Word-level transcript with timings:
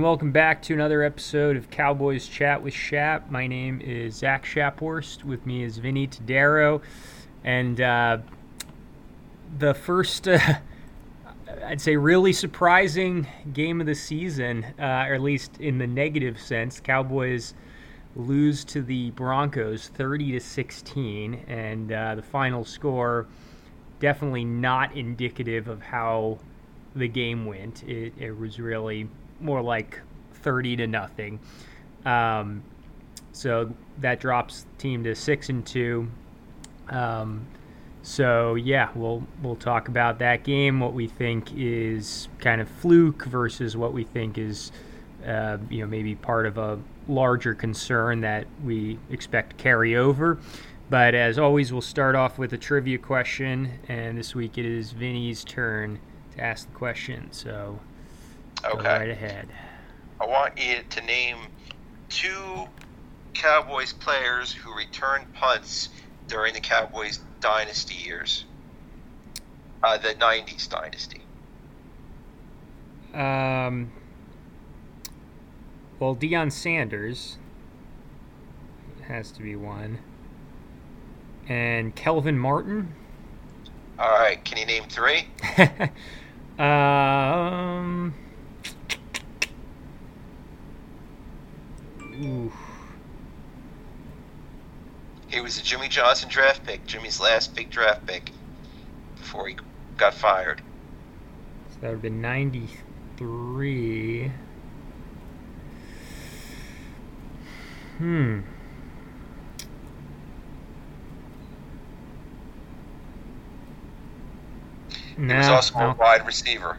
And 0.00 0.06
welcome 0.06 0.32
back 0.32 0.62
to 0.62 0.72
another 0.72 1.02
episode 1.02 1.58
of 1.58 1.68
Cowboys 1.68 2.26
Chat 2.26 2.62
with 2.62 2.72
Shap. 2.72 3.30
My 3.30 3.46
name 3.46 3.82
is 3.82 4.14
Zach 4.14 4.46
Shaphorst. 4.46 5.24
With 5.24 5.44
me 5.44 5.62
is 5.62 5.76
Vinny 5.76 6.08
Tadaro. 6.08 6.80
And 7.44 7.78
uh, 7.82 8.16
the 9.58 9.74
first, 9.74 10.26
uh, 10.28 10.38
I'd 11.66 11.82
say, 11.82 11.96
really 11.96 12.32
surprising 12.32 13.26
game 13.52 13.78
of 13.78 13.86
the 13.86 13.94
season, 13.94 14.64
uh, 14.78 15.04
or 15.06 15.12
at 15.12 15.20
least 15.20 15.60
in 15.60 15.76
the 15.76 15.86
negative 15.86 16.40
sense, 16.40 16.80
Cowboys 16.80 17.52
lose 18.16 18.64
to 18.64 18.80
the 18.80 19.10
Broncos 19.10 19.88
30 19.88 20.32
to 20.32 20.40
16, 20.40 21.44
and 21.46 21.92
uh, 21.92 22.14
the 22.14 22.22
final 22.22 22.64
score 22.64 23.26
definitely 23.98 24.46
not 24.46 24.96
indicative 24.96 25.68
of 25.68 25.82
how 25.82 26.38
the 26.96 27.06
game 27.06 27.44
went. 27.44 27.82
It, 27.82 28.14
it 28.18 28.32
was 28.32 28.58
really 28.58 29.06
more 29.40 29.62
like 29.62 30.00
30 30.34 30.76
to 30.76 30.86
nothing. 30.86 31.40
Um, 32.04 32.62
so 33.32 33.72
that 33.98 34.20
drops 34.20 34.66
team 34.78 35.04
to 35.04 35.14
six 35.14 35.48
and 35.48 35.64
two. 35.64 36.10
Um, 36.88 37.46
so 38.02 38.54
yeah, 38.54 38.90
we'll 38.94 39.22
we'll 39.42 39.56
talk 39.56 39.88
about 39.88 40.18
that 40.20 40.42
game. 40.44 40.80
What 40.80 40.94
we 40.94 41.06
think 41.06 41.50
is 41.54 42.28
kind 42.38 42.60
of 42.60 42.68
fluke 42.68 43.24
versus 43.26 43.76
what 43.76 43.92
we 43.92 44.04
think 44.04 44.38
is, 44.38 44.72
uh, 45.26 45.58
you 45.68 45.80
know, 45.80 45.86
maybe 45.86 46.14
part 46.14 46.46
of 46.46 46.58
a 46.58 46.78
larger 47.08 47.54
concern 47.54 48.22
that 48.22 48.46
we 48.64 48.98
expect 49.10 49.50
to 49.50 49.56
carry 49.56 49.96
over. 49.96 50.38
But 50.88 51.14
as 51.14 51.38
always, 51.38 51.72
we'll 51.72 51.82
start 51.82 52.16
off 52.16 52.36
with 52.38 52.52
a 52.52 52.58
trivia 52.58 52.98
question, 52.98 53.78
and 53.86 54.18
this 54.18 54.34
week 54.34 54.58
it 54.58 54.64
is 54.64 54.90
Vinny's 54.90 55.44
turn 55.44 56.00
to 56.34 56.42
ask 56.42 56.66
the 56.66 56.74
question. 56.74 57.28
So 57.30 57.78
Okay. 58.64 58.82
go 58.82 58.88
right 58.88 59.08
ahead. 59.08 59.48
I 60.20 60.26
want 60.26 60.58
you 60.58 60.78
to 60.88 61.00
name 61.02 61.38
two 62.08 62.68
Cowboys 63.34 63.92
players 63.92 64.52
who 64.52 64.74
returned 64.76 65.32
punts 65.32 65.88
during 66.28 66.52
the 66.54 66.60
Cowboys 66.60 67.20
dynasty 67.40 67.94
years. 67.94 68.44
Uh, 69.82 69.96
the 69.96 70.08
90s 70.08 70.68
dynasty. 70.68 71.22
Um, 73.14 73.90
well, 75.98 76.14
Deion 76.14 76.52
Sanders 76.52 77.38
has 79.08 79.32
to 79.32 79.42
be 79.42 79.56
one, 79.56 79.98
and 81.48 81.96
Kelvin 81.96 82.38
Martin. 82.38 82.94
All 83.98 84.10
right. 84.10 84.42
Can 84.44 84.58
you 84.58 84.66
name 84.66 84.84
three? 84.88 85.26
um. 86.58 88.14
Oof. 92.20 92.52
He 95.28 95.40
was 95.40 95.58
a 95.58 95.62
Jimmy 95.62 95.88
Johnson 95.88 96.28
draft 96.28 96.64
pick, 96.64 96.84
Jimmy's 96.86 97.20
last 97.20 97.54
big 97.54 97.70
draft 97.70 98.04
pick 98.06 98.30
before 99.16 99.48
he 99.48 99.56
got 99.96 100.12
fired. 100.12 100.60
So 101.70 101.76
that 101.80 101.86
would 101.88 101.92
have 101.94 102.02
been 102.02 102.20
93. 102.20 104.32
Hmm. 107.98 108.40
He 115.16 115.22
was 115.22 115.46
No, 115.46 115.54
also 115.54 115.78
a 115.78 115.94
wide 115.94 116.26
receiver. 116.26 116.76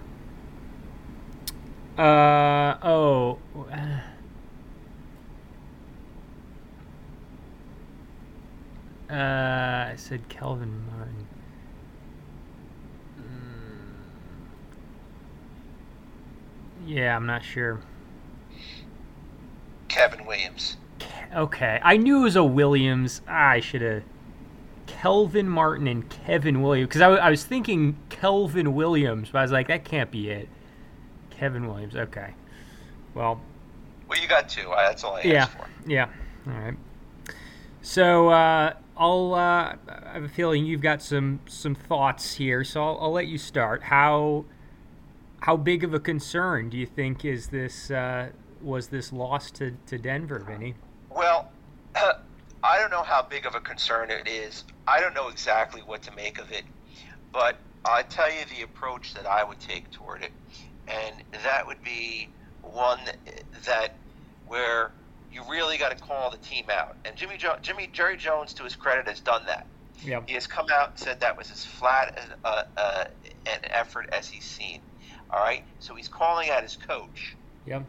Uh 1.97 2.75
oh. 2.83 3.39
Uh, 9.11 9.91
I 9.91 9.95
said 9.97 10.27
Kelvin 10.29 10.85
Martin. 10.89 11.27
Mm. 13.19 13.23
Yeah, 16.85 17.15
I'm 17.15 17.25
not 17.25 17.43
sure. 17.43 17.79
Kevin 19.89 20.25
Williams. 20.25 20.77
Okay, 21.35 21.79
I 21.83 21.97
knew 21.97 22.21
it 22.21 22.23
was 22.23 22.35
a 22.35 22.43
Williams. 22.43 23.21
Ah, 23.27 23.49
I 23.49 23.59
should 23.59 23.81
have. 23.81 24.03
Kelvin 24.87 25.47
Martin 25.49 25.87
and 25.87 26.09
Kevin 26.09 26.61
Williams, 26.61 26.87
because 26.89 27.01
I, 27.01 27.05
w- 27.05 27.21
I 27.21 27.29
was 27.29 27.43
thinking 27.43 27.97
Kelvin 28.09 28.73
Williams, 28.75 29.29
but 29.31 29.39
I 29.39 29.41
was 29.41 29.51
like, 29.51 29.67
that 29.67 29.83
can't 29.85 30.11
be 30.11 30.29
it. 30.29 30.49
Kevin 31.29 31.67
Williams. 31.67 31.95
Okay. 31.95 32.33
Well, 33.13 33.41
Well, 34.07 34.19
you 34.21 34.27
got 34.27 34.49
two. 34.49 34.71
That's 34.75 35.03
all 35.03 35.15
I 35.15 35.21
asked 35.21 35.57
for. 35.57 35.67
Yeah. 35.85 36.09
All 36.47 36.53
right. 36.53 36.75
So 37.81 38.29
uh, 38.29 38.73
I'll. 39.01 39.33
Uh, 39.33 39.75
I 39.89 40.13
have 40.13 40.23
a 40.23 40.29
feeling 40.29 40.63
you've 40.63 40.81
got 40.81 41.01
some 41.01 41.39
some 41.47 41.73
thoughts 41.73 42.35
here, 42.35 42.63
so 42.63 42.83
I'll, 42.83 42.97
I'll 43.01 43.11
let 43.11 43.25
you 43.25 43.39
start. 43.39 43.81
How 43.81 44.45
how 45.39 45.57
big 45.57 45.83
of 45.83 45.95
a 45.95 45.99
concern 45.99 46.69
do 46.69 46.77
you 46.77 46.85
think 46.85 47.25
is 47.25 47.47
this? 47.47 47.89
Uh, 47.89 48.29
was 48.61 48.89
this 48.89 49.11
loss 49.11 49.49
to, 49.49 49.75
to 49.87 49.97
Denver, 49.97 50.37
Vinny? 50.37 50.75
Well, 51.09 51.49
I 51.95 52.77
don't 52.77 52.91
know 52.91 53.01
how 53.01 53.23
big 53.23 53.47
of 53.47 53.55
a 53.55 53.59
concern 53.59 54.11
it 54.11 54.27
is. 54.27 54.65
I 54.87 55.01
don't 55.01 55.15
know 55.15 55.29
exactly 55.29 55.81
what 55.81 56.03
to 56.03 56.11
make 56.15 56.39
of 56.39 56.51
it, 56.51 56.63
but 57.31 57.57
I 57.83 58.03
tell 58.03 58.31
you 58.31 58.45
the 58.55 58.61
approach 58.61 59.15
that 59.15 59.25
I 59.25 59.43
would 59.43 59.59
take 59.59 59.89
toward 59.89 60.21
it, 60.21 60.31
and 60.87 61.15
that 61.43 61.65
would 61.65 61.83
be 61.83 62.29
one 62.61 62.99
that 63.65 63.95
where 64.45 64.91
you 65.31 65.43
really 65.49 65.77
got 65.77 65.95
to 65.97 66.03
call 66.03 66.29
the 66.31 66.37
team 66.37 66.65
out. 66.71 66.95
And 67.05 67.15
Jimmy 67.15 67.37
jo- 67.37 67.57
Jimmy 67.61 67.89
Jerry 67.91 68.17
Jones, 68.17 68.53
to 68.55 68.63
his 68.63 68.75
credit, 68.75 69.07
has 69.07 69.19
done 69.19 69.41
that. 69.47 69.65
Yeah. 70.03 70.21
He 70.27 70.33
has 70.33 70.47
come 70.47 70.65
out 70.73 70.89
and 70.91 70.99
said 70.99 71.19
that 71.19 71.37
was 71.37 71.51
as 71.51 71.63
flat 71.63 72.17
as, 72.17 72.25
uh, 72.43 72.63
uh, 72.77 73.03
an 73.45 73.59
effort 73.69 74.09
as 74.11 74.27
he's 74.27 74.43
seen. 74.45 74.81
All 75.29 75.39
right, 75.39 75.63
so 75.79 75.95
he's 75.95 76.09
calling 76.09 76.49
out 76.49 76.61
his 76.63 76.75
coach 76.75 77.35
Yep. 77.65 77.83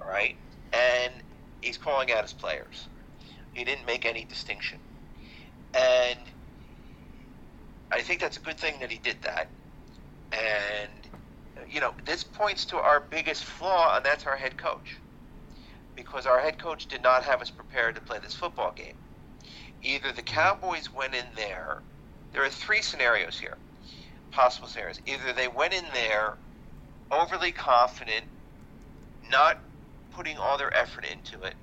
all 0.00 0.08
right? 0.08 0.34
And 0.72 1.12
he's 1.60 1.78
calling 1.78 2.10
out 2.10 2.22
his 2.22 2.32
players. 2.32 2.88
He 3.52 3.64
didn't 3.64 3.86
make 3.86 4.04
any 4.04 4.24
distinction. 4.24 4.78
And 5.74 6.18
I 7.92 8.00
think 8.02 8.20
that's 8.20 8.36
a 8.36 8.40
good 8.40 8.58
thing 8.58 8.74
that 8.80 8.90
he 8.90 8.98
did 8.98 9.16
that. 9.22 9.48
And, 10.32 10.90
you 11.70 11.80
know, 11.80 11.94
this 12.04 12.24
points 12.24 12.64
to 12.66 12.76
our 12.78 13.00
biggest 13.00 13.44
flaw, 13.44 13.96
and 13.96 14.04
that's 14.04 14.26
our 14.26 14.36
head 14.36 14.56
coach. 14.56 14.96
Because 15.98 16.26
our 16.26 16.38
head 16.38 16.60
coach 16.60 16.86
did 16.86 17.02
not 17.02 17.24
have 17.24 17.42
us 17.42 17.50
prepared 17.50 17.96
to 17.96 18.00
play 18.00 18.20
this 18.20 18.32
football 18.32 18.70
game. 18.70 18.94
Either 19.82 20.12
the 20.12 20.22
Cowboys 20.22 20.94
went 20.94 21.12
in 21.12 21.24
there, 21.34 21.82
there 22.32 22.44
are 22.44 22.48
three 22.48 22.82
scenarios 22.82 23.36
here, 23.40 23.56
possible 24.30 24.68
scenarios. 24.68 25.00
Either 25.06 25.32
they 25.32 25.48
went 25.48 25.74
in 25.74 25.84
there 25.92 26.34
overly 27.10 27.50
confident, 27.50 28.24
not 29.28 29.58
putting 30.12 30.38
all 30.38 30.56
their 30.56 30.72
effort 30.72 31.04
into 31.04 31.42
it, 31.44 31.54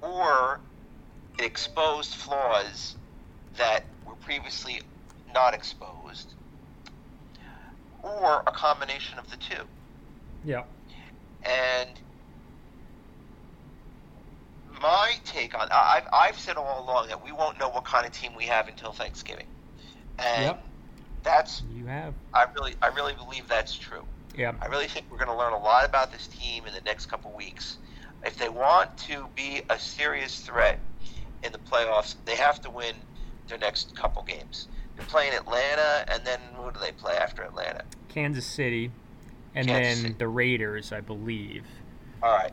or 0.00 0.60
it 1.38 1.44
exposed 1.44 2.14
flaws 2.14 2.94
that 3.56 3.82
were 4.06 4.14
previously 4.14 4.80
not 5.34 5.54
exposed, 5.54 6.34
or 8.04 8.44
a 8.46 8.52
combination 8.52 9.18
of 9.18 9.28
the 9.28 9.36
two. 9.38 9.64
Yeah. 10.44 10.62
And 11.42 11.90
my 14.82 15.12
take 15.24 15.54
on 15.58 15.68
I've 15.70 16.06
I've 16.12 16.38
said 16.38 16.56
all 16.56 16.84
along 16.84 17.08
that 17.08 17.24
we 17.24 17.32
won't 17.32 17.58
know 17.58 17.68
what 17.68 17.84
kind 17.84 18.06
of 18.06 18.12
team 18.12 18.32
we 18.36 18.44
have 18.44 18.68
until 18.68 18.92
Thanksgiving, 18.92 19.46
and 20.18 20.44
Yep. 20.44 20.64
that's 21.22 21.62
You 21.74 21.86
have. 21.86 22.14
I 22.34 22.46
really 22.54 22.74
I 22.82 22.88
really 22.88 23.14
believe 23.14 23.48
that's 23.48 23.74
true. 23.76 24.04
Yeah. 24.36 24.52
I 24.60 24.66
really 24.66 24.86
think 24.86 25.06
we're 25.10 25.18
going 25.18 25.28
to 25.30 25.36
learn 25.36 25.52
a 25.52 25.58
lot 25.58 25.84
about 25.84 26.12
this 26.12 26.28
team 26.28 26.64
in 26.66 26.72
the 26.72 26.80
next 26.82 27.06
couple 27.06 27.32
weeks. 27.36 27.78
If 28.24 28.36
they 28.38 28.48
want 28.48 28.96
to 29.08 29.26
be 29.34 29.62
a 29.68 29.78
serious 29.78 30.40
threat 30.40 30.78
in 31.42 31.50
the 31.52 31.58
playoffs, 31.58 32.14
they 32.26 32.36
have 32.36 32.60
to 32.62 32.70
win 32.70 32.94
their 33.48 33.58
next 33.58 33.96
couple 33.96 34.22
games. 34.22 34.68
They're 34.96 35.06
playing 35.06 35.32
Atlanta, 35.34 36.04
and 36.08 36.24
then 36.24 36.38
who 36.54 36.70
do 36.70 36.78
they 36.78 36.92
play 36.92 37.16
after 37.16 37.42
Atlanta? 37.42 37.82
Kansas 38.08 38.46
City, 38.46 38.92
and 39.54 39.66
Kansas 39.66 39.94
then 39.96 39.96
City. 39.96 40.14
the 40.18 40.28
Raiders, 40.28 40.92
I 40.92 41.00
believe. 41.00 41.64
All 42.22 42.32
right. 42.32 42.52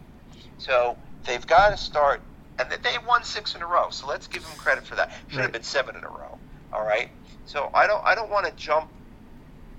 So 0.57 0.97
they've 1.27 1.47
got 1.47 1.71
to 1.71 1.77
start, 1.77 2.23
and 2.59 2.71
they- 2.71 2.77
they 2.77 2.99
won 2.99 3.23
six 3.25 3.55
in 3.55 3.63
a 3.63 3.67
row. 3.67 3.91
So 3.91 4.07
let's 4.07 4.27
give 4.27 4.43
them 4.43 4.57
credit 4.57 4.85
for 4.87 4.95
that. 4.97 5.11
Should 5.29 5.37
Right. 5.39 5.43
have 5.45 5.53
been 5.53 5.63
seven 5.63 5.97
in 5.97 6.05
a 6.05 6.09
row. 6.09 6.41
All 6.73 6.85
right. 6.85 7.11
So 7.45 7.71
I 7.75 7.87
don't 7.87 8.03
I 8.05 8.15
don't 8.15 8.31
want 8.31 8.47
to 8.47 8.53
jump. 8.53 8.91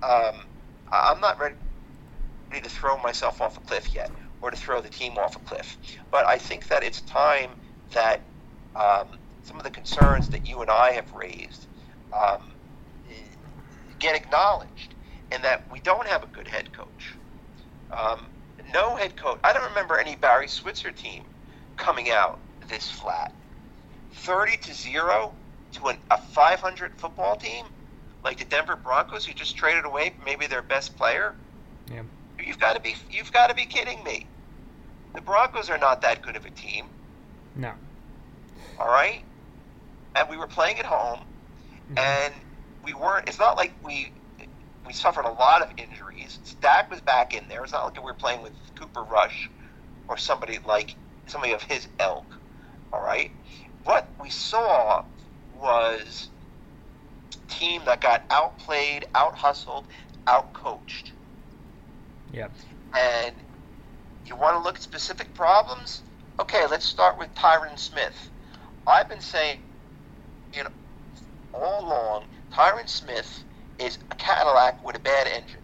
Um, 0.03 0.49
I'm 0.93 1.21
not 1.21 1.41
ready 1.41 1.57
ready 2.53 2.63
to 2.65 2.71
throw 2.71 2.99
myself 2.99 3.41
off 3.43 3.59
a 3.59 3.61
cliff 3.61 3.95
yet, 3.95 4.17
or 4.43 4.51
to 4.51 4.57
throw 4.57 4.81
the 4.83 4.91
team 4.91 5.19
off 5.19 5.37
a 5.37 5.41
cliff. 5.41 5.79
But 6.13 6.27
I 6.27 6.39
think 6.39 6.69
that 6.69 6.85
it's 6.85 7.03
time 7.03 7.51
that 7.95 8.31
um, 8.77 9.19
some 9.43 9.59
of 9.59 9.65
the 9.65 9.71
concerns 9.71 10.29
that 10.31 10.49
you 10.49 10.63
and 10.63 10.71
I 10.71 10.93
have 10.93 11.13
raised 11.13 11.69
um, 12.13 12.41
get 14.01 14.17
acknowledged, 14.17 14.97
and 15.33 15.45
that 15.45 15.67
we 15.73 15.81
don't 15.81 16.09
have 16.09 16.23
a 16.25 16.29
good 16.29 16.49
head 16.49 16.73
coach. 16.73 17.19
Um, 17.97 18.21
no 18.75 18.97
head 18.97 19.17
coach. 19.17 19.39
I 19.45 19.53
don't 19.53 19.69
remember 19.69 19.99
any 19.99 20.17
Barry 20.17 20.49
Switzer 20.49 20.93
team 20.93 21.25
coming 21.79 22.11
out 22.11 22.39
this 22.69 22.91
flat. 22.91 23.33
30 24.13 24.57
to 24.59 24.75
0 24.75 25.33
to 25.73 25.87
an, 25.87 25.97
a 26.11 26.19
500 26.19 26.95
football 26.97 27.37
team 27.37 27.65
like 28.25 28.39
the 28.39 28.45
Denver 28.45 28.77
Broncos 28.77 29.25
who 29.25 29.33
just 29.33 29.57
traded 29.57 29.85
away 29.85 30.13
maybe 30.25 30.47
their 30.47 30.63
best 30.63 30.97
player. 30.97 31.35
Yeah. 31.91 32.03
You've 32.45 32.59
got 32.59 32.75
to 32.75 32.81
be 32.81 32.95
you've 33.11 33.33
got 33.33 33.49
to 33.49 33.55
be 33.55 33.65
kidding 33.65 34.03
me. 34.05 34.27
The 35.15 35.21
Broncos 35.21 35.71
are 35.71 35.79
not 35.79 36.03
that 36.03 36.23
good 36.23 36.37
of 36.37 36.45
a 36.45 36.51
team. 36.51 36.87
No. 37.57 37.73
All 38.79 38.89
right? 38.89 39.23
And 40.15 40.29
we 40.29 40.37
were 40.37 40.47
playing 40.47 40.79
at 40.79 40.85
home 40.85 41.21
mm-hmm. 41.21 41.99
and 41.99 42.35
we 42.85 42.95
weren't 42.95 43.29
it's 43.29 43.39
not 43.39 43.57
like 43.57 43.73
we 43.85 44.13
we 44.87 44.93
suffered 44.93 45.25
a 45.25 45.33
lot 45.33 45.63
of 45.63 45.71
injuries. 45.77 46.39
Dak 46.61 46.91
was 46.91 47.01
back 47.01 47.35
in 47.35 47.47
there. 47.49 47.63
It's 47.63 47.73
not 47.73 47.85
like 47.85 47.97
we 47.97 48.03
were 48.03 48.15
playing 48.15 48.43
with 48.43 48.53
Cooper 48.75 49.03
Rush 49.03 49.51
or 50.09 50.17
somebody 50.17 50.59
like 50.67 50.95
somebody 51.31 51.53
of 51.53 51.63
his 51.63 51.87
ilk. 52.01 52.27
All 52.93 53.01
right? 53.01 53.31
What 53.85 54.07
we 54.21 54.31
saw 54.31 55.05
was 55.59 56.29
team 57.49 57.83
that 57.87 58.01
got 58.01 58.23
outplayed, 58.31 59.07
out 59.15 59.35
hustled, 59.35 59.85
out 60.27 60.53
coached. 60.53 61.13
Yeah. 62.33 62.49
And 62.97 63.35
you 64.27 64.37
want 64.37 64.57
to 64.57 64.63
look 64.63 64.77
at 64.77 64.83
specific 64.83 65.33
problems? 65.35 66.03
Okay, 66.39 66.67
let's 66.71 66.85
start 66.85 67.19
with 67.19 67.35
Tyron 67.35 67.79
Smith. 67.79 68.31
I've 68.87 69.09
been 69.09 69.21
saying, 69.21 69.61
you 70.55 70.65
know, 70.65 70.71
all 71.53 71.85
along, 71.85 72.25
Tyron 72.53 72.89
Smith 72.89 73.43
is 73.79 73.99
a 74.11 74.15
Cadillac 74.15 74.85
with 74.85 74.97
a 74.97 75.01
bad 75.01 75.27
engine. 75.27 75.61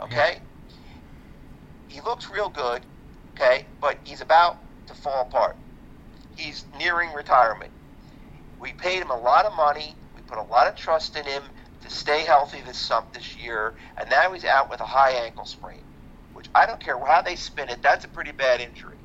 Okay? 0.00 0.38
Yeah. 0.38 0.74
He 1.88 2.00
looks 2.00 2.30
real 2.30 2.48
good, 2.48 2.82
okay, 3.34 3.66
but 3.80 3.98
he's 4.04 4.20
about 4.20 4.58
to 4.86 4.94
fall 4.94 5.22
apart. 5.22 5.56
He's 6.36 6.64
nearing 6.78 7.12
retirement. 7.12 7.70
We 8.60 8.72
paid 8.72 9.02
him 9.02 9.10
a 9.10 9.18
lot 9.18 9.44
of 9.44 9.56
money. 9.56 9.94
We 10.16 10.22
put 10.22 10.38
a 10.38 10.42
lot 10.50 10.66
of 10.66 10.76
trust 10.76 11.16
in 11.16 11.24
him 11.24 11.42
to 11.82 11.90
stay 11.90 12.20
healthy 12.20 12.58
this 12.66 12.78
sump 12.78 13.12
this 13.12 13.36
year, 13.36 13.74
and 13.98 14.08
now 14.10 14.32
he's 14.32 14.44
out 14.44 14.70
with 14.70 14.80
a 14.80 14.84
high 14.84 15.10
ankle 15.10 15.44
sprain, 15.44 15.82
which 16.32 16.48
I 16.54 16.66
don't 16.66 16.80
care 16.80 16.98
how 16.98 17.22
they 17.22 17.36
spin 17.36 17.68
it. 17.68 17.82
That's 17.82 18.04
a 18.04 18.08
pretty 18.08 18.32
bad 18.32 18.60
injury. 18.60 18.96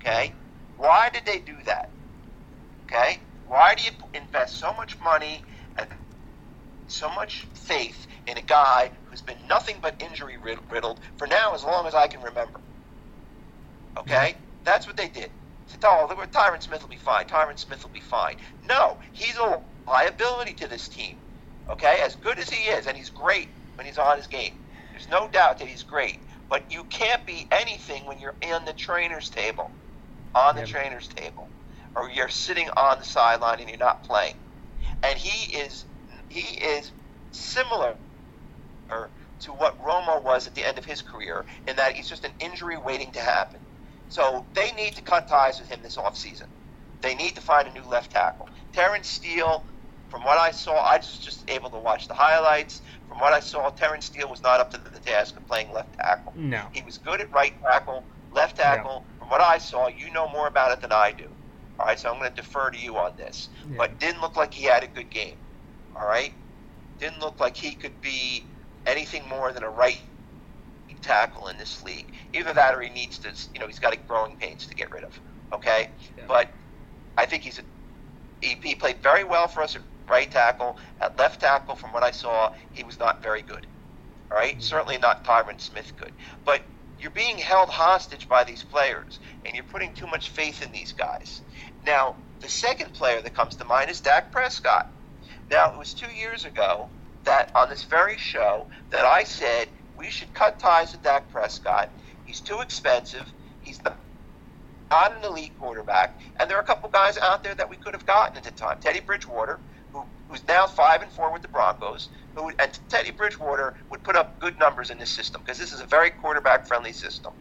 Okay, 0.00 0.32
why 0.78 1.10
did 1.12 1.24
they 1.26 1.38
do 1.38 1.54
that? 1.66 1.90
Okay, 2.86 3.18
why 3.46 3.74
do 3.74 3.84
you 3.84 3.90
invest 4.14 4.58
so 4.58 4.72
much 4.74 4.98
money 5.00 5.42
and 5.76 5.86
so 6.88 7.08
much 7.10 7.46
faith 7.54 8.06
in 8.26 8.38
a 8.38 8.42
guy 8.42 8.90
who's 9.04 9.20
been 9.20 9.36
nothing 9.48 9.76
but 9.82 10.02
injury 10.02 10.36
riddled 10.70 11.00
for 11.16 11.26
now 11.26 11.54
as 11.54 11.62
long 11.62 11.86
as 11.86 11.94
I 11.94 12.06
can 12.06 12.22
remember? 12.22 12.60
Okay, 13.98 14.36
that's 14.64 14.86
what 14.86 14.96
they 14.96 15.08
did 15.08 15.30
said, 15.72 15.84
oh, 15.84 16.08
Tyron 16.32 16.62
Smith 16.62 16.82
will 16.82 16.88
be 16.88 16.96
fine. 16.96 17.24
Tyron 17.26 17.58
Smith 17.58 17.82
will 17.82 17.90
be 17.90 18.00
fine. 18.00 18.36
No, 18.68 18.98
he's 19.12 19.36
a 19.36 19.60
liability 19.86 20.52
to 20.54 20.68
this 20.68 20.88
team. 20.88 21.16
Okay, 21.70 22.00
as 22.04 22.16
good 22.16 22.38
as 22.38 22.50
he 22.50 22.70
is, 22.70 22.86
and 22.86 22.96
he's 22.96 23.10
great 23.10 23.48
when 23.76 23.86
he's 23.86 23.98
on 23.98 24.16
his 24.16 24.26
game. 24.26 24.54
There's 24.90 25.08
no 25.08 25.28
doubt 25.28 25.58
that 25.58 25.68
he's 25.68 25.82
great. 25.82 26.18
But 26.48 26.70
you 26.70 26.84
can't 26.84 27.24
be 27.26 27.46
anything 27.50 28.04
when 28.04 28.18
you're 28.18 28.34
in 28.42 28.64
the 28.64 28.74
trainer's 28.74 29.30
table, 29.30 29.70
on 30.34 30.54
the 30.54 30.62
yeah. 30.62 30.66
trainer's 30.66 31.08
table, 31.08 31.48
or 31.96 32.10
you're 32.10 32.28
sitting 32.28 32.68
on 32.76 32.98
the 32.98 33.04
sideline 33.04 33.60
and 33.60 33.68
you're 33.68 33.78
not 33.78 34.04
playing. 34.04 34.34
And 35.02 35.18
he 35.18 35.56
is 35.56 35.84
he 36.28 36.58
is 36.58 36.90
similar 37.30 37.94
to 39.40 39.50
what 39.52 39.82
Romo 39.82 40.22
was 40.22 40.46
at 40.46 40.54
the 40.54 40.66
end 40.66 40.78
of 40.78 40.84
his 40.84 41.02
career 41.02 41.44
in 41.66 41.76
that 41.76 41.94
he's 41.94 42.08
just 42.08 42.24
an 42.24 42.32
injury 42.40 42.76
waiting 42.76 43.10
to 43.12 43.20
happen. 43.20 43.58
So 44.12 44.44
they 44.52 44.72
need 44.72 44.94
to 44.96 45.02
cut 45.02 45.26
ties 45.26 45.58
with 45.58 45.70
him 45.70 45.80
this 45.82 45.96
offseason. 45.96 46.44
They 47.00 47.14
need 47.14 47.34
to 47.36 47.40
find 47.40 47.66
a 47.66 47.72
new 47.72 47.88
left 47.88 48.10
tackle. 48.10 48.46
Terence 48.74 49.08
Steele, 49.08 49.64
from 50.10 50.22
what 50.22 50.36
I 50.36 50.50
saw, 50.50 50.74
I 50.74 50.98
was 50.98 51.16
just 51.16 51.50
able 51.50 51.70
to 51.70 51.78
watch 51.78 52.08
the 52.08 52.14
highlights. 52.14 52.82
From 53.08 53.20
what 53.20 53.32
I 53.32 53.40
saw, 53.40 53.70
Terence 53.70 54.04
Steele 54.04 54.28
was 54.28 54.42
not 54.42 54.60
up 54.60 54.70
to 54.72 54.76
the 54.76 54.98
task 55.00 55.38
of 55.38 55.46
playing 55.46 55.72
left 55.72 55.94
tackle. 55.94 56.34
No. 56.36 56.62
He 56.72 56.82
was 56.82 56.98
good 56.98 57.22
at 57.22 57.32
right 57.32 57.54
tackle, 57.62 58.04
left 58.34 58.58
tackle. 58.58 59.02
No. 59.02 59.18
From 59.18 59.30
what 59.30 59.40
I 59.40 59.56
saw, 59.56 59.88
you 59.88 60.12
know 60.12 60.28
more 60.28 60.46
about 60.46 60.72
it 60.72 60.82
than 60.82 60.92
I 60.92 61.12
do. 61.12 61.28
All 61.80 61.86
right, 61.86 61.98
so 61.98 62.12
I'm 62.12 62.18
going 62.18 62.28
to 62.28 62.36
defer 62.36 62.70
to 62.70 62.78
you 62.78 62.98
on 62.98 63.16
this. 63.16 63.48
Yeah. 63.70 63.78
But 63.78 63.98
didn't 63.98 64.20
look 64.20 64.36
like 64.36 64.52
he 64.52 64.64
had 64.64 64.84
a 64.84 64.88
good 64.88 65.08
game. 65.08 65.36
All 65.96 66.06
right? 66.06 66.34
Didn't 66.98 67.20
look 67.20 67.40
like 67.40 67.56
he 67.56 67.74
could 67.74 67.98
be 68.02 68.44
anything 68.84 69.26
more 69.30 69.52
than 69.52 69.62
a 69.62 69.70
right 69.70 70.02
tackle 71.02 71.48
in 71.48 71.58
this 71.58 71.82
league. 71.82 72.06
Either 72.32 72.52
that 72.52 72.74
or 72.74 72.80
he 72.80 72.90
needs 72.90 73.18
to, 73.18 73.32
you 73.52 73.60
know, 73.60 73.66
he's 73.66 73.78
got 73.78 73.92
a 73.92 73.96
growing 73.96 74.36
pains 74.36 74.66
to 74.66 74.74
get 74.74 74.90
rid 74.90 75.04
of. 75.04 75.18
Okay, 75.52 75.90
yeah. 76.16 76.24
but 76.26 76.48
I 77.18 77.26
think 77.26 77.42
he's 77.42 77.58
a, 77.58 77.62
he, 78.40 78.56
he 78.62 78.74
played 78.74 78.98
very 79.02 79.24
well 79.24 79.48
for 79.48 79.62
us 79.62 79.76
at 79.76 79.82
right 80.08 80.30
tackle. 80.30 80.78
At 81.00 81.18
left 81.18 81.40
tackle, 81.40 81.74
from 81.74 81.92
what 81.92 82.02
I 82.02 82.10
saw, 82.10 82.54
he 82.72 82.84
was 82.84 82.98
not 82.98 83.22
very 83.22 83.42
good. 83.42 83.66
All 84.30 84.36
right? 84.36 84.52
mm-hmm. 84.52 84.60
certainly 84.60 84.98
not 84.98 85.24
Tyron 85.24 85.60
Smith 85.60 85.92
good. 85.98 86.12
But 86.44 86.62
you're 86.98 87.10
being 87.10 87.36
held 87.38 87.68
hostage 87.68 88.28
by 88.28 88.44
these 88.44 88.62
players, 88.62 89.18
and 89.44 89.54
you're 89.54 89.64
putting 89.64 89.92
too 89.92 90.06
much 90.06 90.30
faith 90.30 90.62
in 90.62 90.72
these 90.72 90.92
guys. 90.92 91.42
Now, 91.84 92.16
the 92.40 92.48
second 92.48 92.92
player 92.92 93.20
that 93.20 93.34
comes 93.34 93.56
to 93.56 93.64
mind 93.64 93.90
is 93.90 94.00
Dak 94.00 94.32
Prescott. 94.32 94.88
Now, 95.50 95.72
it 95.72 95.78
was 95.78 95.94
two 95.94 96.10
years 96.10 96.44
ago 96.44 96.88
that 97.24 97.54
on 97.54 97.68
this 97.68 97.84
very 97.84 98.16
show 98.16 98.66
that 98.90 99.04
I 99.04 99.24
said 99.24 99.68
we 100.02 100.10
should 100.10 100.34
cut 100.34 100.58
ties 100.58 100.90
with 100.90 101.02
Dak 101.04 101.30
Prescott. 101.30 101.88
He's 102.26 102.40
too 102.40 102.58
expensive. 102.58 103.32
He's 103.60 103.80
not 104.90 105.16
an 105.16 105.22
elite 105.22 105.52
quarterback. 105.60 106.20
And 106.40 106.50
there 106.50 106.58
are 106.58 106.60
a 106.60 106.64
couple 106.64 106.88
guys 106.88 107.18
out 107.18 107.44
there 107.44 107.54
that 107.54 107.70
we 107.70 107.76
could 107.76 107.94
have 107.94 108.04
gotten 108.04 108.36
at 108.36 108.42
the 108.42 108.50
time. 108.50 108.78
Teddy 108.80 108.98
Bridgewater, 108.98 109.60
who, 109.92 110.02
who's 110.28 110.44
now 110.48 110.66
five 110.66 111.02
and 111.02 111.12
four 111.12 111.32
with 111.32 111.42
the 111.42 111.48
Broncos, 111.48 112.08
who 112.34 112.48
and 112.48 112.78
Teddy 112.88 113.12
Bridgewater 113.12 113.74
would 113.90 114.02
put 114.02 114.16
up 114.16 114.40
good 114.40 114.58
numbers 114.58 114.90
in 114.90 114.98
this 114.98 115.08
system 115.08 115.40
because 115.40 115.58
this 115.58 115.72
is 115.72 115.80
a 115.80 115.86
very 115.86 116.10
quarterback 116.10 116.66
friendly 116.66 116.92
system. 116.92 117.32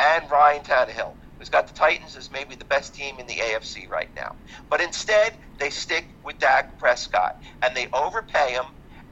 And 0.00 0.24
Ryan 0.30 0.62
Tannehill, 0.62 1.12
who's 1.38 1.50
got 1.50 1.66
the 1.66 1.74
Titans 1.74 2.16
as 2.16 2.30
maybe 2.32 2.54
the 2.54 2.64
best 2.64 2.94
team 2.94 3.18
in 3.18 3.26
the 3.26 3.34
AFC 3.34 3.90
right 3.90 4.08
now. 4.16 4.34
But 4.70 4.80
instead, 4.80 5.34
they 5.58 5.68
stick 5.68 6.06
with 6.24 6.38
Dak 6.38 6.78
Prescott 6.78 7.42
and 7.60 7.76
they 7.76 7.88
overpay 7.92 8.52
him 8.52 8.64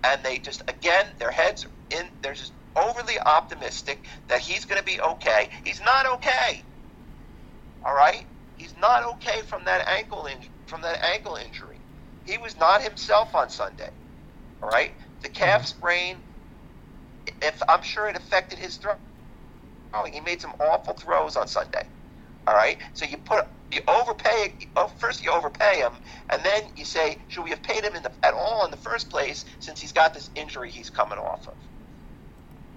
and 0.04 0.23
they 0.23 0.38
just 0.38 0.62
again 0.68 1.06
their 1.18 1.30
heads 1.30 1.66
are 1.66 1.70
in 1.99 2.06
they're 2.23 2.32
just 2.32 2.52
overly 2.76 3.18
optimistic 3.18 4.04
that 4.28 4.40
he's 4.40 4.64
going 4.64 4.78
to 4.78 4.84
be 4.84 5.00
okay. 5.00 5.48
He's 5.64 5.80
not 5.80 6.06
okay. 6.14 6.62
All 7.84 7.94
right? 7.94 8.24
He's 8.56 8.74
not 8.80 9.04
okay 9.14 9.42
from 9.42 9.64
that 9.64 9.86
ankle 9.88 10.26
in, 10.26 10.38
from 10.66 10.82
that 10.82 11.02
ankle 11.02 11.36
injury. 11.36 11.78
He 12.26 12.38
was 12.38 12.58
not 12.58 12.82
himself 12.82 13.34
on 13.34 13.50
Sunday. 13.50 13.90
All 14.62 14.68
right? 14.68 14.92
The 15.22 15.28
calf 15.28 15.62
mm-hmm. 15.62 15.78
sprain 15.78 16.16
if 17.42 17.62
I'm 17.68 17.82
sure 17.82 18.08
it 18.08 18.16
affected 18.16 18.58
his 18.58 18.76
throwing. 18.76 20.12
He 20.12 20.20
made 20.20 20.40
some 20.40 20.54
awful 20.60 20.94
throws 20.94 21.36
on 21.36 21.46
Sunday. 21.48 21.86
All 22.46 22.54
right? 22.54 22.78
So 22.94 23.04
you 23.04 23.16
put 23.18 23.46
you 23.72 23.80
overpay 23.88 24.54
oh, 24.76 24.88
first 24.98 25.24
you 25.24 25.30
overpay 25.30 25.76
him 25.76 25.92
and 26.30 26.42
then 26.44 26.62
you 26.76 26.84
say 26.84 27.18
should 27.28 27.42
we 27.42 27.50
have 27.50 27.62
paid 27.62 27.82
him 27.82 27.94
the, 27.94 28.12
at 28.22 28.34
all 28.34 28.64
in 28.64 28.70
the 28.70 28.76
first 28.76 29.10
place 29.10 29.44
since 29.58 29.80
he's 29.80 29.90
got 29.90 30.14
this 30.14 30.30
injury 30.36 30.70
he's 30.70 30.90
coming 30.90 31.18
off 31.18 31.48
of 31.48 31.54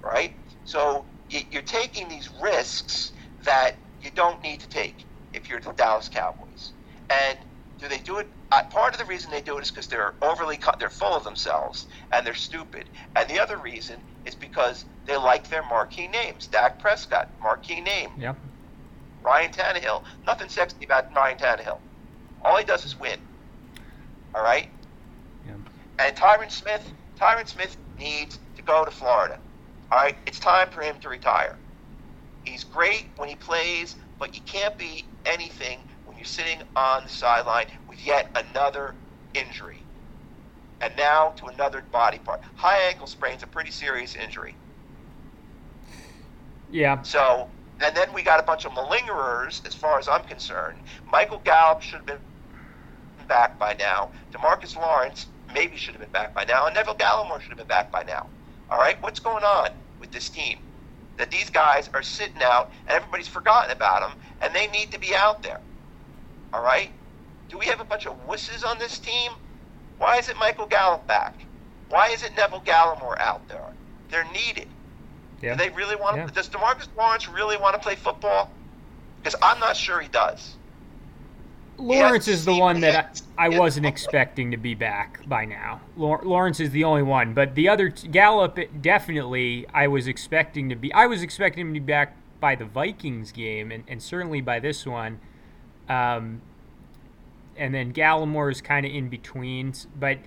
right? 0.03 0.33
So 0.65 1.05
you're 1.29 1.61
taking 1.61 2.09
these 2.09 2.29
risks 2.41 3.11
that 3.45 3.75
you 4.01 4.11
don't 4.15 4.41
need 4.43 4.59
to 4.59 4.69
take 4.69 5.05
if 5.33 5.49
you're 5.49 5.59
the 5.59 5.71
Dallas 5.73 6.09
Cowboys. 6.09 6.71
And 7.09 7.37
do 7.79 7.87
they 7.87 7.99
do 7.99 8.17
it? 8.17 8.27
Uh, 8.51 8.63
part 8.71 8.93
of 8.93 8.99
the 8.99 9.05
reason 9.05 9.29
they 9.29 9.41
do 9.41 9.57
it 9.57 9.61
is 9.63 9.71
because 9.71 9.87
they're 9.87 10.13
overly, 10.21 10.57
they're 10.79 10.89
full 10.89 11.13
of 11.13 11.23
themselves 11.23 11.87
and 12.11 12.25
they're 12.25 12.33
stupid. 12.33 12.85
And 13.15 13.29
the 13.29 13.39
other 13.39 13.57
reason 13.57 13.97
is 14.25 14.35
because 14.35 14.85
they 15.05 15.17
like 15.17 15.49
their 15.49 15.63
marquee 15.63 16.07
names. 16.07 16.47
Dak 16.47 16.79
Prescott, 16.79 17.29
marquee 17.41 17.81
name. 17.81 18.09
Yep. 18.17 18.37
Ryan 19.23 19.51
Tannehill, 19.51 20.03
nothing 20.25 20.49
sexy 20.49 20.85
about 20.85 21.13
Ryan 21.15 21.37
Tannehill. 21.37 21.77
All 22.43 22.57
he 22.57 22.63
does 22.63 22.85
is 22.85 22.99
win. 22.99 23.19
All 24.33 24.43
right. 24.43 24.69
Yep. 25.45 25.57
And 25.99 26.15
Tyron 26.15 26.51
Smith, 26.51 26.89
Tyron 27.19 27.47
Smith 27.47 27.75
needs 27.99 28.39
to 28.55 28.61
go 28.63 28.85
to 28.85 28.91
Florida. 28.91 29.39
All 29.91 29.98
right, 29.98 30.15
it's 30.25 30.39
time 30.39 30.70
for 30.70 30.82
him 30.82 31.00
to 31.00 31.10
retire. 31.10 31.56
He's 32.44 32.63
great 32.63 33.08
when 33.15 33.29
he 33.29 33.36
plays, 33.36 33.96
but 34.20 34.36
you 34.36 34.41
can't 34.41 34.77
be 34.77 35.06
anything 35.25 35.79
when 36.06 36.17
you're 36.17 36.25
sitting 36.25 36.60
on 36.75 37.03
the 37.03 37.10
sideline 37.10 37.67
with 37.88 38.06
yet 38.06 38.29
another 38.36 38.96
injury. 39.34 39.82
And 40.82 40.94
now 40.98 41.29
to 41.38 41.46
another 41.48 41.84
body 41.91 42.20
part. 42.20 42.41
High 42.56 42.79
ankle 42.89 43.08
sprain's 43.08 43.44
a 43.44 43.48
pretty 43.48 43.72
serious 43.72 44.15
injury. 44.15 44.56
Yeah. 46.70 47.01
So, 47.01 47.50
and 47.82 47.96
then 47.96 48.12
we 48.13 48.24
got 48.24 48.39
a 48.39 48.44
bunch 48.44 48.65
of 48.65 48.74
malingerers, 48.74 49.65
as 49.65 49.74
far 49.74 50.00
as 50.00 50.08
I'm 50.08 50.24
concerned. 50.24 50.79
Michael 51.12 51.39
Gallup 51.39 51.82
should 51.82 52.00
have 52.00 52.06
been 52.06 52.20
back 53.27 53.58
by 53.58 53.75
now. 53.79 54.12
Demarcus 54.32 54.75
Lawrence 54.75 55.27
maybe 55.53 55.77
should 55.77 55.94
have 55.94 56.01
been 56.01 56.12
back 56.12 56.34
by 56.34 56.44
now. 56.44 56.65
And 56.65 56.75
Neville 56.75 56.96
Gallimore 56.96 57.39
should 57.39 57.50
have 57.50 57.58
been 57.58 57.67
back 57.67 57.91
by 57.91 58.03
now. 58.03 58.27
All 58.69 58.77
right, 58.77 59.01
what's 59.01 59.19
going 59.19 59.43
on 59.43 59.69
with 60.00 60.12
this 60.12 60.29
team? 60.29 60.59
that 61.17 61.31
these 61.31 61.50
guys 61.50 61.89
are 61.93 62.03
sitting 62.03 62.41
out 62.41 62.71
and 62.88 62.95
everybody's 62.95 63.27
forgotten 63.27 63.71
about 63.71 64.01
them 64.01 64.19
and 64.41 64.55
they 64.55 64.67
need 64.67 64.91
to 64.91 65.00
be 65.00 65.15
out 65.15 65.43
there. 65.43 65.59
All 66.53 66.63
right? 66.63 66.91
Do 67.50 67.57
we 67.57 67.65
have 67.65 67.79
a 67.79 67.83
bunch 67.83 68.05
of 68.05 68.27
wusses 68.27 68.65
on 68.65 68.77
this 68.79 69.00
team? 69.00 69.31
Why 69.97 70.17
is 70.17 70.29
it 70.29 70.38
Michael 70.38 70.67
Gallup 70.67 71.05
back? 71.07 71.33
Why 71.89 72.09
is 72.09 72.24
it 72.24 72.36
Neville 72.36 72.62
Gallimore 72.62 73.19
out 73.19 73.47
there? 73.47 73.63
They're 74.09 74.29
needed. 74.31 74.67
Yeah. 75.41 75.55
Do 75.55 75.63
they 75.63 75.69
really 75.69 75.95
want 75.95 76.15
to? 76.15 76.21
Yeah. 76.21 76.27
Does 76.27 76.50
Demarcus 76.50 76.88
Lawrence 76.97 77.27
really 77.27 77.57
want 77.57 77.75
to 77.75 77.79
play 77.79 77.95
football? 77.95 78.51
Because 79.19 79.36
I'm 79.41 79.59
not 79.59 79.75
sure 79.75 80.00
he 80.00 80.07
does. 80.07 80.56
Lawrence 81.77 82.27
is 82.27 82.43
the 82.43 82.55
one 82.55 82.81
that 82.81 83.22
I, 83.38 83.46
I 83.46 83.60
wasn't 83.60 83.86
expecting 83.86 84.51
to 84.51 84.57
be 84.57 84.74
back 84.74 85.27
by 85.27 85.46
now. 85.46 85.81
Lawrence 85.96 86.60
is 86.60 86.72
the 86.72 86.84
only 86.84 87.03
one, 87.03 87.34
but 87.34 87.55
the 87.55 87.69
other 87.69 87.89
Gallup 87.89 88.60
definitely 88.81 89.67
I 89.74 89.88
was 89.88 90.07
expecting 90.07 90.69
to 90.69 90.75
be. 90.75 90.91
I 90.93 91.05
was 91.05 91.22
expecting 91.22 91.67
him 91.67 91.74
to 91.74 91.79
be 91.79 91.86
back 91.86 92.15
by 92.39 92.55
the 92.55 92.65
Vikings 92.65 93.31
game, 93.31 93.72
and, 93.72 93.84
and 93.88 94.01
certainly 94.01 94.41
by 94.41 94.60
this 94.60 94.86
one. 94.86 95.19
Um, 95.88 96.41
and 97.55 97.74
then 97.74 97.93
Gallimore 97.93 98.51
is 98.51 98.62
kind 98.62 98.86
of 98.86 98.91
in 98.91 99.10
between, 99.10 99.74
but 100.00 100.19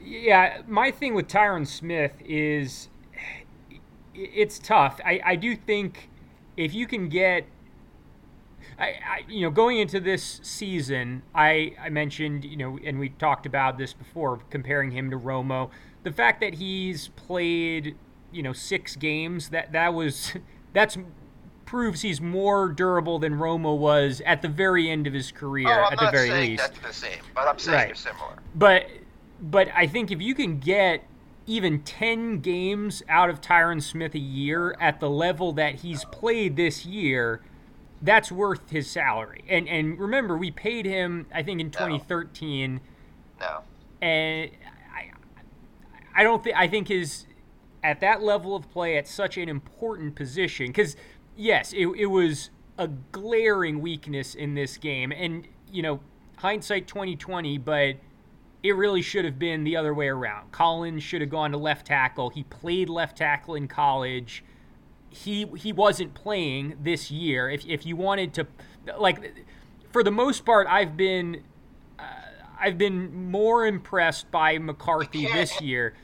yeah, 0.00 0.62
my 0.66 0.90
thing 0.90 1.14
with 1.14 1.28
Tyron 1.28 1.66
Smith 1.66 2.12
is 2.24 2.88
it's 4.14 4.58
tough. 4.58 5.00
I, 5.04 5.20
I 5.24 5.36
do 5.36 5.56
think 5.56 6.08
if 6.56 6.74
you 6.74 6.86
can 6.86 7.08
get 7.08 7.46
I, 8.78 8.84
I, 8.84 9.24
you 9.28 9.42
know, 9.42 9.50
going 9.50 9.78
into 9.78 10.00
this 10.00 10.40
season, 10.42 11.22
I, 11.34 11.74
I 11.80 11.90
mentioned, 11.90 12.44
you 12.44 12.56
know, 12.56 12.78
and 12.84 12.98
we 12.98 13.10
talked 13.10 13.46
about 13.46 13.78
this 13.78 13.92
before, 13.92 14.40
comparing 14.50 14.90
him 14.90 15.10
to 15.10 15.18
Romo. 15.18 15.70
The 16.02 16.12
fact 16.12 16.40
that 16.40 16.54
he's 16.54 17.08
played, 17.08 17.96
you 18.32 18.42
know, 18.42 18.52
six 18.52 18.96
games 18.96 19.50
that 19.50 19.72
that 19.72 19.94
was 19.94 20.34
that's 20.72 20.98
proves 21.66 22.02
he's 22.02 22.20
more 22.20 22.68
durable 22.68 23.18
than 23.18 23.34
Romo 23.34 23.76
was 23.76 24.20
at 24.26 24.42
the 24.42 24.48
very 24.48 24.90
end 24.90 25.06
of 25.06 25.12
his 25.12 25.32
career. 25.32 25.68
Oh, 25.68 25.88
at 25.90 25.98
the 25.98 26.10
very 26.10 26.30
least, 26.30 26.62
that's 26.62 26.78
the 26.78 26.92
same, 26.92 27.22
but 27.34 27.48
I'm 27.48 27.58
saying 27.58 27.76
right. 27.76 27.86
they're 27.88 27.94
similar. 27.94 28.38
But 28.54 28.86
but 29.40 29.68
I 29.74 29.86
think 29.86 30.10
if 30.10 30.20
you 30.20 30.34
can 30.34 30.58
get 30.58 31.04
even 31.46 31.82
10 31.82 32.40
games 32.40 33.02
out 33.08 33.28
of 33.28 33.40
Tyron 33.40 33.82
Smith 33.82 34.14
a 34.14 34.18
year 34.18 34.76
at 34.80 35.00
the 35.00 35.10
level 35.10 35.52
that 35.52 35.76
he's 35.76 36.04
played 36.06 36.56
this 36.56 36.86
year, 36.86 37.42
that's 38.04 38.30
worth 38.30 38.70
his 38.70 38.88
salary. 38.88 39.44
And 39.48 39.68
and 39.68 39.98
remember, 39.98 40.36
we 40.36 40.50
paid 40.50 40.84
him, 40.84 41.26
I 41.34 41.42
think, 41.42 41.60
in 41.60 41.70
2013. 41.70 42.80
No. 43.40 43.62
And 44.00 44.50
I, 44.94 45.10
I 46.14 46.22
don't 46.22 46.44
think 46.44 46.56
I 46.56 46.68
think 46.68 46.88
his 46.88 47.26
at 47.82 48.00
that 48.00 48.22
level 48.22 48.54
of 48.54 48.70
play 48.70 48.96
at 48.96 49.08
such 49.08 49.36
an 49.38 49.48
important 49.48 50.14
position 50.14 50.68
because 50.68 50.96
yes, 51.36 51.72
it, 51.72 51.86
it 51.96 52.06
was 52.06 52.50
a 52.78 52.88
glaring 52.88 53.80
weakness 53.80 54.34
in 54.34 54.54
this 54.54 54.76
game, 54.76 55.10
and 55.10 55.48
you 55.72 55.82
know, 55.82 56.00
hindsight 56.36 56.86
2020, 56.86 57.58
but 57.58 57.96
it 58.62 58.76
really 58.76 59.02
should 59.02 59.24
have 59.24 59.38
been 59.38 59.64
the 59.64 59.76
other 59.76 59.94
way 59.94 60.08
around. 60.08 60.52
Collins 60.52 61.02
should 61.02 61.20
have 61.20 61.30
gone 61.30 61.52
to 61.52 61.58
left 61.58 61.86
tackle. 61.86 62.30
He 62.30 62.44
played 62.44 62.88
left 62.88 63.18
tackle 63.18 63.54
in 63.54 63.66
college. 63.68 64.44
He 65.14 65.46
he 65.56 65.72
wasn't 65.72 66.14
playing 66.14 66.76
this 66.82 67.10
year. 67.10 67.48
If 67.48 67.64
if 67.66 67.86
you 67.86 67.96
wanted 67.96 68.34
to, 68.34 68.46
like, 68.98 69.32
for 69.92 70.02
the 70.02 70.10
most 70.10 70.44
part, 70.44 70.66
I've 70.68 70.96
been 70.96 71.42
uh, 71.98 72.02
I've 72.60 72.76
been 72.76 73.30
more 73.30 73.64
impressed 73.66 74.30
by 74.30 74.58
McCarthy 74.58 75.26
this 75.26 75.60
year. 75.60 75.94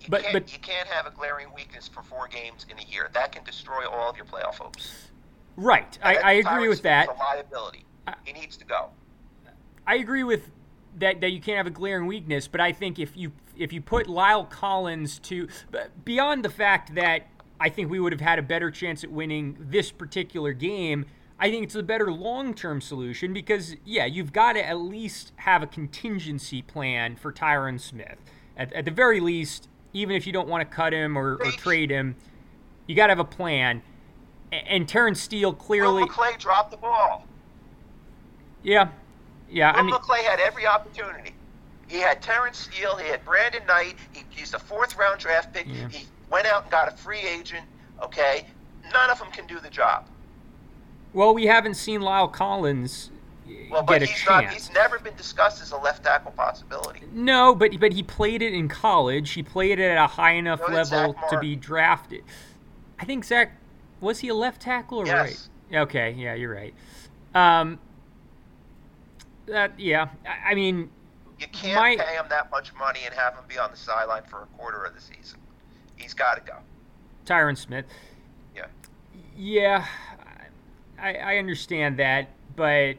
You 0.00 0.06
but 0.10 0.24
but 0.32 0.52
you 0.52 0.60
can't 0.60 0.86
have 0.88 1.06
a 1.06 1.10
glaring 1.10 1.48
weakness 1.54 1.88
for 1.88 2.02
four 2.02 2.28
games 2.28 2.64
in 2.70 2.78
a 2.78 2.88
year. 2.88 3.10
That 3.12 3.32
can 3.32 3.42
destroy 3.42 3.86
all 3.86 4.10
of 4.10 4.16
your 4.16 4.26
playoff 4.26 4.54
hopes. 4.54 5.10
Right, 5.56 5.98
I, 6.00 6.16
I 6.16 6.32
agree 6.34 6.68
with 6.68 6.82
that. 6.82 7.08
A 7.08 7.12
liability. 7.14 7.84
He 8.24 8.32
needs 8.32 8.56
to 8.58 8.64
go. 8.64 8.90
I 9.84 9.96
agree 9.96 10.22
with 10.22 10.50
that 10.98 11.20
that 11.20 11.30
you 11.30 11.40
can't 11.40 11.56
have 11.56 11.66
a 11.66 11.70
glaring 11.70 12.06
weakness, 12.06 12.46
but 12.46 12.60
I 12.60 12.72
think 12.72 13.00
if 13.00 13.16
you 13.16 13.32
if 13.56 13.72
you 13.72 13.80
put 13.80 14.06
La'el 14.06 14.48
Collins 14.48 15.18
to 15.20 15.48
beyond 16.04 16.44
the 16.44 16.50
fact 16.50 16.94
that 16.94 17.26
I 17.60 17.68
think 17.68 17.90
we 17.90 17.98
would 17.98 18.12
have 18.12 18.20
had 18.20 18.38
a 18.38 18.42
better 18.42 18.70
chance 18.70 19.02
at 19.02 19.10
winning 19.10 19.56
this 19.58 19.90
particular 19.90 20.52
game. 20.52 21.06
I 21.40 21.50
think 21.50 21.64
it's 21.64 21.74
a 21.74 21.82
better 21.82 22.10
long 22.12 22.54
term 22.54 22.80
solution 22.80 23.32
because, 23.32 23.76
yeah, 23.84 24.06
you've 24.06 24.32
got 24.32 24.54
to 24.54 24.66
at 24.66 24.78
least 24.78 25.32
have 25.36 25.62
a 25.62 25.66
contingency 25.66 26.62
plan 26.62 27.16
for 27.16 27.32
Tyron 27.32 27.80
Smith. 27.80 28.18
At, 28.56 28.72
at 28.72 28.84
the 28.84 28.90
very 28.90 29.20
least, 29.20 29.68
even 29.92 30.16
if 30.16 30.26
you 30.26 30.32
don't 30.32 30.48
want 30.48 30.68
to 30.68 30.74
cut 30.74 30.92
him 30.92 31.16
or, 31.16 31.34
or 31.36 31.50
trade 31.52 31.90
him, 31.90 32.16
you 32.86 32.96
got 32.96 33.06
to 33.06 33.12
have 33.12 33.20
a 33.20 33.24
plan. 33.24 33.82
And, 34.52 34.68
and 34.68 34.88
Terence 34.88 35.20
Steele 35.20 35.52
clearly. 35.52 36.02
Will 36.02 36.08
McClay 36.08 36.38
dropped 36.38 36.70
the 36.70 36.76
ball. 36.76 37.26
Yeah, 38.62 38.88
yeah, 39.48 39.72
Will 39.72 39.78
I 39.78 39.82
mean, 39.82 39.94
McClay 39.94 40.24
had 40.24 40.40
every 40.40 40.66
opportunity. 40.66 41.34
He 41.86 41.98
had 41.98 42.20
Terence 42.20 42.58
Steele. 42.58 42.96
He 42.96 43.08
had 43.08 43.24
Brandon 43.24 43.64
Knight. 43.66 43.94
He, 44.12 44.24
he's 44.30 44.54
a 44.54 44.58
fourth 44.58 44.96
round 44.96 45.20
draft 45.20 45.54
pick. 45.54 45.66
Yeah. 45.66 45.88
He 45.88 46.06
went 46.30 46.46
out 46.46 46.62
and 46.62 46.70
got 46.70 46.92
a 46.92 46.96
free 46.96 47.20
agent. 47.20 47.66
Okay, 48.02 48.46
none 48.92 49.10
of 49.10 49.18
them 49.18 49.30
can 49.30 49.46
do 49.46 49.60
the 49.60 49.70
job. 49.70 50.06
Well, 51.12 51.34
we 51.34 51.46
haven't 51.46 51.74
seen 51.74 52.00
La'el 52.00 52.32
Collins 52.32 53.10
well, 53.70 53.82
get 53.82 54.02
a 54.02 54.06
chance. 54.06 54.26
Not, 54.28 54.52
he's 54.52 54.72
never 54.72 54.98
been 54.98 55.16
discussed 55.16 55.62
as 55.62 55.72
a 55.72 55.76
left 55.76 56.04
tackle 56.04 56.32
possibility. 56.32 57.00
No, 57.12 57.54
but 57.54 57.78
but 57.80 57.92
he 57.92 58.02
played 58.02 58.42
it 58.42 58.52
in 58.52 58.68
college. 58.68 59.30
He 59.32 59.42
played 59.42 59.78
it 59.78 59.90
at 59.90 60.02
a 60.02 60.06
high 60.06 60.32
enough 60.32 60.60
so 60.64 60.72
level 60.72 61.16
to 61.30 61.38
be 61.38 61.56
drafted. 61.56 62.22
I 62.98 63.04
think 63.04 63.24
Zach 63.24 63.52
was 64.00 64.20
he 64.20 64.28
a 64.28 64.34
left 64.34 64.62
tackle 64.62 64.98
or 64.98 65.06
yes. 65.06 65.48
right? 65.70 65.80
Okay, 65.80 66.14
yeah, 66.16 66.34
you're 66.34 66.54
right. 66.54 66.74
Um, 67.34 67.78
that 69.46 69.78
yeah, 69.78 70.08
I, 70.26 70.52
I 70.52 70.54
mean, 70.54 70.90
you 71.38 71.46
can't 71.48 71.76
my, 71.76 71.96
pay 71.96 72.14
him 72.14 72.26
that 72.30 72.50
much 72.50 72.74
money 72.74 73.00
and 73.04 73.14
have 73.14 73.34
him 73.34 73.44
be 73.48 73.58
on 73.58 73.70
the 73.70 73.76
sideline 73.76 74.24
for 74.24 74.42
a 74.42 74.46
quarter 74.58 74.84
of 74.84 74.94
the 74.94 75.00
season. 75.00 75.38
He's 75.98 76.14
got 76.14 76.34
to 76.34 76.40
go. 76.40 76.58
Tyron 77.26 77.56
Smith. 77.56 77.86
Yeah. 78.54 78.66
Yeah, 79.36 79.86
I, 80.98 81.14
I 81.14 81.36
understand 81.36 81.98
that, 81.98 82.30
but 82.56 82.96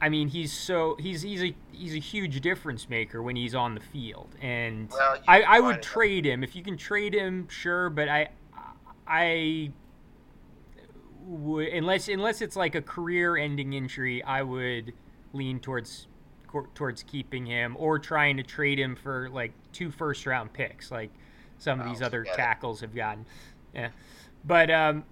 I 0.00 0.08
mean, 0.08 0.28
he's 0.28 0.52
so 0.52 0.96
he's 1.00 1.22
he's 1.22 1.42
a 1.42 1.54
he's 1.72 1.94
a 1.94 1.98
huge 1.98 2.40
difference 2.40 2.88
maker 2.88 3.22
when 3.22 3.36
he's 3.36 3.54
on 3.54 3.74
the 3.74 3.80
field, 3.80 4.36
and 4.40 4.88
well, 4.90 5.16
I, 5.26 5.42
I 5.42 5.60
would 5.60 5.82
trade 5.82 6.24
him 6.24 6.44
if 6.44 6.54
you 6.54 6.62
can 6.62 6.76
trade 6.76 7.14
him, 7.14 7.48
sure, 7.48 7.90
but 7.90 8.08
I 8.08 8.28
I 9.06 9.72
would 11.26 11.68
unless 11.68 12.08
unless 12.08 12.40
it's 12.40 12.56
like 12.56 12.74
a 12.74 12.82
career-ending 12.82 13.72
injury, 13.72 14.22
I 14.22 14.42
would 14.42 14.92
lean 15.32 15.58
towards 15.58 16.06
towards 16.74 17.02
keeping 17.02 17.46
him 17.46 17.76
or 17.78 17.98
trying 17.98 18.36
to 18.36 18.42
trade 18.42 18.78
him 18.78 18.96
for 18.96 19.28
like 19.30 19.52
two 19.72 19.90
first-round 19.90 20.52
picks, 20.52 20.90
like 20.90 21.10
some 21.58 21.80
of 21.80 21.88
these 21.88 22.02
other 22.02 22.24
tackles 22.24 22.80
have 22.80 22.94
gotten. 22.94 23.26
Yeah, 23.74 23.90
but 24.44 24.70
um, 24.70 25.04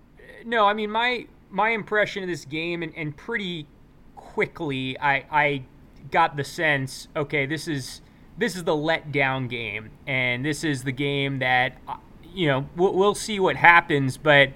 no, 0.45 0.67
I 0.67 0.75
mean 0.75 0.91
my 0.91 1.27
my 1.51 1.71
impression 1.71 2.23
of 2.23 2.29
this 2.29 2.45
game 2.45 2.83
and, 2.83 2.93
and 2.97 3.17
pretty 3.17 3.67
quickly 4.15 4.99
I, 4.99 5.25
I 5.31 5.63
got 6.11 6.37
the 6.37 6.45
sense 6.45 7.09
okay 7.17 7.47
this 7.47 7.69
is 7.69 8.01
this 8.37 8.57
is 8.57 8.65
the 8.65 8.77
letdown 8.77 9.49
game 9.49 9.91
and 10.07 10.45
this 10.45 10.65
is 10.65 10.85
the 10.85 10.93
game 10.93 11.39
that 11.39 11.79
uh, 11.89 11.97
you 12.35 12.47
know 12.49 12.69
we'll, 12.77 12.93
we'll 12.93 13.15
see 13.15 13.41
what 13.41 13.57
happens 13.57 14.17
but 14.17 14.51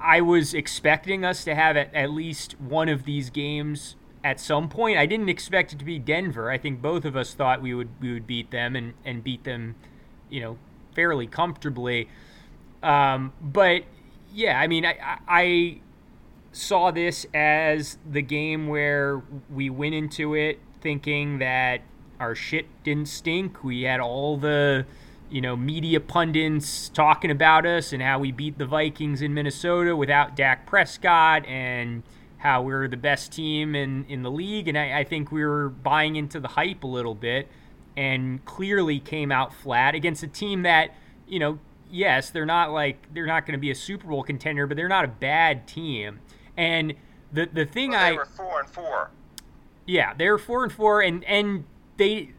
I 0.00 0.20
was 0.20 0.54
expecting 0.54 1.24
us 1.24 1.44
to 1.44 1.54
have 1.54 1.76
at, 1.76 1.94
at 1.94 2.10
least 2.10 2.60
one 2.60 2.88
of 2.88 3.04
these 3.04 3.30
games 3.30 3.96
at 4.22 4.40
some 4.40 4.68
point. 4.68 4.98
I 4.98 5.06
didn't 5.06 5.28
expect 5.28 5.72
it 5.72 5.78
to 5.78 5.84
be 5.84 5.98
Denver. 5.98 6.50
I 6.50 6.58
think 6.58 6.80
both 6.80 7.04
of 7.04 7.16
us 7.16 7.34
thought 7.34 7.60
we 7.60 7.74
would 7.74 7.88
we 8.00 8.12
would 8.12 8.26
beat 8.26 8.50
them 8.50 8.76
and, 8.76 8.94
and 9.04 9.22
beat 9.22 9.44
them, 9.44 9.74
you 10.30 10.40
know, 10.40 10.58
fairly 10.96 11.26
comfortably. 11.26 12.08
Um, 12.82 13.34
but 13.40 13.84
yeah, 14.32 14.58
I 14.58 14.66
mean, 14.66 14.86
I, 14.86 15.18
I 15.28 15.80
saw 16.52 16.90
this 16.90 17.26
as 17.34 17.98
the 18.10 18.22
game 18.22 18.66
where 18.66 19.22
we 19.50 19.68
went 19.68 19.94
into 19.94 20.34
it 20.34 20.58
thinking 20.80 21.38
that 21.38 21.82
our 22.18 22.34
shit 22.34 22.66
didn't 22.82 23.08
stink. 23.08 23.62
We 23.62 23.82
had 23.82 24.00
all 24.00 24.38
the, 24.38 24.86
you 25.30 25.42
know, 25.42 25.54
media 25.54 26.00
pundits 26.00 26.88
talking 26.88 27.30
about 27.30 27.66
us 27.66 27.92
and 27.92 28.02
how 28.02 28.18
we 28.18 28.32
beat 28.32 28.56
the 28.56 28.66
Vikings 28.66 29.20
in 29.20 29.34
Minnesota 29.34 29.94
without 29.94 30.34
Dak 30.34 30.66
Prescott 30.66 31.44
and 31.46 32.02
how 32.38 32.62
we 32.62 32.72
are 32.72 32.88
the 32.88 32.96
best 32.96 33.32
team 33.32 33.74
in, 33.74 34.06
in 34.08 34.22
the 34.22 34.30
league. 34.30 34.66
And 34.66 34.78
I, 34.78 35.00
I 35.00 35.04
think 35.04 35.30
we 35.30 35.44
were 35.44 35.68
buying 35.68 36.16
into 36.16 36.40
the 36.40 36.48
hype 36.48 36.84
a 36.84 36.86
little 36.86 37.14
bit 37.14 37.48
and 37.96 38.44
clearly 38.44 39.00
came 39.00 39.32
out 39.32 39.54
flat 39.54 39.94
against 39.94 40.22
a 40.22 40.28
team 40.28 40.62
that, 40.62 40.94
you 41.26 41.38
know, 41.38 41.58
yes, 41.90 42.30
they're 42.30 42.46
not 42.46 42.72
like 42.72 43.12
they're 43.14 43.26
not 43.26 43.46
going 43.46 43.52
to 43.52 43.60
be 43.60 43.70
a 43.70 43.74
Super 43.74 44.08
Bowl 44.08 44.22
contender, 44.22 44.66
but 44.66 44.76
they're 44.76 44.88
not 44.88 45.04
a 45.04 45.08
bad 45.08 45.66
team. 45.66 46.20
And 46.56 46.94
the 47.32 47.48
the 47.52 47.64
thing 47.64 47.90
well, 47.90 48.00
they 48.00 48.08
I 48.08 48.12
were 48.12 48.24
four 48.26 48.60
and 48.60 48.68
four. 48.68 49.10
Yeah, 49.86 50.14
they 50.14 50.28
were 50.28 50.38
four 50.38 50.62
and 50.64 50.72
four, 50.72 51.00
and 51.00 51.24
and 51.24 51.64
they, 51.96 52.30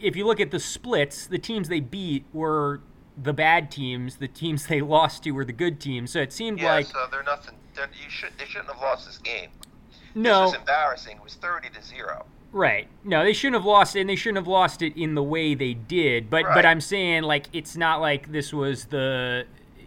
if 0.00 0.16
you 0.16 0.26
look 0.26 0.40
at 0.40 0.50
the 0.50 0.60
splits, 0.60 1.26
the 1.26 1.38
teams 1.38 1.68
they 1.68 1.80
beat 1.80 2.24
were 2.32 2.80
the 3.16 3.32
bad 3.32 3.70
teams. 3.70 4.16
The 4.16 4.28
teams 4.28 4.66
they 4.66 4.80
lost 4.82 5.24
to 5.24 5.30
were 5.32 5.44
the 5.44 5.52
good 5.52 5.80
teams. 5.80 6.12
So 6.12 6.20
it 6.20 6.32
seemed 6.32 6.60
yeah, 6.60 6.74
like 6.74 6.86
so 6.86 7.06
they're 7.10 7.22
nothing. 7.22 7.54
They're, 7.74 7.86
you 7.86 8.10
should 8.10 8.30
they 8.38 8.46
shouldn't 8.46 8.70
have 8.70 8.80
lost 8.80 9.06
this 9.06 9.18
game. 9.18 9.50
no, 10.14 10.42
This 10.42 10.52
was 10.52 10.60
embarrassing. 10.60 11.16
It 11.16 11.24
was 11.24 11.34
thirty 11.34 11.68
to 11.70 11.82
zero. 11.82 12.26
Right. 12.52 12.88
No, 13.04 13.24
they 13.24 13.32
shouldn't 13.32 13.56
have 13.56 13.66
lost 13.66 13.94
it, 13.94 14.00
and 14.00 14.10
they 14.10 14.16
shouldn't 14.16 14.38
have 14.38 14.46
lost 14.48 14.80
it 14.82 14.96
in 14.96 15.14
the 15.14 15.22
way 15.22 15.54
they 15.54 15.74
did. 15.74 16.30
But 16.30 16.44
Right. 16.44 16.54
but 16.54 16.66
I'm 16.66 16.80
saying 16.80 17.24
like 17.24 17.46
it's 17.52 17.76
not 17.76 18.00
like 18.00 18.32
this 18.32 18.52
was 18.52 18.86
the 18.86 19.44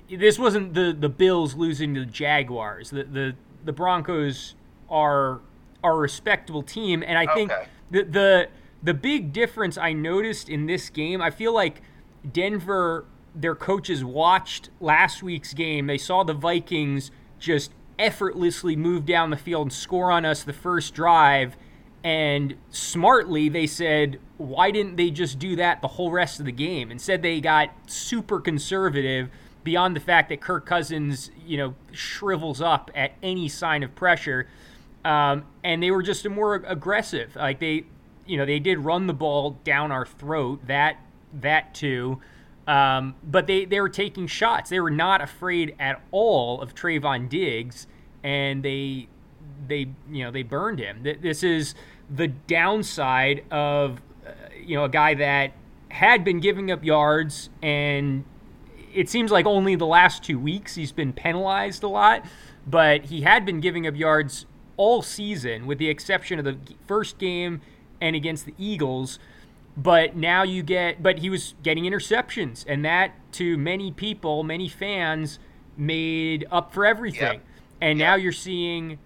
this 0.09 0.37
wasn't 0.37 0.73
the 0.73 0.95
the 0.97 1.09
Bills 1.09 1.55
losing 1.55 1.93
to 1.95 2.01
the 2.01 2.05
Jaguars. 2.05 2.89
The 2.91 3.03
the 3.03 3.35
the 3.65 3.73
Broncos 3.73 4.55
are 4.89 5.39
are 5.83 5.93
a 5.93 5.97
respectable 5.97 6.61
team, 6.61 7.03
and 7.05 7.17
I 7.17 7.33
think 7.33 7.51
the 7.89 8.03
the 8.03 8.47
the 8.83 8.93
big 8.93 9.33
difference 9.33 9.77
I 9.77 9.93
noticed 9.93 10.49
in 10.49 10.65
this 10.67 10.89
game, 10.89 11.21
I 11.21 11.29
feel 11.31 11.53
like 11.53 11.81
Denver, 12.31 13.05
their 13.33 13.55
coaches 13.55 14.03
watched 14.03 14.69
last 14.79 15.23
week's 15.23 15.53
game. 15.53 15.87
They 15.87 15.97
saw 15.97 16.23
the 16.23 16.33
Vikings 16.33 17.09
just 17.39 17.71
effortlessly 17.97 18.75
move 18.75 19.05
down 19.05 19.29
the 19.29 19.37
field 19.37 19.67
and 19.67 19.73
score 19.73 20.11
on 20.11 20.25
us 20.25 20.43
the 20.43 20.53
first 20.53 20.93
drive. 20.93 21.55
And 22.03 22.55
smartly, 22.69 23.47
they 23.47 23.67
said, 23.67 24.19
why 24.37 24.71
didn't 24.71 24.95
they 24.95 25.11
just 25.11 25.37
do 25.37 25.55
that 25.57 25.81
the 25.81 25.87
whole 25.87 26.11
rest 26.11 26.39
of 26.39 26.45
the 26.45 26.51
game? 26.51 26.89
Instead, 26.91 27.21
they 27.21 27.39
got 27.39 27.69
super 27.85 28.39
conservative 28.39 29.29
beyond 29.63 29.95
the 29.95 29.99
fact 29.99 30.29
that 30.29 30.41
Kirk 30.41 30.65
Cousins, 30.65 31.29
you 31.45 31.57
know, 31.57 31.75
shrivels 31.91 32.61
up 32.61 32.89
at 32.95 33.13
any 33.21 33.47
sign 33.47 33.83
of 33.83 33.93
pressure. 33.93 34.47
Um, 35.05 35.45
and 35.63 35.81
they 35.81 35.91
were 35.91 36.01
just 36.01 36.27
more 36.27 36.55
aggressive. 36.55 37.35
Like 37.35 37.59
they, 37.59 37.85
you 38.25 38.37
know, 38.37 38.45
they 38.45 38.59
did 38.59 38.79
run 38.79 39.07
the 39.07 39.13
ball 39.13 39.59
down 39.63 39.91
our 39.91 40.05
throat. 40.05 40.65
That 40.65 40.97
that 41.33 41.73
too. 41.73 42.19
Um, 42.67 43.15
but 43.23 43.47
they, 43.47 43.65
they 43.65 43.81
were 43.81 43.89
taking 43.89 44.27
shots. 44.27 44.69
They 44.69 44.79
were 44.79 44.91
not 44.91 45.21
afraid 45.21 45.75
at 45.79 46.01
all 46.11 46.61
of 46.61 46.75
Trevon 46.75 47.27
Diggs, 47.27 47.87
and 48.23 48.63
they 48.63 49.07
they 49.67 49.87
you 50.11 50.23
know 50.23 50.31
they 50.31 50.43
burned 50.43 50.79
him. 50.79 51.03
This 51.03 51.43
is 51.43 51.75
the 52.09 52.27
downside 52.27 53.43
of 53.51 54.01
uh, 54.25 54.31
you 54.61 54.75
know 54.75 54.85
a 54.85 54.89
guy 54.89 55.13
that 55.15 55.53
had 55.89 56.23
been 56.23 56.39
giving 56.39 56.71
up 56.71 56.83
yards, 56.83 57.49
and 57.61 58.23
it 58.93 59.09
seems 59.09 59.31
like 59.31 59.45
only 59.45 59.75
the 59.75 59.85
last 59.85 60.23
two 60.23 60.39
weeks 60.39 60.75
he's 60.75 60.91
been 60.91 61.13
penalized 61.13 61.83
a 61.83 61.87
lot, 61.87 62.25
but 62.67 63.05
he 63.05 63.21
had 63.21 63.45
been 63.45 63.59
giving 63.59 63.87
up 63.87 63.95
yards 63.95 64.45
all 64.77 65.01
season, 65.01 65.67
with 65.67 65.77
the 65.77 65.89
exception 65.89 66.39
of 66.39 66.45
the 66.45 66.57
first 66.87 67.17
game 67.17 67.61
and 67.99 68.15
against 68.15 68.45
the 68.45 68.53
Eagles. 68.57 69.19
But 69.77 70.15
now 70.15 70.43
you 70.43 70.63
get, 70.63 71.01
but 71.01 71.19
he 71.19 71.29
was 71.29 71.55
getting 71.63 71.85
interceptions, 71.85 72.65
and 72.67 72.83
that 72.83 73.13
to 73.33 73.57
many 73.57 73.91
people, 73.91 74.43
many 74.43 74.67
fans, 74.67 75.39
made 75.77 76.45
up 76.51 76.73
for 76.73 76.85
everything. 76.85 77.33
Yep. 77.33 77.45
And 77.79 77.97
now 77.97 78.15
you're 78.15 78.31
seeing 78.31 78.99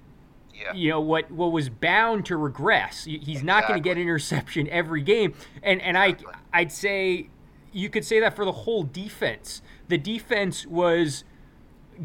Yeah. 0.57 0.73
you 0.73 0.89
know 0.89 1.01
what 1.01 1.29
what 1.31 1.51
was 1.51 1.69
bound 1.69 2.25
to 2.27 2.37
regress. 2.37 3.03
He- 3.05 3.17
He's 3.19 3.43
not 3.43 3.67
going 3.67 3.81
to 3.81 3.83
get 3.83 3.97
an 3.97 4.03
interception 4.03 4.67
every 4.69 5.01
game, 5.01 5.33
and 5.61 5.81
and 5.81 5.97
Exactly. 5.97 6.33
I 6.53 6.59
I'd 6.61 6.71
say 6.71 7.29
you 7.73 7.89
could 7.89 8.05
say 8.05 8.19
that 8.21 8.35
for 8.35 8.45
the 8.45 8.51
whole 8.53 8.83
defense. 8.83 9.61
The 9.89 9.97
defense 9.97 10.65
was 10.65 11.25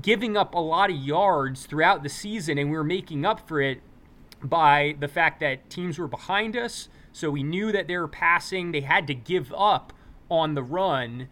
giving 0.03 0.37
up 0.37 0.55
a 0.55 0.59
lot 0.59 0.91
of 0.91 0.97
yards 0.97 1.67
throughout 1.67 2.03
the 2.03 2.09
season, 2.09 2.59
and 2.59 2.71
we 2.71 2.77
were 2.77 2.85
making 2.85 3.25
up 3.25 3.47
for 3.47 3.61
it 3.61 3.81
by 4.43 4.97
the 4.99 5.07
fact 5.09 5.39
that 5.41 5.69
teams 5.71 5.99
were 5.99 6.09
behind 6.09 6.57
us. 6.57 6.89
So 7.13 7.31
we 7.31 7.43
knew 7.43 7.71
that 7.73 7.87
they 7.89 7.97
were 7.97 8.09
passing. 8.09 8.73
They 8.73 8.81
had 8.81 9.07
to 9.09 9.15
give 9.15 9.53
up 9.57 9.93
on 10.29 10.55
the 10.55 10.63
run 10.63 11.29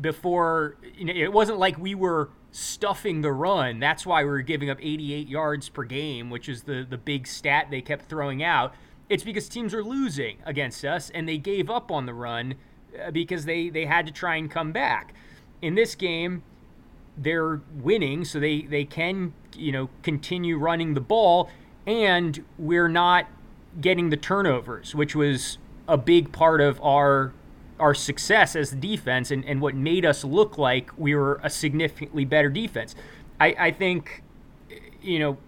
before 0.00 0.76
you 0.96 1.04
know, 1.06 1.12
it 1.14 1.32
wasn't 1.32 1.58
like 1.58 1.78
we 1.78 1.94
were 1.94 2.30
stuffing 2.50 3.20
the 3.20 3.32
run. 3.32 3.78
That's 3.78 4.06
why 4.06 4.22
we 4.24 4.30
were 4.30 4.42
giving 4.42 4.70
up 4.70 4.78
88 4.80 5.28
yards 5.28 5.68
per 5.68 5.84
game, 5.84 6.30
which 6.30 6.48
is 6.48 6.62
the 6.62 6.86
the 6.88 6.98
big 6.98 7.26
stat 7.26 7.68
they 7.70 7.80
kept 7.80 8.08
throwing 8.08 8.42
out. 8.42 8.74
It's 9.08 9.24
because 9.24 9.48
teams 9.48 9.74
are 9.74 9.84
losing 9.84 10.38
against 10.44 10.84
us 10.84 11.10
and 11.10 11.28
they 11.28 11.38
gave 11.38 11.70
up 11.70 11.90
on 11.90 12.06
the 12.06 12.14
run 12.14 12.54
uh, 13.02 13.10
because 13.10 13.44
they 13.44 13.68
they 13.68 13.86
had 13.86 14.06
to 14.06 14.12
try 14.12 14.36
and 14.36 14.50
come 14.50 14.72
back. 14.72 15.14
In 15.60 15.74
this 15.74 15.94
game, 15.94 16.42
they're 17.16 17.60
winning, 17.74 18.24
so 18.24 18.38
they 18.40 18.62
they 18.62 18.84
can 18.84 19.34
you 19.54 19.72
know 19.72 19.90
continue 20.02 20.58
running 20.58 20.94
the 20.94 21.00
ball, 21.00 21.50
and 21.86 22.44
we're 22.58 22.88
not 22.88 23.26
getting 23.80 24.10
the 24.10 24.16
turnovers, 24.16 24.94
which 24.94 25.14
was 25.14 25.58
a 25.86 25.96
big 25.96 26.32
part 26.32 26.60
of 26.60 26.80
our 26.82 27.32
our 27.78 27.94
success 27.94 28.56
as 28.56 28.70
the 28.70 28.76
defense 28.76 29.30
and, 29.30 29.44
and 29.44 29.60
what 29.60 29.74
made 29.74 30.04
us 30.04 30.24
look 30.24 30.58
like 30.58 30.90
we 30.98 31.14
were 31.14 31.40
a 31.42 31.50
significantly 31.50 32.24
better 32.24 32.48
defense. 32.48 32.94
I, 33.40 33.54
I 33.58 33.70
think 33.70 34.22
you 35.00 35.18
know 35.18 35.38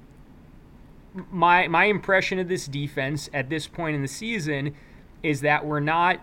my 1.30 1.66
my 1.68 1.86
impression 1.86 2.38
of 2.38 2.48
this 2.48 2.66
defense 2.66 3.28
at 3.34 3.48
this 3.48 3.66
point 3.66 3.96
in 3.96 4.02
the 4.02 4.08
season 4.08 4.74
is 5.22 5.40
that 5.40 5.66
we're 5.66 5.80
not 5.80 6.20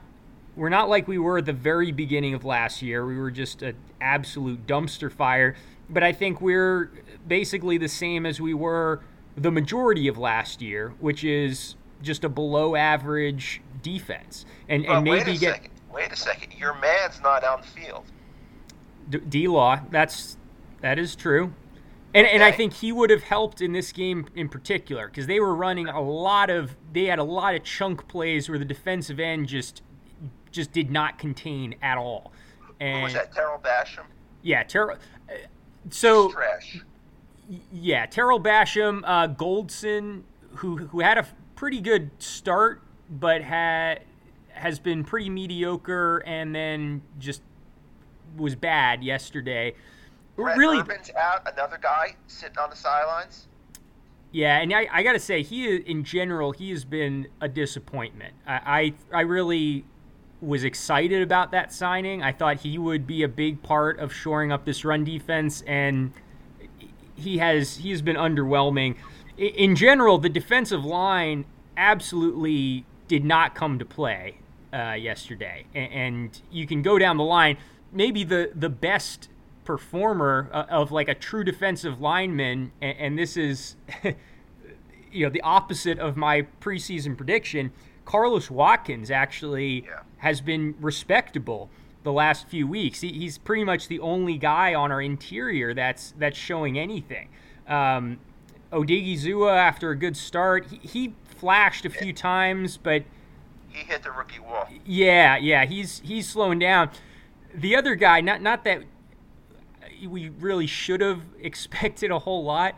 we're 0.55 0.69
not 0.69 0.89
like 0.89 1.07
we 1.07 1.19
were 1.19 1.37
at 1.37 1.45
the 1.45 1.53
very 1.53 1.91
beginning 1.91 2.33
of 2.33 2.43
last 2.43 2.81
year. 2.81 3.05
We 3.05 3.17
were 3.17 3.31
just 3.31 3.61
an 3.61 3.75
absolute 4.01 4.65
dumpster 4.65 5.11
fire. 5.11 5.55
But 5.89 6.03
I 6.03 6.11
think 6.11 6.41
we're 6.41 6.91
basically 7.27 7.77
the 7.77 7.87
same 7.87 8.25
as 8.25 8.41
we 8.41 8.53
were 8.53 9.01
the 9.37 9.51
majority 9.51 10.07
of 10.07 10.17
last 10.17 10.61
year, 10.61 10.93
which 10.99 11.23
is 11.23 11.75
just 12.01 12.23
a 12.23 12.29
below 12.29 12.75
average 12.75 13.61
defense. 13.83 14.45
And 14.67 14.85
Well, 14.85 14.97
and 14.97 15.03
maybe 15.03 15.31
a 15.31 15.37
get 15.37 15.53
second. 15.53 15.71
Wait 15.97 16.11
a 16.13 16.15
second. 16.15 16.53
Your 16.53 16.75
man's 16.75 17.21
not 17.21 17.43
on 17.43 17.61
the 17.61 17.67
field. 17.67 18.05
D 19.29 19.47
Law. 19.47 19.81
That's 19.89 20.37
that 20.81 20.99
is 20.99 21.15
true, 21.15 21.53
and 22.13 22.27
and 22.27 22.43
I 22.43 22.51
think 22.51 22.73
he 22.73 22.91
would 22.91 23.09
have 23.09 23.23
helped 23.23 23.61
in 23.61 23.71
this 23.71 23.91
game 23.91 24.27
in 24.35 24.49
particular 24.49 25.07
because 25.07 25.27
they 25.27 25.39
were 25.39 25.55
running 25.55 25.87
a 25.87 26.01
lot 26.01 26.49
of 26.49 26.75
they 26.91 27.05
had 27.05 27.19
a 27.19 27.23
lot 27.23 27.55
of 27.55 27.63
chunk 27.63 28.07
plays 28.07 28.49
where 28.49 28.59
the 28.59 28.65
defensive 28.65 29.19
end 29.19 29.47
just 29.47 29.81
just 30.51 30.71
did 30.73 30.91
not 30.91 31.17
contain 31.19 31.75
at 31.81 31.97
all. 31.97 32.31
Who 32.59 32.73
And 32.85 33.01
was 33.01 33.13
that? 33.13 33.33
Tarell 33.33 33.59
Basham. 33.59 34.05
yeah, 34.41 34.63
Tarell. 34.63 34.97
uh, 35.29 35.33
So 35.89 36.31
Trash. 36.31 36.83
yeah, 37.71 38.05
Tarell 38.05 38.39
Basham, 38.41 39.01
uh, 39.05 39.27
Golston, 39.29 40.23
who 40.55 40.77
who 40.87 40.99
had 41.01 41.17
a 41.17 41.27
pretty 41.55 41.81
good 41.81 42.11
start, 42.19 42.81
but 43.09 43.41
had 43.41 44.01
has 44.57 44.79
been 44.79 45.03
pretty 45.03 45.29
mediocre, 45.29 46.19
and 46.25 46.53
then 46.55 47.01
just 47.19 47.41
was 48.35 48.55
bad 48.55 49.03
yesterday. 49.03 49.73
Brett 50.35 50.57
really, 50.57 50.79
Urban's 50.79 51.09
out. 51.17 51.41
Another 51.51 51.79
guy 51.81 52.15
sitting 52.27 52.57
on 52.57 52.69
the 52.69 52.75
sidelines. 52.75 53.47
yeah, 54.31 54.59
and 54.59 54.73
I, 54.73 54.87
I 54.91 55.03
got 55.03 55.13
to 55.13 55.19
say, 55.19 55.41
he 55.41 55.75
in 55.75 56.03
general, 56.03 56.51
he 56.51 56.69
has 56.71 56.85
been 56.85 57.27
a 57.41 57.47
disappointment. 57.47 58.35
I, 58.45 58.93
I 59.11 59.19
I 59.19 59.21
really 59.21 59.85
was 60.41 60.63
excited 60.63 61.23
about 61.23 61.51
that 61.51 61.73
signing. 61.73 62.21
I 62.21 62.31
thought 62.31 62.57
he 62.57 62.77
would 62.77 63.07
be 63.07 63.23
a 63.23 63.27
big 63.27 63.63
part 63.63 63.99
of 63.99 64.13
shoring 64.13 64.51
up 64.51 64.65
this 64.65 64.85
run 64.85 65.03
defense, 65.03 65.63
and 65.65 66.13
he 67.15 67.39
has 67.39 67.77
he 67.77 67.89
has 67.91 68.01
been 68.01 68.17
underwhelming. 68.17 68.97
In 69.37 69.75
general, 69.75 70.17
the 70.17 70.29
defensive 70.29 70.83
line 70.85 71.45
absolutely 71.75 72.85
did 73.07 73.23
not 73.23 73.55
come 73.55 73.79
to 73.79 73.85
play 73.85 74.37
uh, 74.77 74.93
yesterday, 74.93 75.65
A- 75.73 75.77
and 75.77 76.39
you 76.51 76.67
can 76.67 76.81
go 76.81 76.99
down 76.99 77.17
the 77.17 77.23
line. 77.23 77.57
Maybe 77.91 78.23
the 78.23 78.51
the 78.53 78.69
best 78.69 79.29
performer 79.65 80.49
uh, 80.53 80.65
of 80.69 80.91
like 80.91 81.07
a 81.09 81.15
true 81.15 81.43
defensive 81.43 81.99
lineman, 81.99 82.71
and, 82.81 82.97
and 82.97 83.17
this 83.19 83.35
is 83.37 83.75
you 85.11 85.25
know 85.25 85.29
the 85.29 85.41
opposite 85.41 85.99
of 85.99 86.15
my 86.17 86.43
preseason 86.61 87.15
prediction. 87.17 87.71
Carlos 88.05 88.49
Watkins 88.49 89.11
actually 89.11 89.83
Yeah. 89.85 89.99
has 90.17 90.39
been 90.41 90.75
respectable 90.79 91.69
the 92.03 92.13
last 92.13 92.47
few 92.47 92.65
weeks. 92.65 93.01
He, 93.01 93.11
he's 93.11 93.37
pretty 93.37 93.65
much 93.65 93.87
the 93.89 93.99
only 93.99 94.37
guy 94.37 94.73
on 94.73 94.91
our 94.91 95.01
interior 95.01 95.73
that's 95.73 96.13
that's 96.17 96.37
showing 96.37 96.77
anything. 96.79 97.29
Um, 97.67 98.19
Odighizuwa, 98.71 99.55
after 99.57 99.91
a 99.91 99.95
good 99.95 100.15
start, 100.17 100.67
he, 100.67 100.77
he 100.77 101.13
flashed 101.23 101.85
a 101.85 101.89
few 101.89 102.11
times, 102.13 102.77
but 102.77 103.03
He 103.69 103.83
hit 103.83 104.03
the 104.03 104.11
rookie 104.11 104.39
wall. 104.39 104.67
yeah, 104.85 105.37
yeah, 105.37 105.65
he's 105.65 105.99
he's 106.03 106.27
slowing 106.29 106.59
down. 106.59 106.89
The 107.53 107.75
other 107.75 107.95
guy, 107.95 108.21
not 108.21 108.41
not 108.41 108.63
that 108.65 108.83
we 110.05 110.29
really 110.29 110.67
should 110.67 111.01
have 111.01 111.21
expected 111.41 112.11
a 112.11 112.19
whole 112.19 112.43
lot, 112.43 112.75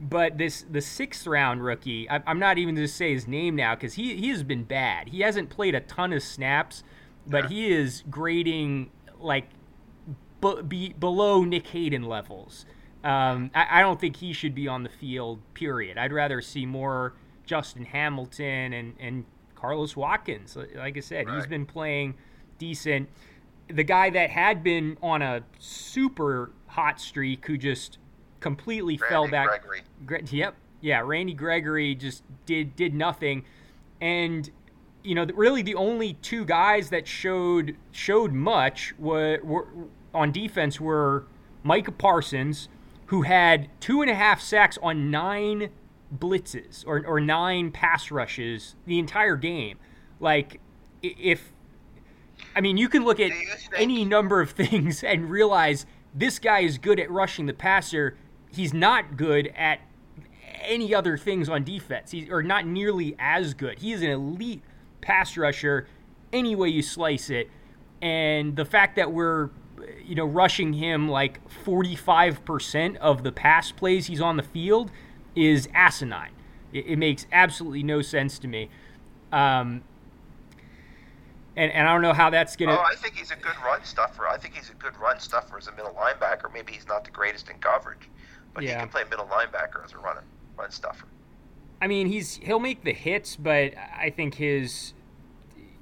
but 0.00 0.38
this 0.38 0.64
the 0.70 0.80
sixth 0.80 1.26
round 1.26 1.64
rookie, 1.64 2.08
I, 2.10 2.22
I'm 2.26 2.38
not 2.38 2.58
even 2.58 2.74
going 2.74 2.86
to 2.86 2.92
say 2.92 3.12
his 3.12 3.26
name 3.28 3.56
now 3.56 3.74
because 3.74 3.94
he 3.94 4.16
he 4.16 4.28
has 4.28 4.42
been 4.42 4.64
bad. 4.64 5.08
He 5.08 5.20
hasn't 5.20 5.50
played 5.50 5.74
a 5.74 5.80
ton 5.80 6.12
of 6.12 6.22
snaps, 6.22 6.82
but 7.26 7.44
Yeah. 7.44 7.48
he 7.50 7.70
is 7.72 8.04
grading 8.10 8.90
like 9.20 9.48
be, 10.40 10.62
be, 10.62 10.88
below 10.92 11.42
Nick 11.44 11.66
Hayden 11.68 12.04
levels. 12.04 12.64
Um, 13.02 13.50
I, 13.54 13.78
I 13.78 13.80
don't 13.80 14.00
think 14.00 14.16
he 14.16 14.32
should 14.32 14.54
be 14.54 14.68
on 14.68 14.82
the 14.82 14.88
field. 14.88 15.40
Period. 15.54 15.98
I'd 15.98 16.12
rather 16.12 16.40
see 16.40 16.64
more 16.66 17.14
Justin 17.46 17.84
Hamilton 17.86 18.72
and 18.72 18.94
and 19.00 19.24
Carlos 19.58 19.96
Watkins. 19.96 20.56
Like 20.76 20.96
I 20.96 21.00
said, 21.00 21.28
he's 21.28 21.46
been 21.46 21.66
playing 21.66 22.14
decent. 22.58 23.08
the 23.68 23.84
guy 23.84 24.08
that 24.10 24.30
had 24.30 24.62
been 24.62 24.96
on 25.02 25.20
a 25.20 25.42
super 25.58 26.52
hot 26.68 27.00
streak 27.00 27.44
who 27.46 27.58
just 27.58 27.98
completely 28.40 28.96
Randy 28.96 29.08
fell 29.12 29.28
back. 29.28 29.48
Gregory. 29.48 29.82
Gre- 30.06 30.36
yep, 30.36 30.54
yeah, 30.80 31.02
Randy 31.04 31.34
Gregory 31.34 31.94
just 31.96 32.22
did 32.46 32.76
did 32.76 32.94
nothing, 32.94 33.44
and 34.00 34.48
you 35.02 35.14
know, 35.14 35.26
really 35.34 35.62
the 35.62 35.74
only 35.74 36.14
two 36.14 36.44
guys 36.44 36.90
that 36.90 37.08
showed 37.08 37.76
showed 37.90 38.32
much 38.32 38.94
were, 38.98 39.40
were 39.42 39.66
on 40.14 40.30
defense 40.30 40.80
were 40.80 41.26
Micah 41.64 41.92
Parsons, 41.92 42.68
who 43.06 43.22
had 43.22 43.68
two 43.80 44.02
and 44.02 44.10
a 44.10 44.14
half 44.14 44.40
sacks 44.40 44.78
on 44.82 45.10
nine 45.10 45.70
blitzes 46.16 46.84
or, 46.86 47.04
or 47.06 47.20
nine 47.20 47.70
pass 47.70 48.10
rushes 48.10 48.76
the 48.86 48.98
entire 48.98 49.36
game. 49.36 49.78
Like, 50.20 50.60
if 51.02 51.52
I 52.56 52.60
mean, 52.60 52.76
you 52.76 52.88
can 52.88 53.04
look 53.04 53.20
at 53.20 53.30
Do 53.30 53.36
you 53.36 53.46
think- 53.46 53.72
any 53.74 54.04
number 54.04 54.40
of 54.40 54.50
things 54.52 55.02
and 55.04 55.30
realize 55.30 55.86
this 56.14 56.38
guy 56.38 56.60
is 56.60 56.78
good 56.78 56.98
at 56.98 57.10
rushing 57.10 57.46
the 57.46 57.52
passer. 57.52 58.16
He's 58.50 58.72
not 58.72 59.16
good 59.16 59.52
at 59.56 59.80
any 60.62 60.94
other 60.94 61.16
things 61.16 61.48
on 61.48 61.64
defense. 61.64 62.10
He's 62.10 62.28
or 62.30 62.42
not 62.42 62.66
nearly 62.66 63.14
as 63.18 63.54
good. 63.54 63.78
He 63.78 63.92
is 63.92 64.02
an 64.02 64.10
elite 64.10 64.62
pass 65.00 65.36
rusher 65.36 65.86
any 66.32 66.56
way 66.56 66.68
you 66.68 66.82
slice 66.82 67.30
it. 67.30 67.50
And 68.00 68.56
the 68.56 68.64
fact 68.64 68.96
that 68.96 69.12
we're 69.12 69.50
you 70.04 70.14
know 70.14 70.24
rushing 70.24 70.72
him 70.72 71.08
like 71.08 71.40
45% 71.64 72.96
of 72.96 73.22
the 73.22 73.30
pass 73.32 73.70
plays 73.72 74.06
he's 74.06 74.20
on 74.20 74.36
the 74.36 74.42
field 74.42 74.90
is 75.38 75.68
asinine. 75.74 76.32
It, 76.72 76.86
it 76.86 76.96
makes 76.96 77.26
absolutely 77.32 77.82
no 77.82 78.02
sense 78.02 78.38
to 78.40 78.48
me. 78.48 78.68
Um, 79.32 79.82
and, 81.56 81.72
and 81.72 81.88
I 81.88 81.92
don't 81.92 82.02
know 82.02 82.12
how 82.12 82.30
that's 82.30 82.56
going 82.56 82.68
to 82.70 82.78
Oh, 82.78 82.82
I 82.82 82.94
think 82.96 83.14
he's 83.16 83.30
a 83.30 83.36
good 83.36 83.56
run 83.64 83.82
stuffer. 83.84 84.28
I 84.28 84.36
think 84.38 84.54
he's 84.54 84.70
a 84.70 84.74
good 84.74 84.96
run 84.98 85.18
stuffer 85.18 85.58
as 85.58 85.66
a 85.66 85.72
middle 85.72 85.92
linebacker. 85.92 86.52
Maybe 86.52 86.72
he's 86.72 86.86
not 86.86 87.04
the 87.04 87.10
greatest 87.10 87.50
in 87.50 87.58
coverage, 87.58 88.08
but 88.54 88.62
Yeah. 88.64 88.74
he 88.74 88.80
can 88.80 88.88
play 88.88 89.02
middle 89.10 89.26
linebacker 89.26 89.84
as 89.84 89.92
a 89.92 89.98
runner, 89.98 90.22
run 90.56 90.70
stuffer. 90.70 91.06
I 91.80 91.86
mean, 91.86 92.08
he's 92.08 92.36
he'll 92.36 92.58
make 92.58 92.82
the 92.84 92.92
hits, 92.92 93.36
but 93.36 93.72
I 93.76 94.10
think 94.10 94.34
his 94.34 94.94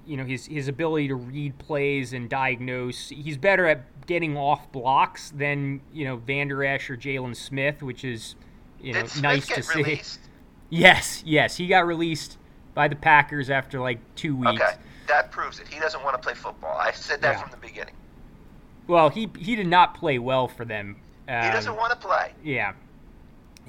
you 0.06 0.16
know 0.16 0.24
his 0.24 0.46
his 0.46 0.68
ability 0.68 1.08
to 1.08 1.14
read 1.16 1.58
plays 1.58 2.12
and 2.12 2.30
diagnose 2.30 3.08
he's 3.08 3.36
better 3.36 3.66
at 3.66 4.06
getting 4.06 4.36
off 4.36 4.70
blocks 4.70 5.30
than 5.30 5.80
you 5.92 6.04
know 6.04 6.16
Vander 6.16 6.62
Esch 6.64 6.88
or 6.90 6.96
Jaylon 6.96 7.34
Smith, 7.34 7.82
which 7.82 8.04
is 8.04 8.36
you 8.86 8.92
know 8.92 9.02
Did 9.02 9.22
nice 9.22 9.46
to 9.48 9.62
see. 9.62 9.82
released? 9.82 10.20
Yes, 10.68 11.22
yes, 11.24 11.56
he 11.56 11.68
got 11.68 11.86
released 11.86 12.38
by 12.74 12.88
the 12.88 12.96
Packers 12.96 13.50
after 13.50 13.78
like 13.78 13.98
two 14.16 14.34
weeks. 14.34 14.60
Okay, 14.60 14.74
that 15.06 15.30
proves 15.30 15.60
it. 15.60 15.68
He 15.68 15.78
doesn't 15.78 16.02
want 16.02 16.16
to 16.16 16.20
play 16.20 16.34
football. 16.34 16.76
I 16.76 16.90
said 16.90 17.22
that 17.22 17.36
Yeah. 17.36 17.42
from 17.42 17.52
the 17.52 17.56
beginning. 17.64 17.94
Well, 18.88 19.08
he 19.08 19.28
he 19.38 19.54
did 19.54 19.68
not 19.68 19.94
play 19.94 20.18
well 20.18 20.48
for 20.48 20.64
them. 20.64 20.96
Um, 21.28 21.44
He 21.44 21.50
doesn't 21.50 21.76
want 21.76 21.92
to 21.92 22.04
play. 22.04 22.32
Yeah, 22.42 22.72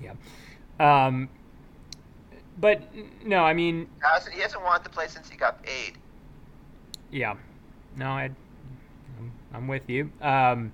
yeah. 0.01 0.13
Um, 0.79 1.29
but 2.59 2.81
no, 3.23 3.43
I 3.43 3.53
mean, 3.53 3.87
he 4.33 4.39
hasn't 4.41 4.63
wanted 4.63 4.83
to 4.85 4.89
play 4.89 5.07
since 5.07 5.29
he 5.29 5.37
got 5.37 5.61
paid. 5.61 5.93
Yeah, 7.11 7.35
no, 7.95 8.07
I, 8.07 8.31
I'm, 9.19 9.31
I'm 9.53 9.67
with 9.67 9.87
you. 9.87 10.11
Um, 10.19 10.73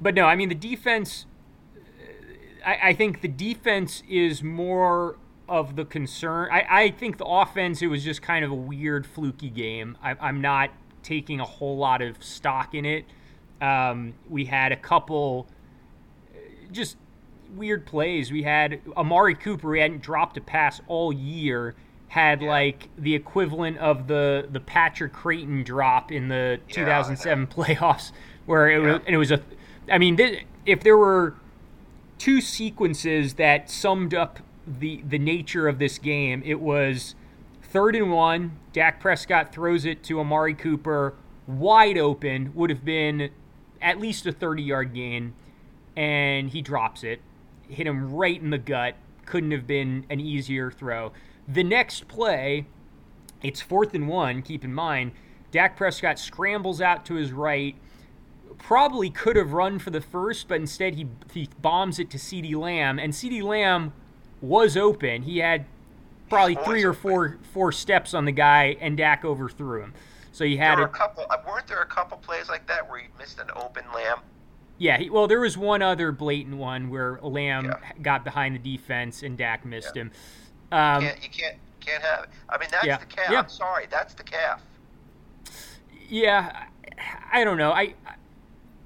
but 0.00 0.14
no, 0.14 0.24
I 0.24 0.34
mean 0.34 0.48
the 0.48 0.54
defense. 0.54 1.26
I, 2.66 2.88
I 2.88 2.92
think 2.92 3.20
the 3.20 3.28
defense 3.28 4.02
is 4.08 4.42
more 4.42 5.16
of 5.48 5.76
the 5.76 5.84
concern. 5.84 6.48
I, 6.50 6.66
I 6.68 6.90
think 6.90 7.18
the 7.18 7.24
offense 7.24 7.80
it 7.80 7.86
was 7.86 8.04
just 8.04 8.20
kind 8.20 8.44
of 8.44 8.50
a 8.50 8.54
weird, 8.54 9.06
fluky 9.06 9.48
game. 9.48 9.96
I, 10.02 10.16
I'm 10.20 10.40
not 10.40 10.70
taking 11.02 11.38
a 11.40 11.44
whole 11.44 11.78
lot 11.78 12.02
of 12.02 12.22
stock 12.22 12.74
in 12.74 12.84
it. 12.84 13.04
Um, 13.60 14.14
we 14.28 14.46
had 14.46 14.72
a 14.72 14.76
couple 14.76 15.46
uh, 16.34 16.38
just 16.72 16.96
weird 17.54 17.86
plays. 17.86 18.32
We 18.32 18.42
had 18.42 18.80
Amari 18.96 19.36
Cooper, 19.36 19.68
who 19.68 19.80
hadn't 19.80 20.02
dropped 20.02 20.36
a 20.36 20.40
pass 20.40 20.80
all 20.88 21.12
year, 21.12 21.76
had 22.08 22.42
like 22.42 22.88
the 22.98 23.14
equivalent 23.14 23.78
of 23.78 24.08
the 24.08 24.48
the 24.50 24.60
Patrick 24.60 25.12
Crayton 25.12 25.62
drop 25.62 26.10
in 26.10 26.28
the 26.28 26.60
Yeah, 26.68 26.74
2007 26.74 27.46
playoffs, 27.56 28.10
where 28.44 28.68
it 28.68 28.78
was 28.78 29.00
and 29.06 29.14
it 29.14 29.18
was 29.18 29.30
a. 29.30 29.40
I 29.90 29.98
mean, 29.98 30.16
th- 30.16 30.44
if 30.66 30.82
there 30.82 30.96
were 30.96 31.36
two 32.18 32.40
sequences 32.40 33.34
that 33.34 33.70
summed 33.70 34.14
up 34.14 34.40
the 34.66 35.02
the 35.06 35.18
nature 35.18 35.68
of 35.68 35.78
this 35.78 35.98
game, 35.98 36.42
it 36.44 36.60
was 36.60 37.14
third 37.62 37.94
and 37.94 38.10
one. 38.10 38.58
Dak 38.72 39.00
Prescott 39.00 39.52
throws 39.52 39.84
it 39.84 40.02
to 40.04 40.20
Amari 40.20 40.54
Cooper, 40.54 41.14
wide 41.46 41.98
open, 41.98 42.52
would 42.54 42.70
have 42.70 42.84
been 42.84 43.30
at 43.80 44.00
least 44.00 44.26
a 44.26 44.32
30 44.32 44.62
yard 44.62 44.94
gain, 44.94 45.34
and 45.96 46.50
he 46.50 46.62
drops 46.62 47.04
it, 47.04 47.20
hit 47.68 47.86
him 47.86 48.12
right 48.12 48.40
in 48.40 48.50
the 48.50 48.58
gut. 48.58 48.96
Couldn't 49.24 49.50
have 49.50 49.66
been 49.66 50.06
an 50.08 50.20
easier 50.20 50.70
throw. 50.70 51.12
The 51.48 51.64
next 51.64 52.08
play, 52.08 52.66
it's 53.42 53.60
fourth 53.60 53.94
and 53.94 54.08
one. 54.08 54.42
Keep 54.42 54.64
in 54.64 54.72
mind, 54.72 55.12
Dak 55.50 55.76
Prescott 55.76 56.18
scrambles 56.18 56.80
out 56.80 57.04
to 57.06 57.14
his 57.14 57.32
right. 57.32 57.76
Probably 58.58 59.10
could 59.10 59.36
have 59.36 59.52
run 59.52 59.78
for 59.78 59.90
the 59.90 60.00
first, 60.00 60.48
but 60.48 60.56
instead 60.60 60.94
he 60.94 61.06
he 61.32 61.48
bombs 61.60 61.98
it 61.98 62.10
to 62.10 62.18
CeeDee 62.18 62.56
Lamb, 62.56 62.98
and 62.98 63.12
CeeDee 63.12 63.42
Lamb 63.42 63.92
was 64.40 64.76
open. 64.76 65.22
He 65.22 65.38
had 65.38 65.66
probably 66.28 66.56
three 66.64 66.82
or 66.82 66.92
four 66.92 67.38
four 67.52 67.70
steps 67.70 68.12
on 68.14 68.24
the 68.24 68.32
guy, 68.32 68.76
and 68.80 68.96
Dak 68.96 69.24
overthrew 69.24 69.82
him. 69.82 69.94
So 70.32 70.44
you 70.44 70.58
had 70.58 70.80
a 70.80 70.88
couple. 70.88 71.26
uh, 71.30 71.36
Weren't 71.46 71.66
there 71.66 71.80
a 71.82 71.86
couple 71.86 72.16
plays 72.18 72.48
like 72.48 72.66
that 72.66 72.88
where 72.90 72.98
he 73.00 73.06
missed 73.18 73.38
an 73.38 73.48
open 73.56 73.84
lamb? 73.94 74.18
Yeah, 74.78 74.98
he, 74.98 75.08
well, 75.08 75.26
there 75.26 75.40
was 75.40 75.56
one 75.56 75.80
other 75.80 76.12
blatant 76.12 76.56
one 76.58 76.90
where 76.90 77.18
Lamb 77.22 77.64
Yeah. 77.66 77.92
got 78.02 78.24
behind 78.24 78.54
the 78.56 78.76
defense 78.76 79.22
and 79.22 79.38
Dak 79.38 79.64
missed 79.64 79.96
him. 79.96 80.10
Um, 80.72 81.00
can't 81.02 81.22
you 81.22 81.28
can't 81.30 81.56
can't 81.80 82.02
have 82.02 82.24
it. 82.24 82.30
I 82.48 82.58
mean, 82.58 82.68
that's 82.70 82.84
Yeah. 82.84 82.96
the 82.98 83.06
calf. 83.06 83.30
Yeah. 83.30 83.38
I'm 83.40 83.48
sorry, 83.48 83.86
that's 83.90 84.12
the 84.14 84.24
calf. 84.24 84.60
yeah, 86.08 86.66
I 87.32 87.44
don't 87.44 87.58
know. 87.58 87.72
I 87.72 87.94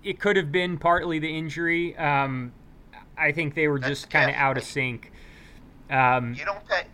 it 0.02 0.18
could 0.20 0.36
have 0.36 0.50
been 0.52 0.78
partly 0.78 1.18
the 1.18 1.36
injury. 1.36 1.96
Um, 1.96 2.52
I 3.18 3.32
think 3.32 3.54
they 3.54 3.68
were 3.68 3.78
That's 3.78 4.00
just 4.00 4.10
kind 4.10 4.30
of 4.30 4.36
out 4.36 4.56
of 4.56 4.64
sync. 4.64 5.12
Um, 5.90 6.34
You 6.34 6.44
don't 6.44 6.66
pay. 6.66 6.84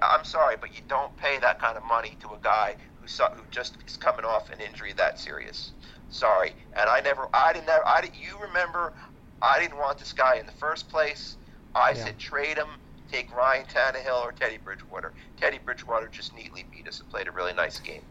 I'm 0.00 0.24
sorry, 0.24 0.56
but 0.58 0.74
you 0.74 0.80
don't 0.88 1.14
pay 1.18 1.38
that 1.40 1.58
kind 1.60 1.76
of 1.76 1.84
money 1.84 2.16
to 2.20 2.28
a 2.28 2.38
guy 2.42 2.76
who 3.00 3.06
su- 3.08 3.24
who 3.34 3.42
just 3.50 3.76
is 3.86 3.96
coming 3.98 4.24
off 4.24 4.50
an 4.50 4.60
injury 4.60 4.94
that 4.96 5.18
serious. 5.18 5.72
Sorry, 6.08 6.54
and 6.74 6.88
I 6.88 7.00
never, 7.00 7.28
I 7.34 7.52
didn't, 7.52 7.66
never, 7.66 7.86
I 7.86 8.00
didn't. 8.00 8.14
You 8.14 8.38
remember, 8.40 8.94
I 9.42 9.60
didn't 9.60 9.76
want 9.76 9.98
this 9.98 10.12
guy 10.14 10.36
in 10.36 10.46
the 10.46 10.52
first 10.52 10.88
place. 10.88 11.36
I 11.74 11.90
Yeah. 11.90 12.04
said 12.04 12.18
trade 12.18 12.56
him, 12.56 12.68
take 13.12 13.34
Ryan 13.36 13.66
Tannehill 13.66 14.22
or 14.24 14.32
Teddy 14.32 14.56
Bridgewater. 14.56 15.12
Teddy 15.36 15.58
Bridgewater 15.62 16.08
just 16.08 16.34
neatly 16.34 16.64
beat 16.72 16.88
us 16.88 17.00
and 17.00 17.10
played 17.10 17.28
a 17.28 17.32
really 17.32 17.52
nice 17.52 17.78
game. 17.80 18.02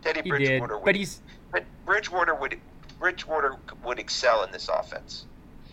Teddy 0.00 0.20
he 0.22 0.22
did, 0.22 0.28
Bridgewater, 0.30 0.76
would, 0.78 0.84
but 0.86 0.94
he's. 0.94 1.20
but 1.52 1.64
Bridgewater 1.84 2.34
would, 2.34 2.58
Bridgewater 3.00 3.56
would 3.82 3.98
excel 3.98 4.44
in 4.44 4.52
this 4.52 4.68
offense. 4.68 5.26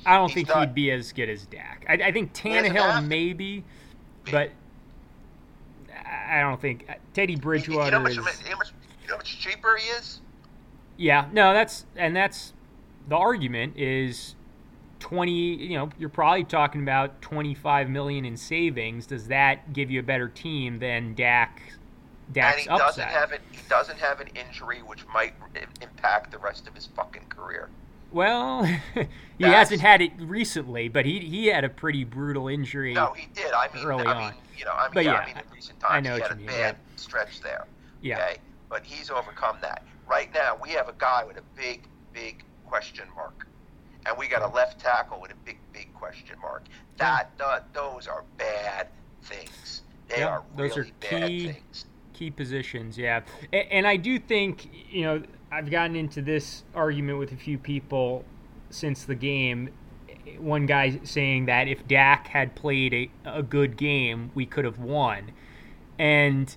I 0.06 0.16
don't 0.16 0.30
he's 0.30 0.36
think 0.36 0.48
not- 0.50 0.60
he'd 0.62 0.74
be 0.74 0.90
as 0.92 1.12
good 1.12 1.30
as 1.30 1.46
Dak. 1.46 1.86
I, 1.88 1.94
I 1.96 2.12
think 2.12 2.34
Tannehill 2.34 3.06
maybe, 3.06 3.64
but 4.32 4.52
I 6.30 6.40
don't 6.40 6.60
think 6.60 6.88
Teddy 7.14 7.34
You- 7.34 7.36
you 7.36 7.38
know 7.38 7.42
Bridgewater 7.44 8.00
much, 8.00 8.12
is. 8.12 8.18
you 8.18 8.22
know 8.24 8.30
how 8.52 8.58
much, 8.58 8.72
you 9.02 9.08
know 9.08 9.14
how 9.14 9.18
much 9.18 9.40
cheaper 9.40 9.78
he 9.78 9.88
is? 9.90 10.22
Yeah, 10.98 11.28
no, 11.32 11.54
that's 11.54 11.86
and 11.96 12.16
that's 12.16 12.54
the 13.08 13.16
argument 13.16 13.78
is 13.78 14.36
twenty. 15.00 15.32
You 15.56 15.78
know, 15.78 15.90
you're 16.00 16.10
probably 16.10 16.44
talking 16.44 16.82
about 16.82 17.22
twenty 17.22 17.54
five 17.54 17.90
million 17.90 18.26
in 18.26 18.36
savings. 18.38 19.06
Does 19.06 19.28
that 19.28 19.74
give 19.74 19.92
you 19.92 20.00
a 20.00 20.04
better 20.04 20.28
team 20.28 20.80
than 20.80 21.14
Dak? 21.14 21.62
And 22.36 22.60
he 22.60 22.68
upside. 22.70 22.80
doesn't 22.88 23.08
have 23.08 23.32
it. 23.32 23.42
He 23.52 23.60
doesn't 23.70 23.98
have 24.00 24.20
an 24.20 24.28
injury 24.36 24.80
which 24.80 25.06
might 25.14 25.34
impact 25.82 26.32
the 26.32 26.38
rest 26.38 26.68
of 26.68 26.76
his 26.76 26.86
fucking 26.88 27.26
career. 27.30 27.70
well, 28.12 28.64
he 28.94 29.06
That's- 29.40 29.54
hasn't 29.70 29.82
had 29.82 30.02
it 30.02 30.12
recently, 30.20 30.88
but 30.90 31.06
he 31.06 31.20
he 31.20 31.48
had 31.48 31.64
a 31.64 31.70
pretty 31.70 32.04
brutal 32.04 32.48
injury. 32.48 32.94
No, 32.94 33.14
he 33.14 33.28
did. 33.34 33.52
I 33.54 33.68
mean, 33.74 33.86
Early 33.86 34.06
I 34.06 34.14
on. 34.14 34.32
mean, 34.32 34.42
you 34.58 34.66
know, 34.66 34.72
I 34.72 34.84
mean, 34.86 34.92
But 34.94 35.06
yeah, 35.06 35.14
yeah, 35.14 35.20
I 35.20 35.26
mean, 35.26 35.38
in 35.38 35.44
recent 35.54 35.78
I 35.84 35.88
times 36.02 36.06
know 36.08 36.16
he 36.16 36.22
had 36.22 36.32
a 36.32 36.36
mean, 36.36 36.48
bad 36.48 36.78
stretch 36.96 37.42
there. 37.42 37.66
yeah, 38.02 38.18
Okay, 38.18 38.38
but 38.70 38.84
he's 38.86 39.10
overcome 39.10 39.58
that. 39.62 39.84
Right 40.08 40.34
now, 40.34 40.58
we 40.62 40.70
have 40.72 40.88
a 40.90 40.96
guy 40.98 41.24
with 41.26 41.38
a 41.38 41.44
big, 41.56 41.84
big 42.14 42.44
question 42.66 43.06
mark, 43.16 43.46
and 44.06 44.18
we 44.18 44.28
got 44.28 44.42
a 44.42 44.48
left 44.54 44.80
tackle 44.80 45.20
with 45.22 45.32
a 45.32 45.36
big, 45.46 45.58
big 45.74 45.94
question 45.94 46.38
mark. 46.42 46.64
That, 46.98 47.38
th- 47.38 47.64
those 47.74 48.08
are 48.08 48.24
bad 48.38 48.88
things. 49.24 49.82
They 50.08 50.20
Yeah, 50.20 50.28
are 50.30 50.44
those 50.56 50.78
are 50.78 50.82
really 50.82 50.94
bad 51.02 51.28
key- 51.28 51.48
things. 51.52 51.86
Key 52.18 52.32
positions. 52.32 52.98
Yeah, 52.98 53.22
and, 53.54 53.68
and 53.72 53.88
I 53.88 53.98
do 53.98 54.20
think 54.20 54.70
you 54.92 55.04
know 55.04 55.24
I've 55.52 55.70
gotten 55.70 55.96
into 55.96 56.22
this 56.22 56.64
argument 56.74 57.20
with 57.20 57.32
a 57.32 57.38
few 57.38 57.58
people 57.58 58.26
since 58.70 59.04
the 59.04 59.16
game. 59.16 59.70
One 60.40 60.66
guy 60.66 61.00
saying 61.04 61.46
that 61.46 61.68
if 61.68 61.88
Dak 61.88 62.28
had 62.28 62.54
played 62.56 62.94
a, 62.94 63.10
a 63.26 63.44
good 63.44 63.78
game, 63.78 64.32
we 64.36 64.46
could 64.46 64.66
have 64.66 64.80
won, 64.80 65.32
and 65.98 66.56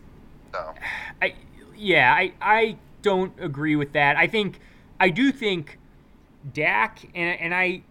No. 0.52 0.74
I 1.22 1.34
yeah 1.76 2.12
I 2.12 2.32
I 2.40 2.76
don't 3.02 3.32
agree 3.40 3.76
with 3.76 3.92
that. 3.92 4.16
I 4.16 4.26
think 4.26 4.60
I 4.98 5.10
do 5.10 5.30
think 5.32 5.78
Dak 6.52 7.04
and 7.14 7.40
and 7.40 7.54
I 7.54 7.82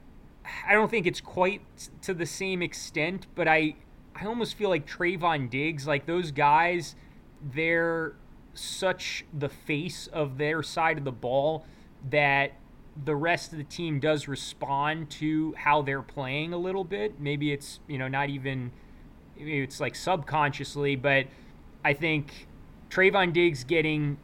I 0.67 0.73
don't 0.73 0.89
think 0.89 1.05
it's 1.05 1.21
quite 1.21 1.61
to 2.01 2.13
the 2.13 2.25
same 2.25 2.61
extent, 2.61 3.27
but 3.35 3.47
I 3.47 3.75
I 4.15 4.25
almost 4.25 4.55
feel 4.55 4.69
like 4.69 4.85
Trevon 4.87 5.49
Diggs, 5.49 5.87
like 5.87 6.05
those 6.05 6.31
guys, 6.31 6.95
they're 7.41 8.13
such 8.53 9.25
the 9.37 9.49
face 9.49 10.07
of 10.07 10.37
their 10.37 10.61
side 10.61 10.97
of 10.97 11.03
the 11.03 11.11
ball 11.11 11.65
that 12.09 12.53
the 13.05 13.15
rest 13.15 13.51
of 13.51 13.57
the 13.57 13.63
team 13.63 13.99
does 13.99 14.27
respond 14.27 15.09
to 15.09 15.53
how 15.57 15.81
they're 15.81 16.01
playing 16.01 16.53
a 16.53 16.57
little 16.57 16.83
bit. 16.83 17.19
Maybe 17.19 17.51
it's, 17.51 17.79
you 17.87 17.97
know, 17.97 18.07
not 18.07 18.29
even 18.29 18.71
it's 19.37 19.79
like 19.79 19.95
subconsciously, 19.95 20.95
but 20.95 21.27
I 21.83 21.93
think 21.93 22.47
Trevon 22.89 23.31
Diggs 23.31 23.63
getting 23.63 24.17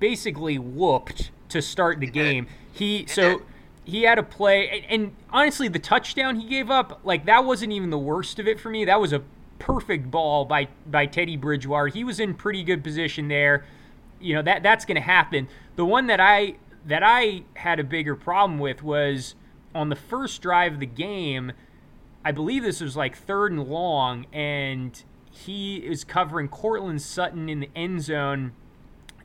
basically 0.00 0.58
whooped 0.58 1.30
to 1.50 1.60
start 1.60 2.00
the 2.00 2.06
game. 2.06 2.46
He 2.72 3.06
so 3.06 3.42
he 3.84 4.02
had 4.02 4.18
a 4.18 4.22
play 4.22 4.68
and, 4.68 4.84
and 4.90 5.16
honestly 5.30 5.68
the 5.68 5.78
touchdown 5.78 6.40
he 6.40 6.48
gave 6.48 6.70
up, 6.70 7.00
like 7.04 7.26
that 7.26 7.44
wasn't 7.44 7.72
even 7.72 7.90
the 7.90 7.98
worst 7.98 8.38
of 8.38 8.48
it 8.48 8.58
for 8.58 8.70
me. 8.70 8.84
That 8.84 9.00
was 9.00 9.12
a 9.12 9.22
perfect 9.58 10.10
ball 10.10 10.44
by 10.44 10.68
by 10.86 11.06
Teddy 11.06 11.36
Bridgewater. 11.36 11.88
He 11.88 12.04
was 12.04 12.20
in 12.20 12.34
pretty 12.34 12.62
good 12.62 12.82
position 12.82 13.28
there. 13.28 13.64
You 14.20 14.34
know, 14.34 14.42
that 14.42 14.62
that's 14.62 14.84
going 14.84 14.96
to 14.96 15.00
happen. 15.00 15.48
The 15.76 15.84
one 15.84 16.06
that 16.06 16.20
I 16.20 16.56
that 16.86 17.02
I 17.02 17.42
had 17.54 17.80
a 17.80 17.84
bigger 17.84 18.14
problem 18.14 18.58
with 18.58 18.82
was 18.82 19.34
on 19.74 19.88
the 19.88 19.96
first 19.96 20.40
drive 20.42 20.74
of 20.74 20.80
the 20.80 20.86
game. 20.86 21.52
I 22.24 22.32
believe 22.32 22.62
this 22.62 22.80
was 22.80 22.96
like 22.96 23.16
third 23.16 23.52
and 23.52 23.68
long, 23.68 24.26
and 24.32 25.00
he 25.30 25.76
is 25.76 26.02
covering 26.02 26.48
Courtland 26.48 27.02
Sutton 27.02 27.48
in 27.48 27.60
the 27.60 27.70
end 27.76 28.02
zone, 28.02 28.52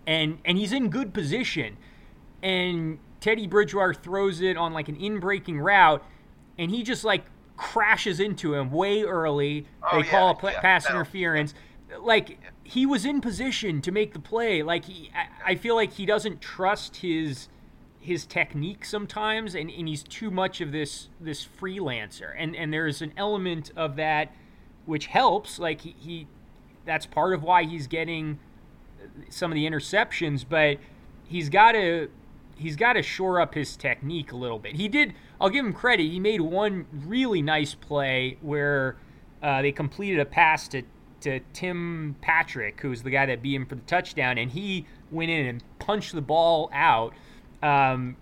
and 0.06 0.40
and 0.46 0.58
he's 0.58 0.74
in 0.74 0.90
good 0.90 1.14
position, 1.14 1.78
and 2.44 3.00
Teddy 3.20 3.48
Bridgewater 3.48 3.94
throws 3.94 4.42
it 4.42 4.58
on 4.58 4.74
like 4.74 4.90
an 4.90 4.96
in-breaking 4.98 5.60
route, 5.60 6.04
and 6.58 6.70
he 6.70 6.84
just 6.84 7.04
like 7.04 7.26
crashes 7.62 8.20
into 8.20 8.56
him 8.56 8.72
way 8.72 9.04
early. 9.04 9.68
Oh, 9.84 10.02
they 10.02 10.08
call 10.08 10.38
yeah, 10.42 10.50
a 10.50 10.52
yeah, 10.54 10.62
pass 10.62 10.90
interference. 10.90 11.54
Like 12.02 12.40
he 12.64 12.86
was 12.86 13.06
in 13.06 13.22
position 13.22 13.82
to 13.82 13.92
make 13.92 14.14
the 14.14 14.20
play. 14.20 14.64
Like 14.64 14.86
he, 14.86 15.12
I, 15.16 15.52
I 15.52 15.56
feel 15.56 15.76
like 15.76 15.94
he 15.94 16.06
doesn't 16.06 16.42
trust 16.42 16.98
his 16.98 17.48
his 18.00 18.26
technique 18.26 18.84
sometimes, 18.84 19.54
and, 19.54 19.70
and 19.70 19.88
he's 19.88 20.02
too 20.02 20.32
much 20.32 20.60
of 20.60 20.72
this 20.72 21.10
this 21.20 21.46
freelancer. 21.46 22.34
And 22.36 22.56
and 22.56 22.74
there's 22.74 23.02
an 23.02 23.14
element 23.16 23.72
of 23.76 23.96
that 23.98 24.34
which 24.86 25.06
helps. 25.06 25.60
Like 25.60 25.82
he, 25.82 25.96
he 26.00 26.28
that's 26.84 27.06
part 27.06 27.34
of 27.34 27.44
why 27.44 27.64
he's 27.64 27.86
getting 27.86 28.40
some 29.30 29.52
of 29.52 29.56
the 29.56 29.68
interceptions, 29.68 30.44
but 30.48 30.78
he's 31.28 31.50
got 31.50 31.74
to 31.74 32.10
he's 32.56 32.76
got 32.76 32.94
to 32.94 33.04
shore 33.04 33.40
up 33.40 33.54
his 33.54 33.78
technique 33.78 34.32
a 34.32 34.38
little 34.38 34.60
bit. 34.60 34.76
He 34.76 34.88
did. 34.88 35.14
I'll 35.42 35.50
give 35.50 35.66
him 35.66 35.74
credit. 35.74 36.04
He 36.04 36.20
made 36.20 36.40
one 36.40 36.86
really 36.94 37.42
nice 37.42 37.74
play 37.74 38.38
where 38.42 38.96
uh, 39.42 39.64
they 39.64 39.72
completed 39.72 40.20
a 40.20 40.26
pass 40.26 40.68
to 40.70 40.84
to 41.22 41.40
Tim 41.54 42.16
Patrick, 42.22 42.82
who's 42.82 43.04
the 43.04 43.12
guy 43.12 43.28
that 43.28 43.44
beat 43.44 43.56
him 43.56 43.66
for 43.68 43.76
the 43.76 43.82
touchdown, 43.82 44.40
and 44.40 44.52
he 44.52 44.88
went 45.12 45.30
in 45.30 45.46
and 45.46 45.64
punched 45.78 46.14
the 46.14 46.22
ball 46.22 46.70
out. 46.74 47.14
Um, 47.62 48.18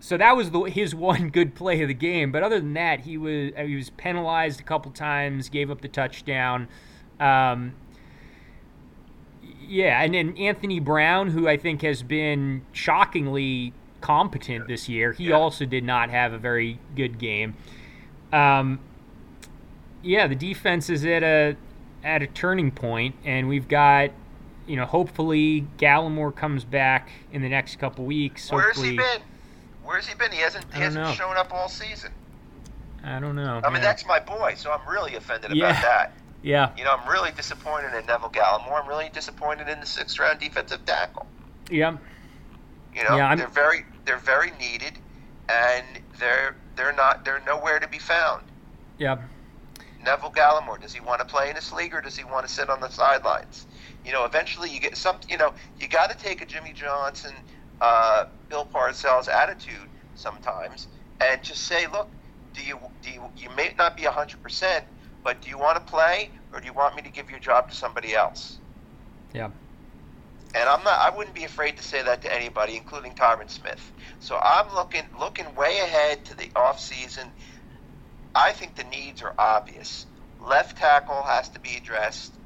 so 0.00 0.16
that 0.16 0.34
was 0.36 0.50
the, 0.50 0.62
his 0.62 0.94
one 0.94 1.28
good 1.28 1.54
play 1.54 1.82
of 1.82 1.88
the 1.88 1.94
game. 1.94 2.32
But 2.32 2.42
other 2.42 2.58
than 2.60 2.74
that, 2.74 3.00
he 3.00 3.16
was 3.16 3.52
he 3.56 3.76
was 3.76 3.90
penalized 3.90 4.60
a 4.60 4.62
couple 4.62 4.90
times, 4.90 5.48
gave 5.48 5.70
up 5.70 5.80
the 5.80 5.88
touchdown. 5.88 6.68
Um, 7.18 7.74
yeah, 9.66 10.02
and 10.02 10.14
then 10.14 10.36
Anthony 10.36 10.80
Brown, 10.80 11.28
who 11.28 11.48
I 11.48 11.56
think 11.56 11.82
has 11.82 12.02
been 12.02 12.66
shockingly 12.72 13.72
competent 14.00 14.66
this 14.68 14.88
year, 14.88 15.12
he 15.12 15.28
Yeah. 15.28 15.36
also 15.36 15.64
did 15.64 15.84
not 15.84 16.10
have 16.10 16.32
a 16.32 16.38
very 16.38 16.78
good 16.96 17.18
game. 17.18 17.54
Um, 18.32 18.80
yeah, 20.02 20.26
the 20.26 20.34
defense 20.34 20.88
is 20.90 21.04
at 21.04 21.22
a 21.22 21.56
at 22.02 22.22
a 22.22 22.26
turning 22.26 22.70
point, 22.70 23.14
and 23.26 23.46
we've 23.46 23.68
got, 23.68 24.10
you 24.66 24.74
know, 24.76 24.86
hopefully 24.86 25.66
Gallimore 25.76 26.34
comes 26.34 26.64
back 26.64 27.10
in 27.30 27.42
the 27.42 27.48
next 27.48 27.76
couple 27.78 28.06
weeks. 28.06 28.50
Where's 28.50 28.82
he 28.82 28.96
been? 28.96 29.20
Where's 29.84 30.06
he 30.06 30.14
been? 30.14 30.32
He 30.32 30.38
hasn't. 30.40 30.64
He 30.72 30.80
hasn't 30.80 31.04
know. 31.04 31.12
shown 31.12 31.36
up 31.36 31.52
all 31.52 31.68
season. 31.68 32.12
I 33.04 33.18
don't 33.20 33.36
know. 33.36 33.60
I 33.64 33.68
mean, 33.68 33.76
yeah. 33.76 33.80
that's 33.80 34.06
my 34.06 34.18
boy, 34.20 34.54
so 34.56 34.70
I'm 34.72 34.86
really 34.88 35.14
offended 35.16 35.52
Yeah. 35.54 35.70
about 35.70 35.82
that. 35.82 36.12
yeah, 36.42 36.70
You 36.76 36.84
know, 36.84 36.94
I'm 36.96 37.06
really 37.10 37.32
disappointed 37.32 37.94
in 37.98 38.06
Neville 38.06 38.30
Gallimore. 38.30 38.82
I'm 38.82 38.88
really 38.88 39.10
disappointed 39.12 39.68
in 39.68 39.80
the 39.80 39.86
sixth 39.86 40.18
round 40.18 40.38
defensive 40.40 40.84
tackle. 40.86 41.26
yeah, 41.70 41.96
You 42.94 43.04
know, 43.04 43.16
Yeah, 43.16 43.34
they're 43.36 43.48
very 43.48 43.84
they're 44.04 44.18
very 44.18 44.50
needed, 44.58 44.92
and 45.48 45.84
they're 46.18 46.56
they're 46.76 46.94
not 46.94 47.24
they're 47.24 47.42
nowhere 47.46 47.78
to 47.78 47.88
be 47.88 47.98
found. 47.98 48.42
yeah. 48.98 49.16
Neville 50.02 50.30
Gallimore, 50.32 50.80
does 50.80 50.94
he 50.94 51.00
want 51.00 51.20
to 51.20 51.26
play 51.26 51.50
in 51.50 51.54
this 51.54 51.72
league 51.72 51.94
or 51.94 52.00
does 52.00 52.16
he 52.16 52.24
want 52.24 52.46
to 52.46 52.52
sit 52.52 52.70
on 52.70 52.80
the 52.80 52.88
sidelines? 52.88 53.66
You 54.04 54.12
know, 54.12 54.24
eventually 54.24 54.70
you 54.72 54.80
get 54.80 54.96
some. 54.96 55.16
You 55.28 55.36
know, 55.36 55.52
you 55.78 55.88
got 55.88 56.10
to 56.10 56.16
take 56.16 56.40
a 56.40 56.46
Jimmy 56.46 56.72
Johnson, 56.72 57.32
uh, 57.82 58.24
Bill 58.48 58.66
Parcells 58.74 59.28
attitude 59.28 59.88
sometimes, 60.14 60.88
and 61.20 61.42
just 61.42 61.62
say, 61.64 61.86
look, 61.92 62.08
do 62.54 62.62
you 62.62 62.78
do 63.02 63.10
you, 63.10 63.22
you 63.36 63.50
may 63.56 63.74
not 63.78 63.96
be 63.96 64.04
hundred 64.04 64.42
percent, 64.42 64.84
but 65.22 65.42
do 65.42 65.50
you 65.50 65.58
want 65.58 65.76
to 65.76 65.82
play 65.90 66.30
or 66.52 66.60
do 66.60 66.66
you 66.66 66.72
want 66.72 66.96
me 66.96 67.02
to 67.02 67.10
give 67.10 67.30
your 67.30 67.40
job 67.40 67.68
to 67.68 67.74
somebody 67.76 68.14
else? 68.14 68.58
Yeah. 69.34 69.50
And 70.54 70.68
I'm 70.68 70.84
not. 70.84 70.98
I 71.00 71.16
wouldn't 71.16 71.36
be 71.36 71.44
afraid 71.44 71.76
to 71.78 71.82
say 71.82 72.02
that 72.02 72.22
to 72.22 72.34
anybody, 72.34 72.76
including 72.76 73.12
Tyron 73.14 73.50
Smith. 73.50 73.92
So 74.18 74.38
I'm 74.42 74.74
looking 74.74 75.04
looking 75.18 75.46
way 75.56 75.80
ahead 75.84 76.24
to 76.26 76.36
the 76.36 76.50
off 76.56 76.80
season. 76.80 77.32
I 78.34 78.52
think 78.52 78.76
the 78.76 78.84
needs 78.84 79.22
are 79.22 79.34
obvious. 79.38 80.06
Left 80.40 80.78
tackle 80.78 81.22
has 81.24 81.50
to 81.50 81.60
be 81.60 81.76
addressed. 81.76 82.38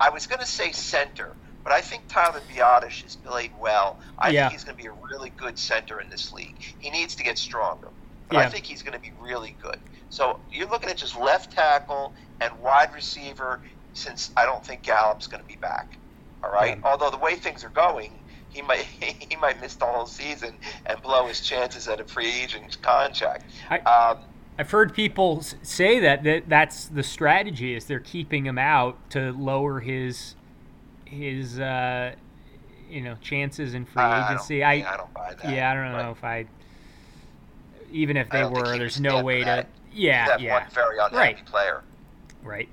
I 0.00 0.10
was 0.10 0.26
going 0.28 0.40
to 0.40 0.46
say 0.46 0.72
center, 0.72 1.36
but 1.64 1.74
I 1.74 1.82
think 1.82 2.04
Tyler 2.08 2.42
Biadasz 2.42 3.02
has 3.02 3.16
played 3.16 3.52
well. 3.60 4.00
I 4.18 4.30
Yeah. 4.30 4.42
think 4.42 4.52
he's 4.52 4.64
going 4.64 4.76
to 4.78 4.82
be 4.82 4.88
a 4.88 4.92
really 5.12 5.30
good 5.30 5.58
center 5.58 6.00
in 6.00 6.10
this 6.10 6.32
league. 6.32 6.58
He 6.78 6.90
needs 6.90 7.16
to 7.16 7.24
get 7.24 7.38
stronger, 7.38 7.92
but 8.28 8.38
I 8.38 8.46
think 8.46 8.66
he's 8.66 8.82
going 8.82 8.94
to 8.94 9.00
be 9.00 9.12
really 9.20 9.56
good. 9.62 9.78
So 10.10 10.40
you're 10.50 10.70
looking 10.70 10.90
at 10.90 10.98
just 10.98 11.16
left 11.16 11.52
tackle 11.54 12.14
and 12.40 12.52
wide 12.60 12.94
receiver. 12.94 13.62
Since 13.94 14.30
I 14.38 14.46
don't 14.46 14.64
think 14.64 14.84
Gallup's 14.84 15.26
going 15.28 15.42
to 15.42 15.48
be 15.48 15.58
back. 15.60 15.98
All 16.42 16.50
right. 16.50 16.78
Yeah. 16.78 16.88
Although 16.90 17.10
the 17.10 17.18
way 17.18 17.36
things 17.36 17.64
are 17.64 17.68
going, 17.70 18.12
he 18.48 18.62
might 18.62 18.80
he 19.00 19.36
might 19.36 19.60
miss 19.60 19.74
the 19.76 19.84
whole 19.86 20.06
season 20.06 20.54
and 20.86 21.00
blow 21.02 21.26
his 21.26 21.40
chances 21.40 21.88
at 21.88 22.00
a 22.00 22.04
free 22.04 22.30
agent 22.42 22.80
contract. 22.82 23.44
I- 23.70 23.78
um, 23.80 24.18
I've 24.58 24.70
heard 24.70 24.92
people 24.92 25.42
say 25.62 26.00
that, 26.00 26.22
that 26.24 26.46
that's 26.48 26.84
the 26.86 27.02
strategy 27.02 27.74
is 27.74 27.86
they're 27.86 27.98
keeping 27.98 28.44
him 28.44 28.58
out 28.58 28.98
to 29.10 29.32
lower 29.32 29.80
his 29.80 30.34
his 31.06 31.58
uh, 31.58 32.14
you 32.90 33.00
know 33.00 33.16
chances 33.22 33.72
in 33.72 33.86
free 33.86 34.02
I 34.02 34.26
agency. 34.32 34.62
I 34.62 34.72
I 34.92 34.96
don't 34.98 35.14
buy 35.14 35.34
that. 35.34 35.50
yeah, 35.54 35.70
I 35.70 35.74
don't 35.74 35.92
know 35.92 36.10
if 36.10 36.22
I 36.22 36.44
even 37.90 38.16
if 38.18 38.28
they 38.30 38.44
were, 38.44 38.76
there's 38.76 39.00
no 39.00 39.22
way 39.22 39.42
to 39.44 39.66
yeah 39.92 40.36
yeah 40.38 40.60
one 40.60 40.70
very 40.72 40.98
unhappy 40.98 41.16
Right. 41.16 41.46
player. 41.46 41.82
right 42.42 42.68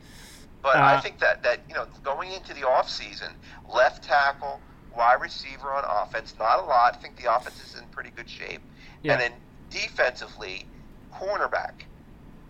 But 0.67 0.77
Uh, 0.77 0.84
I 0.84 1.01
think 1.01 1.19
that, 1.19 1.43
that 1.43 1.63
you 1.69 1.75
know 1.75 1.88
going 2.03 2.32
into 2.32 2.53
the 2.53 2.62
offseason, 2.62 3.32
left 3.73 4.03
tackle, 4.03 4.63
wide 4.91 5.21
receiver 5.21 5.71
on 5.73 5.84
offense, 6.03 6.36
not 6.39 6.60
a 6.60 6.63
lot. 6.63 6.95
I 6.95 6.97
think 6.97 7.17
the 7.17 7.34
offense 7.34 7.62
is 7.62 7.75
in 7.80 7.88
pretty 7.88 8.12
good 8.12 8.30
shape. 8.30 8.63
yeah 9.01 9.13
And 9.13 9.21
then 9.21 9.34
defensively, 9.69 10.69
cornerback 11.13 11.88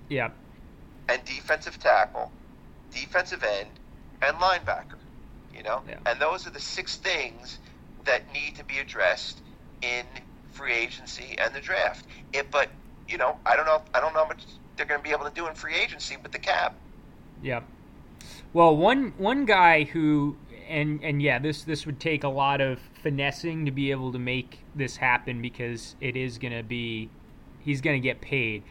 yeah 0.10 0.30
and 1.08 1.23
defensive 1.25 1.80
tackle, 1.80 2.34
defensive 2.91 3.43
end, 3.43 3.80
and 4.21 4.38
linebacker. 4.38 4.99
You 5.51 5.63
know, 5.63 5.84
Yeah. 5.88 5.99
and 6.06 6.19
those 6.19 6.47
are 6.47 6.51
the 6.51 6.60
six 6.60 6.97
things 6.97 7.60
that 8.06 8.32
need 8.34 8.56
to 8.56 8.63
be 8.65 8.80
addressed 8.80 9.41
in 9.82 10.06
free 10.47 10.73
agency 10.73 11.38
and 11.39 11.53
the 11.56 11.62
draft. 11.62 12.08
It, 12.34 12.51
but 12.51 12.69
you 13.08 13.17
know, 13.17 13.38
I 13.45 13.56
don't 13.56 13.65
know. 13.65 13.84
I 13.93 14.01
don't 14.01 14.13
know 14.13 14.21
how 14.23 14.27
much 14.27 14.45
they're 14.75 14.86
going 14.88 14.99
to 15.01 15.03
be 15.03 15.12
able 15.12 15.25
to 15.25 15.32
do 15.34 15.47
in 15.47 15.56
free 15.56 15.75
agency 15.75 16.17
with 16.17 16.32
the 16.32 16.39
cap. 16.39 16.82
Yeah. 17.41 17.62
Well, 18.58 18.76
one 18.76 19.13
one 19.20 19.46
guy 19.46 19.84
who 19.84 20.36
and 20.67 21.04
and 21.04 21.22
yeah, 21.22 21.38
this 21.38 21.62
this 21.62 21.86
would 21.86 22.00
take 22.00 22.24
a 22.24 22.28
lot 22.28 22.60
of 22.60 22.80
finessing 23.04 23.65
to 23.65 23.72
be 23.72 23.91
able 23.91 24.12
to 24.12 24.17
make 24.17 24.62
this 24.74 24.98
happen 24.98 25.43
because 25.43 25.96
it 26.02 26.17
is 26.17 26.39
going 26.39 26.58
to 26.58 26.63
be 26.63 27.12
he's 27.60 27.82
going 27.82 28.02
to 28.02 28.04
get 28.04 28.20
paid. 28.20 28.63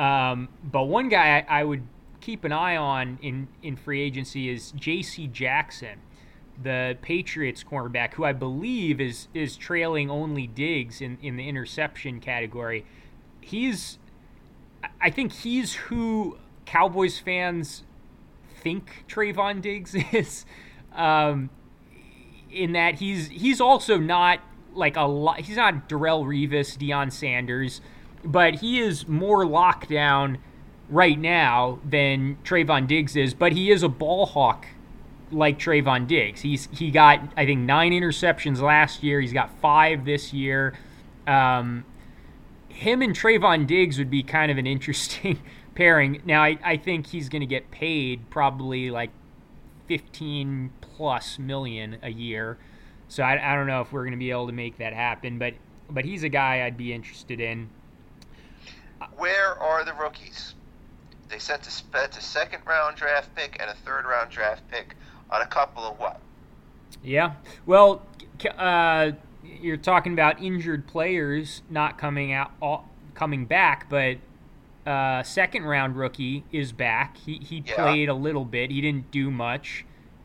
Um, 0.00 0.48
but 0.64 0.86
one 0.86 1.08
guy 1.08 1.44
I, 1.48 1.60
I 1.60 1.62
would 1.62 1.84
keep 2.20 2.42
an 2.42 2.50
eye 2.50 2.76
on 2.76 3.20
in 3.22 3.46
in 3.62 3.76
free 3.76 4.00
agency 4.00 4.48
is 4.48 4.72
J.C. 4.72 5.28
Jackson, 5.28 6.00
the 6.60 6.98
Patriots 7.00 7.62
cornerback, 7.62 8.14
who 8.14 8.24
I 8.24 8.32
believe 8.32 9.00
is 9.00 9.28
is 9.32 9.56
trailing 9.56 10.10
only 10.10 10.48
Diggs 10.48 11.00
in 11.00 11.18
in 11.22 11.36
the 11.36 11.48
interception 11.48 12.18
category. 12.18 12.84
He's 13.40 14.00
I 15.00 15.10
think 15.10 15.30
he's 15.30 15.74
who 15.74 16.36
Cowboys 16.66 17.20
fans 17.20 17.84
think 18.60 19.04
Trevon 19.08 19.60
Diggs 19.60 19.94
is. 20.12 20.44
Um, 20.94 21.50
in 22.52 22.72
that 22.72 22.96
he's 22.96 23.28
he's 23.28 23.60
also 23.60 23.96
not 23.96 24.40
like 24.74 24.96
a 24.96 25.02
lot. 25.02 25.40
He's 25.40 25.56
not 25.56 25.88
Darrelle 25.88 26.24
Revis, 26.24 26.76
Deion 26.76 27.12
Sanders, 27.12 27.80
but 28.24 28.56
he 28.56 28.80
is 28.80 29.08
more 29.08 29.46
locked 29.46 29.88
down 29.88 30.38
right 30.88 31.18
now 31.18 31.78
than 31.84 32.38
Trevon 32.44 32.86
Diggs 32.86 33.16
is. 33.16 33.34
But 33.34 33.52
he 33.52 33.70
is 33.70 33.82
a 33.82 33.88
ball 33.88 34.26
hawk 34.26 34.66
like 35.30 35.58
Trevon 35.58 36.06
Diggs. 36.06 36.40
He's 36.40 36.68
he 36.72 36.90
got 36.90 37.20
I 37.36 37.46
think 37.46 37.60
nine 37.60 37.92
interceptions 37.92 38.60
last 38.60 39.02
year. 39.02 39.20
He's 39.20 39.32
got 39.32 39.56
five 39.60 40.04
this 40.04 40.32
year. 40.32 40.74
Um, 41.26 41.84
him 42.68 43.02
and 43.02 43.14
Trevon 43.14 43.66
Diggs 43.66 43.98
would 43.98 44.10
be 44.10 44.22
kind 44.22 44.50
of 44.50 44.58
an 44.58 44.66
interesting 44.66 45.40
pairing. 45.80 46.20
Now 46.26 46.42
I, 46.42 46.58
I 46.62 46.76
think 46.76 47.06
he's 47.06 47.30
going 47.30 47.40
to 47.40 47.46
get 47.46 47.70
paid 47.70 48.28
probably 48.28 48.90
like 48.90 49.08
15 49.88 50.70
plus 50.82 51.38
million 51.38 51.96
a 52.02 52.10
year. 52.10 52.58
So 53.08 53.22
I, 53.22 53.52
I 53.52 53.56
don't 53.56 53.66
know 53.66 53.80
if 53.80 53.90
we're 53.90 54.02
going 54.02 54.12
to 54.12 54.18
be 54.18 54.30
able 54.30 54.46
to 54.48 54.52
make 54.52 54.76
that 54.76 54.92
happen, 54.92 55.38
but 55.38 55.54
but 55.88 56.04
he's 56.04 56.22
a 56.22 56.28
guy 56.28 56.66
I'd 56.66 56.76
be 56.76 56.92
interested 56.92 57.40
in. 57.40 57.70
Where 59.16 59.58
are 59.58 59.82
the 59.82 59.94
rookies? 59.94 60.54
They 61.30 61.38
sent 61.38 61.66
a, 61.66 61.70
spent 61.70 62.14
a 62.18 62.20
second 62.20 62.60
round 62.66 62.96
draft 62.96 63.34
pick 63.34 63.56
and 63.58 63.70
a 63.70 63.74
third 63.74 64.04
round 64.04 64.30
draft 64.30 64.62
pick 64.70 64.94
on 65.30 65.40
a 65.40 65.46
couple 65.46 65.82
of 65.82 65.98
what? 65.98 66.20
Yeah. 67.02 67.36
Well, 67.64 68.02
uh, 68.58 69.12
you're 69.42 69.78
talking 69.78 70.12
about 70.12 70.42
injured 70.42 70.86
players 70.86 71.62
not 71.70 71.96
coming 71.96 72.32
out, 72.32 72.84
coming 73.14 73.46
back, 73.46 73.88
but 73.88 74.18
uh, 74.90 75.22
second 75.22 75.64
round 75.64 75.96
rookie 75.96 76.44
is 76.50 76.72
back. 76.72 77.16
He 77.16 77.38
he 77.38 77.62
yeah. 77.64 77.74
played 77.76 78.08
a 78.08 78.14
little 78.14 78.44
bit. 78.44 78.70
He 78.72 78.80
didn't 78.80 79.10
do 79.12 79.30
much. 79.30 79.84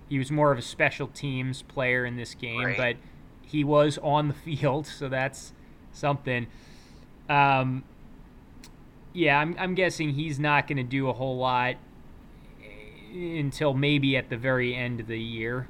He 0.09 0.17
was 0.17 0.31
more 0.31 0.51
of 0.51 0.57
a 0.57 0.63
special 0.63 1.07
teams 1.07 1.61
player 1.61 2.03
in 2.05 2.15
this 2.15 2.33
game, 2.33 2.63
right. 2.63 2.77
but 2.77 2.95
he 3.43 3.63
was 3.63 3.99
on 3.99 4.29
the 4.29 4.33
field, 4.57 4.87
so 4.87 5.07
that's 5.07 5.53
something. 5.91 6.47
Um, 7.29 7.83
yeah, 9.13 9.39
I'm, 9.39 9.55
I'm 9.57 9.75
guessing 9.75 10.11
he's 10.13 10.39
not 10.39 10.67
going 10.67 10.77
to 10.77 10.83
do 10.83 11.09
a 11.09 11.13
whole 11.13 11.37
lot 11.37 11.75
until 13.13 13.73
maybe 13.73 14.17
at 14.17 14.29
the 14.29 14.37
very 14.37 14.75
end 14.75 14.99
of 14.99 15.07
the 15.07 15.19
year, 15.19 15.67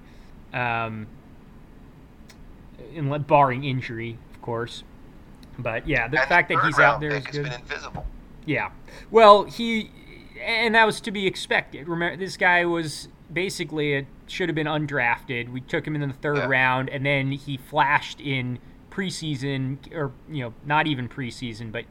um, 0.51 1.08
in, 2.93 3.10
barring 3.23 3.63
injury, 3.63 4.17
of 4.34 4.41
course. 4.41 4.84
But 5.60 5.88
yeah, 5.88 6.08
the 6.08 6.17
fact 6.17 6.49
that 6.49 6.63
he's 6.65 6.79
out 6.79 6.99
there 6.99 7.15
is 7.15 7.25
good. 7.27 7.45
invisible. 7.45 8.05
Yeah, 8.45 8.71
well, 9.12 9.43
he 9.43 9.91
and 10.41 10.75
that 10.75 10.86
was 10.86 11.01
to 11.01 11.12
be 11.12 11.27
expected. 11.27 11.88
Remember, 11.88 12.17
this 12.17 12.38
guy 12.38 12.65
was 12.65 13.08
basically 13.31 13.93
it 13.93 14.08
should 14.27 14.49
have 14.49 14.55
been 14.55 14.67
undrafted. 14.67 15.51
We 15.51 15.62
took 15.62 15.86
him 15.86 15.95
in 15.95 16.08
the 16.08 16.13
third 16.13 16.38
yeah. 16.38 16.47
round, 16.47 16.89
and 16.89 17.05
then 17.05 17.31
he 17.31 17.58
flashed 17.58 18.21
in 18.21 18.60
preseason, 18.91 19.77
or 19.93 20.12
you 20.29 20.43
know, 20.43 20.53
not 20.65 20.88
even 20.88 21.10
preseason, 21.10 21.71
but 21.71 21.86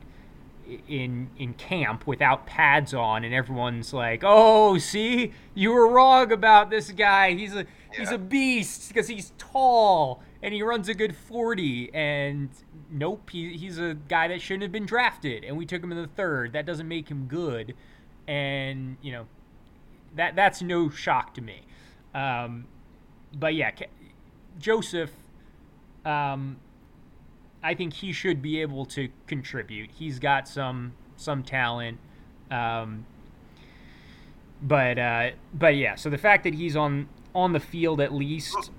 in 0.89 1.29
in 1.39 1.55
camp 1.55 2.07
without 2.07 2.47
pads 2.47 2.95
on, 2.95 3.25
and 3.25 3.35
everyone's 3.35 3.93
like, 3.93 4.23
"Oh, 4.25 4.79
see, 4.79 5.33
you 5.55 5.73
were 5.73 5.89
wrong 5.89 6.33
about 6.33 6.71
this 6.71 6.91
guy. 6.91 7.33
He's 7.33 7.55
a 7.55 7.59
yeah. 7.59 7.65
he's 7.99 8.11
a 8.11 8.19
beast 8.19 8.89
because 8.89 9.09
he's 9.09 9.33
tall 9.39 10.23
and 10.45 10.55
he 10.55 10.63
runs 10.63 10.89
a 10.89 10.95
good 10.95 11.17
forty." 11.17 11.93
And 11.93 12.51
nope, 12.91 13.31
he, 13.31 13.57
he's 13.57 13.79
a 13.79 13.95
guy 14.09 14.29
that 14.29 14.41
shouldn't 14.41 14.63
have 14.63 14.73
been 14.73 14.87
drafted, 14.87 15.43
and 15.43 15.57
we 15.57 15.67
took 15.67 15.83
him 15.83 15.91
in 15.91 16.01
the 16.01 16.07
third. 16.07 16.53
That 16.53 16.67
doesn't 16.67 16.87
make 16.87 17.09
him 17.09 17.27
good, 17.27 17.75
and 18.29 18.97
you 19.03 19.11
know, 19.11 19.27
that 20.15 20.37
that's 20.37 20.63
no 20.63 20.89
shock 20.91 21.35
to 21.35 21.41
me. 21.41 21.63
Um, 22.15 22.67
but 23.33 23.55
yeah, 23.55 23.73
Joseph. 24.61 25.11
Um, 26.05 26.59
I 27.65 27.73
think 27.73 27.95
he 27.95 28.13
should 28.13 28.43
be 28.43 28.61
able 28.61 28.85
to 28.87 29.09
contribute. 29.27 29.91
He's 29.91 30.19
got 30.19 30.47
some 30.47 30.93
some 31.17 31.43
talent. 31.43 31.99
Um, 32.51 33.07
but 34.61 34.99
uh, 34.99 35.31
but 35.55 35.75
yeah, 35.75 35.95
so 35.95 36.11
the 36.11 36.19
fact 36.19 36.45
that 36.45 36.55
he's 36.55 36.77
on 36.77 37.09
on 37.35 37.55
the 37.55 37.61
field 37.61 38.03
at 38.03 38.13
least 38.13 38.71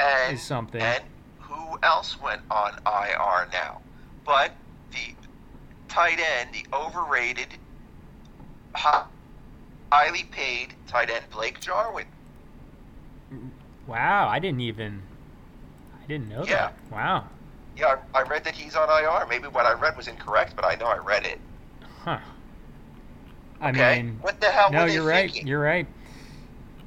and, 0.00 0.34
is 0.34 0.42
something. 0.42 0.80
And 0.80 1.02
who 1.38 1.78
else 1.82 2.20
went 2.20 2.42
on 2.50 2.74
IR 2.86 3.48
now? 3.52 3.80
But 4.24 4.52
the 4.90 5.14
tight 5.88 6.18
end, 6.20 6.50
the 6.52 6.64
overrated, 6.76 7.48
highly 8.74 10.24
paid 10.30 10.74
tight 10.86 11.10
end 11.10 11.24
Blake 11.30 11.60
Jarwin. 11.60 12.06
Wow, 13.86 14.28
I 14.28 14.38
didn't 14.38 14.60
even 14.60 15.02
I 16.02 16.06
didn't 16.06 16.28
know 16.28 16.44
yeah. 16.44 16.54
that. 16.54 16.74
Wow. 16.90 17.24
Yeah, 17.76 17.96
I, 18.14 18.20
I 18.20 18.22
read 18.22 18.44
that 18.44 18.54
he's 18.54 18.76
on 18.76 18.88
IR. 18.88 19.26
Maybe 19.26 19.48
what 19.48 19.66
I 19.66 19.72
read 19.72 19.96
was 19.96 20.06
incorrect, 20.06 20.54
but 20.54 20.64
I 20.64 20.74
know 20.76 20.86
I 20.86 20.98
read 20.98 21.24
it. 21.24 21.40
Huh. 22.02 22.18
I 23.60 23.70
okay? 23.70 24.02
mean, 24.02 24.18
what 24.20 24.40
the 24.40 24.46
hell? 24.46 24.70
No, 24.70 24.84
you're 24.84 25.04
right. 25.04 25.34
You're 25.34 25.60
right. 25.60 25.86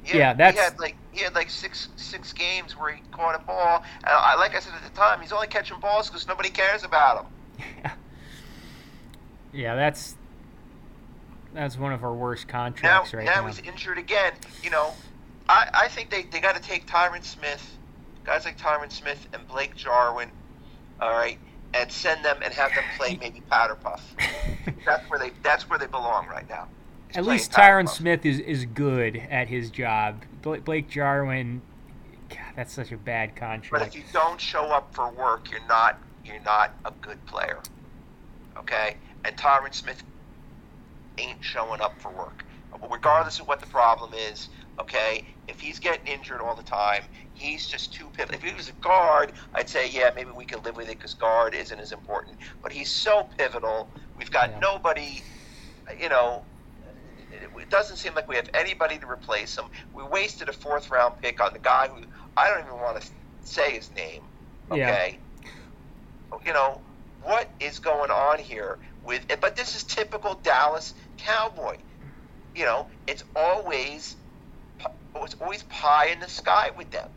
Yeah, 0.06 0.16
yeah, 0.16 0.34
that's 0.34 0.56
he 0.56 0.62
had 0.62 0.78
like 0.78 0.96
he 1.18 1.24
had 1.24 1.34
like 1.34 1.50
six 1.50 1.88
six 1.96 2.32
games 2.32 2.76
where 2.76 2.94
he 2.94 3.02
caught 3.10 3.34
a 3.34 3.44
ball, 3.44 3.82
and 3.98 4.06
I, 4.06 4.36
like 4.36 4.54
I 4.54 4.60
said 4.60 4.72
at 4.74 4.82
the 4.82 4.96
time, 4.96 5.20
he's 5.20 5.32
only 5.32 5.48
catching 5.48 5.80
balls 5.80 6.08
because 6.08 6.26
nobody 6.28 6.50
cares 6.50 6.84
about 6.84 7.24
him. 7.24 7.32
Yeah. 7.82 7.92
Yeah, 9.50 9.74
that's 9.76 10.14
that's 11.54 11.78
one 11.78 11.94
of 11.94 12.04
our 12.04 12.12
worst 12.12 12.48
contracts 12.48 13.14
now, 13.14 13.18
right 13.18 13.24
now. 13.24 13.40
Now 13.40 13.46
he's 13.46 13.60
injured 13.60 13.96
again. 13.96 14.34
You 14.62 14.68
know, 14.68 14.92
I 15.48 15.70
I 15.72 15.88
think 15.88 16.10
they 16.10 16.24
they 16.24 16.38
got 16.38 16.54
to 16.54 16.60
take 16.60 16.86
Tyron 16.86 17.24
Smith, 17.24 17.78
guys 18.24 18.44
like 18.44 18.58
Tyron 18.58 18.92
Smith 18.92 19.26
and 19.32 19.48
Blake 19.48 19.74
Jarwin 19.74 20.30
all 21.00 21.12
right, 21.12 21.38
and 21.74 21.90
send 21.90 22.24
them 22.24 22.38
and 22.44 22.52
have 22.52 22.74
them 22.74 22.84
play 22.96 23.16
maybe 23.20 23.40
powder 23.48 23.74
puff. 23.74 24.14
that's 24.84 25.08
where 25.10 25.18
they 25.18 25.32
that's 25.42 25.68
where 25.68 25.78
they 25.78 25.86
belong 25.86 26.26
right 26.28 26.48
now. 26.48 26.68
At 27.14 27.24
least 27.24 27.52
Tyron 27.52 27.88
Smith 27.88 28.26
is, 28.26 28.38
is 28.40 28.66
good 28.66 29.16
at 29.30 29.48
his 29.48 29.70
job. 29.70 30.22
Blake 30.42 30.88
Jarwin, 30.88 31.62
God, 32.28 32.38
that's 32.56 32.72
such 32.72 32.92
a 32.92 32.96
bad 32.96 33.34
contract. 33.34 33.70
But 33.70 33.82
if 33.82 33.94
you 33.94 34.04
don't 34.12 34.40
show 34.40 34.64
up 34.66 34.94
for 34.94 35.10
work, 35.10 35.50
you're 35.50 35.66
not 35.68 35.98
you're 36.24 36.40
not 36.40 36.72
a 36.84 36.92
good 37.00 37.24
player. 37.26 37.60
Okay, 38.56 38.96
and 39.24 39.36
Tyron 39.36 39.72
Smith 39.72 40.02
ain't 41.16 41.42
showing 41.42 41.80
up 41.80 41.98
for 42.00 42.10
work. 42.10 42.44
Regardless 42.90 43.40
of 43.40 43.48
what 43.48 43.60
the 43.60 43.66
problem 43.66 44.12
is, 44.14 44.50
okay, 44.78 45.24
if 45.48 45.58
he's 45.58 45.78
getting 45.78 46.06
injured 46.06 46.40
all 46.40 46.54
the 46.54 46.62
time, 46.62 47.02
he's 47.34 47.66
just 47.66 47.92
too 47.92 48.06
pivotal. 48.12 48.34
If 48.36 48.42
he 48.42 48.54
was 48.54 48.68
a 48.68 48.72
guard, 48.72 49.32
I'd 49.54 49.68
say, 49.68 49.88
yeah, 49.90 50.10
maybe 50.14 50.30
we 50.30 50.44
could 50.44 50.64
live 50.64 50.76
with 50.76 50.88
it 50.88 50.98
because 50.98 51.14
guard 51.14 51.54
isn't 51.54 51.78
as 51.78 51.92
important. 51.92 52.36
But 52.62 52.72
he's 52.72 52.90
so 52.90 53.28
pivotal. 53.36 53.88
We've 54.16 54.30
got 54.30 54.50
yeah. 54.50 54.58
nobody, 54.60 55.22
you 55.98 56.08
know, 56.08 56.44
it 57.58 57.70
doesn't 57.70 57.96
seem 57.96 58.14
like 58.14 58.28
we 58.28 58.36
have 58.36 58.48
anybody 58.54 58.98
to 58.98 59.08
replace 59.08 59.56
him. 59.56 59.64
We 59.94 60.02
wasted 60.04 60.48
a 60.48 60.52
fourth 60.52 60.90
round 60.90 61.14
pick 61.22 61.40
on 61.40 61.52
the 61.52 61.58
guy 61.58 61.88
who 61.88 62.02
I 62.36 62.48
don't 62.48 62.60
even 62.66 62.72
want 62.72 63.00
to 63.00 63.08
say 63.42 63.72
his 63.72 63.90
name. 63.94 64.22
Okay. 64.70 65.18
Yeah. 65.42 66.38
You 66.44 66.52
know, 66.52 66.80
what 67.22 67.50
is 67.60 67.78
going 67.78 68.10
on 68.10 68.38
here 68.38 68.78
with 69.04 69.26
but 69.40 69.56
this 69.56 69.74
is 69.74 69.82
typical 69.82 70.38
Dallas 70.42 70.94
Cowboy. 71.16 71.76
You 72.54 72.64
know, 72.64 72.86
it's 73.06 73.24
always 73.34 74.16
it's 75.16 75.36
always 75.40 75.62
pie 75.64 76.06
in 76.06 76.20
the 76.20 76.28
sky 76.28 76.70
with 76.76 76.90
them. 76.90 77.08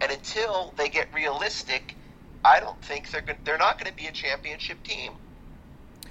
And 0.00 0.12
until 0.12 0.74
they 0.76 0.88
get 0.88 1.12
realistic, 1.14 1.94
I 2.44 2.60
don't 2.60 2.80
think 2.82 3.10
they're 3.10 3.22
gonna 3.22 3.38
they're 3.44 3.58
not 3.58 3.78
going 3.78 3.90
to 3.90 3.96
be 3.96 4.06
a 4.06 4.12
championship 4.12 4.82
team. 4.82 5.12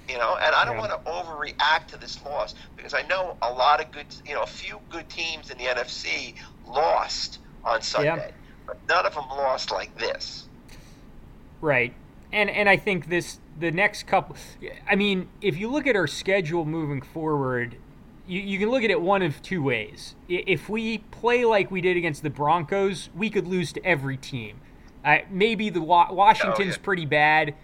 You 0.08 0.16
know, 0.16 0.36
and 0.40 0.54
I 0.54 0.64
don't 0.64 0.76
yeah. 0.76 0.88
want 0.88 1.04
to 1.04 1.10
overreact 1.10 1.88
to 1.88 1.98
this 1.98 2.22
loss 2.24 2.54
because 2.76 2.94
I 2.94 3.02
know 3.02 3.36
a 3.42 3.52
lot 3.52 3.80
of 3.80 3.90
good, 3.92 4.06
you 4.26 4.34
know, 4.34 4.42
a 4.42 4.46
few 4.46 4.80
good 4.90 5.08
teams 5.10 5.50
in 5.50 5.58
the 5.58 5.64
NFC 5.64 6.34
lost 6.66 7.40
on 7.62 7.82
Sunday, 7.82 8.06
yeah. 8.06 8.30
but 8.66 8.78
none 8.88 9.04
of 9.04 9.14
them 9.14 9.28
lost 9.28 9.70
like 9.70 9.96
this. 9.98 10.48
Right. 11.60 11.92
And 12.32 12.48
and 12.50 12.68
I 12.68 12.76
think 12.76 13.08
this 13.08 13.38
the 13.58 13.70
next 13.70 14.06
couple 14.06 14.36
I 14.88 14.94
mean, 14.94 15.28
if 15.40 15.58
you 15.58 15.68
look 15.70 15.86
at 15.86 15.96
our 15.96 16.06
schedule 16.06 16.64
moving 16.64 17.02
forward, 17.02 17.76
you, 18.26 18.40
you 18.40 18.58
can 18.58 18.70
look 18.70 18.84
at 18.84 18.90
it 18.90 19.00
one 19.00 19.22
of 19.22 19.42
two 19.42 19.62
ways. 19.62 20.14
If 20.28 20.68
we 20.68 20.98
play 20.98 21.44
like 21.44 21.70
we 21.70 21.80
did 21.80 21.96
against 21.96 22.22
the 22.22 22.30
Broncos, 22.30 23.08
we 23.16 23.30
could 23.30 23.48
lose 23.48 23.72
to 23.72 23.84
every 23.84 24.16
team. 24.16 24.60
Uh, 25.04 25.18
maybe 25.30 25.70
the 25.70 25.80
Wa- 25.80 26.12
Washington's 26.12 26.74
oh, 26.74 26.78
yeah. 26.78 26.84
pretty 26.84 27.06
bad, 27.06 27.54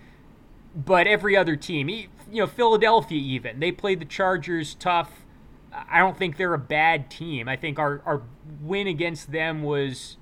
but 0.75 1.07
every 1.07 1.37
other 1.37 1.57
team, 1.57 2.09
you 2.35 2.41
know, 2.41 2.47
Philadelphia 2.47 3.19
even 3.19 3.61
they 3.61 3.73
played 3.73 4.01
the 4.01 4.05
Chargers 4.07 4.75
tough. 4.75 5.25
I 5.73 5.99
don't 5.99 6.17
think 6.17 6.37
they're 6.37 6.55
a 6.55 6.59
bad 6.59 7.11
team. 7.11 7.49
I 7.49 7.57
think 7.57 7.79
our 7.79 8.03
our 8.05 8.23
win 8.61 8.87
against 8.87 9.33
them 9.33 9.63
was 9.63 10.17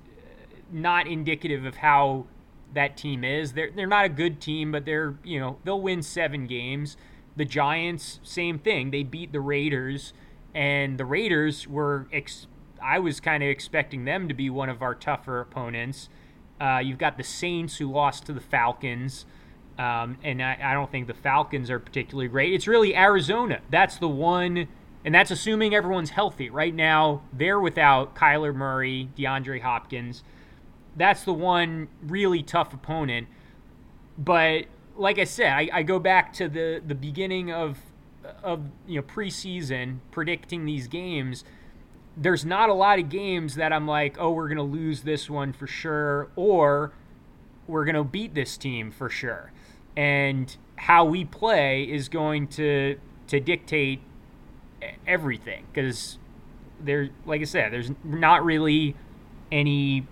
not 0.71 1.07
indicative 1.07 1.65
of 1.65 1.77
how 1.77 2.25
that 2.73 2.97
team 2.97 3.23
is. 3.23 3.53
They're 3.53 3.71
they're 3.71 3.87
not 3.87 4.05
a 4.05 4.09
good 4.09 4.39
team, 4.39 4.71
but 4.71 4.85
they're 4.85 5.15
you 5.23 5.39
know 5.39 5.57
they'll 5.63 5.81
win 5.81 6.01
seven 6.03 6.47
games. 6.47 6.97
The 7.35 7.45
Giants, 7.45 8.19
same 8.23 8.59
thing. 8.59 8.91
They 8.91 9.03
beat 9.03 9.31
the 9.31 9.39
Raiders 9.41 10.13
and 10.53 10.99
the 10.99 11.05
Raiders 11.05 11.67
were. 11.67 12.07
Ex- 12.13 12.47
I 12.81 12.99
was 12.99 13.19
kind 13.19 13.41
of 13.41 13.49
expecting 13.49 14.05
them 14.05 14.27
to 14.27 14.33
be 14.33 14.49
one 14.49 14.69
of 14.69 14.81
our 14.81 14.93
tougher 14.93 15.39
opponents, 15.39 16.09
Uh, 16.59 16.79
you've 16.83 16.97
got 16.97 17.17
the 17.17 17.23
Saints 17.23 17.77
who 17.77 17.89
lost 17.91 18.25
to 18.25 18.33
the 18.33 18.41
Falcons. 18.41 19.25
Um, 19.77 20.17
and 20.23 20.41
I, 20.41 20.57
I, 20.63 20.73
don't 20.73 20.91
think 20.91 21.07
the 21.07 21.15
Falcons 21.15 21.71
are 21.71 21.79
particularly 21.79 22.27
great. 22.27 22.53
It's 22.53 22.67
really 22.67 22.95
Arizona. 22.95 23.59
That's 23.71 23.97
the 23.97 24.07
one, 24.07 24.67
and 25.03 25.15
that's 25.15 25.31
assuming 25.31 25.73
everyone's 25.73 26.11
healthy. 26.11 26.51
Right 26.51 26.75
now, 26.75 27.23
they're 27.33 27.59
without 27.59 28.15
Kyler 28.15 28.53
Murray, 28.53 29.09
DeAndre 29.17 29.61
Hopkins. 29.61 30.23
That's 30.95 31.23
the 31.23 31.33
one 31.33 31.87
really 32.03 32.43
tough 32.43 32.71
opponent. 32.71 33.27
But 34.15 34.65
like 34.95 35.17
I 35.17 35.23
said, 35.23 35.51
I, 35.51 35.69
I 35.73 35.83
go 35.83 35.97
back 35.97 36.33
to 36.33 36.47
the, 36.47 36.81
the 36.85 36.95
beginning 36.95 37.51
of 37.51 37.79
of 38.41 38.61
you 38.87 39.01
know 39.01 39.01
preseason 39.01 39.97
predicting 40.11 40.65
these 40.65 40.87
games. 40.87 41.43
There's 42.15 42.45
not 42.45 42.69
a 42.69 42.73
lot 42.75 42.99
of 42.99 43.09
games 43.09 43.55
that 43.55 43.73
I'm 43.73 43.87
like, 43.87 44.17
oh, 44.19 44.31
we're 44.31 44.49
gonna 44.49 44.61
lose 44.61 45.01
this 45.01 45.31
one 45.31 45.51
for 45.51 45.65
sure, 45.65 46.29
or 46.35 46.93
we're 47.65 47.85
gonna 47.85 48.03
beat 48.03 48.35
this 48.35 48.55
team 48.55 48.91
for 48.91 49.09
sure 49.09 49.51
and 49.95 50.57
how 50.75 51.05
we 51.05 51.23
play 51.23 51.83
is 51.83 52.09
going 52.09 52.47
to 52.47 52.97
to 53.27 53.39
dictate 53.39 54.01
everything 55.07 55.65
because 55.71 56.17
there 56.81 57.09
like 57.25 57.39
i 57.41 57.45
said 57.45 57.71
there's 57.71 57.91
not 58.03 58.43
really 58.43 58.95
any 59.51 60.05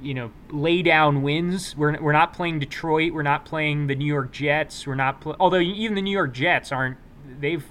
you 0.00 0.14
know 0.14 0.30
lay 0.50 0.82
down 0.82 1.22
wins. 1.22 1.76
We're, 1.76 2.00
we're 2.00 2.12
not 2.12 2.32
playing 2.32 2.58
detroit. 2.58 3.12
We're 3.12 3.22
not 3.22 3.44
playing 3.44 3.86
the 3.86 3.94
new 3.94 4.06
york 4.06 4.32
jets. 4.32 4.86
We're 4.86 4.94
not 4.94 5.20
pl- 5.20 5.36
although 5.40 5.60
even 5.60 5.94
the 5.94 6.02
new 6.02 6.12
york 6.12 6.34
jets 6.34 6.72
aren't 6.72 6.98
they've 7.40 7.64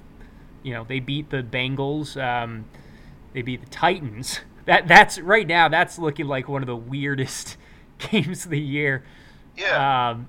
you 0.64 0.74
know 0.74 0.86
they 0.88 1.00
beat 1.00 1.30
the 1.30 1.44
bengals 1.44 2.22
um, 2.22 2.66
they 3.34 3.42
beat 3.42 3.64
the 3.64 3.70
titans. 3.70 4.42
That 4.68 4.86
that's 4.86 5.18
right 5.18 5.48
now 5.48 5.70
that's 5.70 5.98
looking 5.98 6.28
like 6.28 6.50
one 6.50 6.62
of 6.62 6.68
the 6.68 6.76
weirdest 6.76 7.56
games 8.00 8.44
of 8.44 8.52
the 8.52 8.60
year. 8.60 9.06
Yeah. 9.56 10.10
Um, 10.10 10.28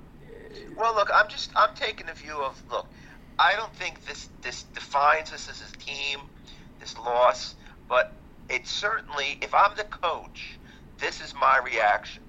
well, 0.76 0.94
look, 0.94 1.10
I'm 1.14 1.28
just 1.28 1.50
I'm 1.56 1.74
taking 1.74 2.08
a 2.08 2.14
view 2.14 2.36
of 2.36 2.62
look. 2.70 2.86
I 3.38 3.54
don't 3.56 3.74
think 3.74 4.04
this 4.06 4.28
this 4.42 4.64
defines 4.74 5.32
us 5.32 5.48
as 5.48 5.62
a 5.62 5.76
team, 5.78 6.20
this 6.80 6.96
loss, 6.98 7.54
but 7.88 8.12
it 8.48 8.66
certainly, 8.66 9.38
if 9.42 9.54
I'm 9.54 9.76
the 9.76 9.84
coach, 9.84 10.58
this 10.98 11.20
is 11.20 11.34
my 11.40 11.60
reaction. 11.64 12.22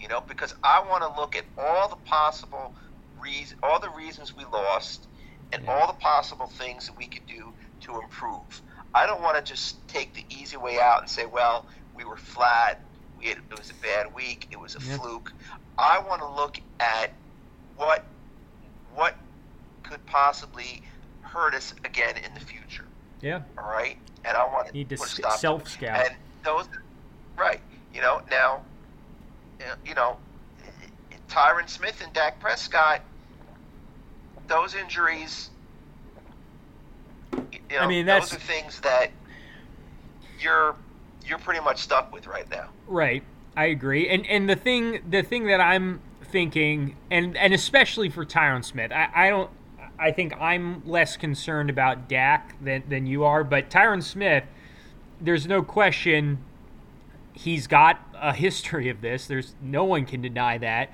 You 0.00 0.08
know, 0.08 0.22
because 0.26 0.54
I 0.64 0.82
want 0.88 1.02
to 1.04 1.20
look 1.20 1.36
at 1.36 1.44
all 1.56 1.88
the 1.88 1.96
possible 1.96 2.74
reasons, 3.22 3.60
all 3.62 3.80
the 3.80 3.90
reasons 3.90 4.36
we 4.36 4.44
lost, 4.52 5.06
and 5.52 5.68
all 5.68 5.86
the 5.86 5.92
possible 5.94 6.46
things 6.46 6.86
that 6.86 6.98
we 6.98 7.06
could 7.06 7.26
do 7.26 7.52
to 7.82 8.00
improve. 8.00 8.62
I 8.94 9.06
don't 9.06 9.22
want 9.22 9.36
to 9.36 9.42
just 9.42 9.86
take 9.88 10.14
the 10.14 10.24
easy 10.28 10.56
way 10.56 10.78
out 10.80 11.00
and 11.00 11.08
say, 11.08 11.24
well, 11.26 11.66
we 11.94 12.04
were 12.04 12.16
flat. 12.16 12.80
We 13.18 13.26
had, 13.26 13.38
it 13.38 13.58
was 13.58 13.70
a 13.70 13.74
bad 13.74 14.14
week. 14.14 14.48
It 14.50 14.60
was 14.60 14.76
a 14.76 14.80
yep. 14.80 15.00
fluke. 15.00 15.32
I 15.78 16.02
want 16.06 16.20
to 16.20 16.28
look 16.28 16.60
at 16.80 17.12
what 17.84 18.04
what 18.94 19.14
could 19.82 20.04
possibly 20.06 20.82
hurt 21.20 21.54
us 21.54 21.74
again 21.84 22.16
in 22.16 22.34
the 22.34 22.40
future. 22.40 22.84
Yeah. 23.20 23.42
All 23.58 23.70
right. 23.70 23.96
And 24.24 24.36
I 24.36 24.44
want 24.46 24.68
to 24.68 24.72
need 24.72 24.88
to 24.90 24.96
stop 24.96 25.38
self 25.38 25.68
scout. 25.68 26.06
And 26.06 26.14
those, 26.44 26.66
right? 27.36 27.60
You 27.94 28.00
know 28.00 28.22
now, 28.30 28.62
you 29.86 29.94
know, 29.94 30.16
Tyron 31.28 31.68
Smith 31.68 32.02
and 32.02 32.12
Dak 32.12 32.40
Prescott, 32.40 33.00
those 34.48 34.74
injuries. 34.74 35.50
You 37.32 37.78
know, 37.78 37.78
I 37.78 37.86
mean, 37.86 38.04
that's, 38.04 38.30
those 38.30 38.38
are 38.38 38.42
things 38.42 38.80
that 38.80 39.10
you're 40.40 40.76
you're 41.26 41.38
pretty 41.38 41.60
much 41.60 41.78
stuck 41.78 42.12
with 42.12 42.26
right 42.26 42.48
now. 42.50 42.68
Right. 42.86 43.22
I 43.56 43.66
agree. 43.66 44.08
And 44.08 44.26
and 44.26 44.48
the 44.48 44.56
thing 44.56 45.02
the 45.08 45.22
thing 45.22 45.46
that 45.46 45.60
I'm 45.60 46.00
thinking, 46.32 46.96
and 47.10 47.36
and 47.36 47.52
especially 47.52 48.08
for 48.08 48.24
Tyron 48.24 48.64
Smith, 48.64 48.90
I, 48.90 49.08
I 49.14 49.30
don't. 49.30 49.50
I 49.98 50.10
think 50.10 50.34
I'm 50.40 50.82
less 50.88 51.16
concerned 51.16 51.70
about 51.70 52.08
Dak 52.08 52.56
than 52.60 52.82
than 52.88 53.06
you 53.06 53.22
are, 53.22 53.44
but 53.44 53.70
Tyron 53.70 54.02
Smith, 54.02 54.44
there's 55.20 55.46
no 55.46 55.62
question. 55.62 56.38
He's 57.34 57.66
got 57.66 58.00
a 58.14 58.32
history 58.34 58.88
of 58.88 59.02
this. 59.02 59.26
There's 59.26 59.54
no 59.62 59.84
one 59.84 60.06
can 60.06 60.22
deny 60.22 60.58
that, 60.58 60.90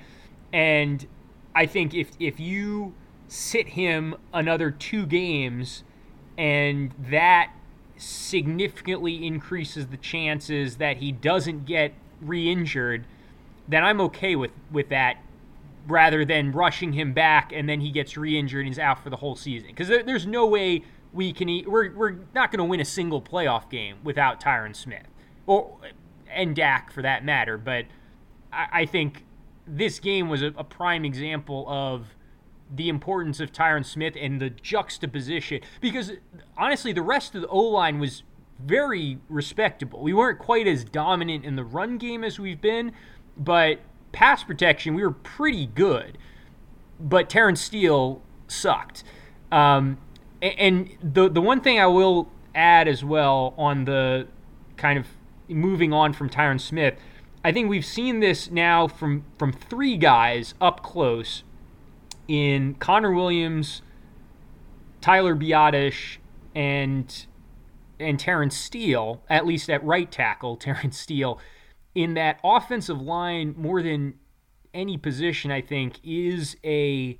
and 0.53 1.07
I 1.55 1.65
think 1.65 1.95
if 1.95 2.11
if 2.19 2.39
you 2.39 2.93
sit 3.27 3.69
him 3.69 4.15
another 4.33 4.69
two 4.69 5.05
games, 5.05 5.83
and 6.37 6.93
that 7.09 7.51
significantly 7.97 9.25
increases 9.25 9.87
the 9.87 9.97
chances 9.97 10.77
that 10.77 10.97
he 10.97 11.11
doesn't 11.11 11.65
get 11.65 11.93
re-injured, 12.21 13.05
then 13.67 13.83
I'm 13.83 14.01
okay 14.01 14.35
with 14.35 14.51
with 14.71 14.89
that 14.89 15.17
rather 15.89 16.23
than 16.25 16.51
rushing 16.51 16.93
him 16.93 17.13
back 17.13 17.51
and 17.53 17.67
then 17.67 17.81
he 17.81 17.91
gets 17.91 18.15
re-injured 18.15 18.61
and 18.61 18.67
he's 18.67 18.79
out 18.79 19.03
for 19.03 19.09
the 19.09 19.17
whole 19.17 19.35
season. 19.35 19.69
Because 19.69 19.87
there, 19.87 20.03
there's 20.03 20.27
no 20.27 20.45
way 20.45 20.83
we 21.11 21.33
can. 21.33 21.63
We're 21.65 21.93
we're 21.93 22.15
not 22.33 22.51
going 22.51 22.59
to 22.59 22.65
win 22.65 22.79
a 22.79 22.85
single 22.85 23.21
playoff 23.21 23.69
game 23.69 23.97
without 24.03 24.41
Tyron 24.41 24.75
Smith 24.75 25.07
or 25.47 25.77
and 26.29 26.55
Dak 26.55 26.91
for 26.91 27.01
that 27.01 27.25
matter. 27.25 27.57
But 27.57 27.85
I, 28.53 28.67
I 28.71 28.85
think 28.85 29.25
this 29.67 29.99
game 29.99 30.29
was 30.29 30.41
a, 30.41 30.53
a 30.57 30.63
prime 30.63 31.05
example 31.05 31.65
of 31.67 32.07
the 32.73 32.89
importance 32.89 33.39
of 33.39 33.51
Tyron 33.51 33.85
Smith 33.85 34.15
and 34.19 34.39
the 34.39 34.49
juxtaposition. 34.49 35.61
Because 35.81 36.13
honestly, 36.57 36.93
the 36.93 37.01
rest 37.01 37.35
of 37.35 37.41
the 37.41 37.47
O 37.47 37.59
line 37.59 37.99
was 37.99 38.23
very 38.59 39.19
respectable. 39.29 40.01
We 40.01 40.13
weren't 40.13 40.39
quite 40.39 40.67
as 40.67 40.83
dominant 40.83 41.45
in 41.45 41.55
the 41.55 41.63
run 41.63 41.97
game 41.97 42.23
as 42.23 42.39
we've 42.39 42.61
been, 42.61 42.91
but 43.37 43.79
pass 44.11 44.43
protection, 44.43 44.93
we 44.93 45.03
were 45.03 45.11
pretty 45.11 45.67
good, 45.67 46.17
but 46.99 47.29
Terence 47.29 47.61
Steele 47.61 48.21
sucked. 48.47 49.03
Um, 49.51 49.97
and 50.41 50.89
the 51.01 51.29
the 51.29 51.41
one 51.41 51.61
thing 51.61 51.79
I 51.79 51.87
will 51.87 52.29
add 52.55 52.87
as 52.87 53.03
well 53.03 53.53
on 53.57 53.85
the 53.85 54.27
kind 54.77 54.97
of 54.97 55.07
moving 55.47 55.91
on 55.93 56.13
from 56.13 56.29
Tyron 56.29 56.59
Smith, 56.59 56.95
I 57.43 57.51
think 57.51 57.69
we've 57.69 57.85
seen 57.85 58.19
this 58.19 58.49
now 58.51 58.87
from 58.87 59.25
from 59.37 59.51
three 59.51 59.97
guys 59.97 60.53
up 60.61 60.83
close 60.83 61.43
in 62.27 62.75
Connor 62.75 63.11
Williams, 63.11 63.81
Tyler 65.01 65.35
Biadasz, 65.35 66.17
and 66.55 67.25
and 67.99 68.19
Terence 68.19 68.55
Steele, 68.55 69.21
at 69.29 69.45
least 69.45 69.69
at 69.69 69.83
right 69.83 70.09
tackle, 70.09 70.55
Terence 70.57 70.97
Steele 70.97 71.39
in 71.99 72.13
that 72.13 72.39
offensive 72.45 73.01
line 73.01 73.53
more 73.57 73.83
than 73.83 74.13
any 74.73 74.97
position, 74.97 75.51
I 75.51 75.59
think, 75.59 75.99
is 76.01 76.55
a 76.63 77.19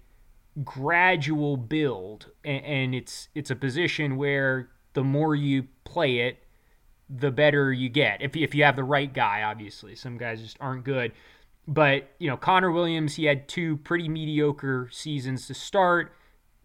gradual 0.64 1.58
build, 1.58 2.28
and, 2.46 2.96
it's 2.96 3.28
it's 3.36 3.52
a 3.52 3.58
position 3.58 4.16
where 4.16 4.70
the 4.94 5.04
more 5.04 5.36
you 5.36 5.68
play 5.84 6.20
it, 6.20 6.38
the 7.10 7.30
better 7.30 7.74
you 7.74 7.90
get. 7.90 8.22
If 8.22 8.38
if 8.38 8.56
you 8.56 8.64
have 8.64 8.78
the 8.78 8.86
right 8.86 9.14
guy, 9.14 9.44
obviously, 9.44 9.96
some 9.96 10.18
guys 10.18 10.42
just 10.42 10.56
aren't 10.62 10.86
good. 10.86 11.12
But 11.68 12.12
you 12.18 12.30
know, 12.30 12.38
Connor 12.38 12.72
Williams, 12.72 13.16
he 13.16 13.26
had 13.26 13.50
two 13.50 13.76
pretty 13.78 14.08
mediocre 14.08 14.88
seasons 14.94 15.46
to 15.48 15.54
start. 15.54 16.14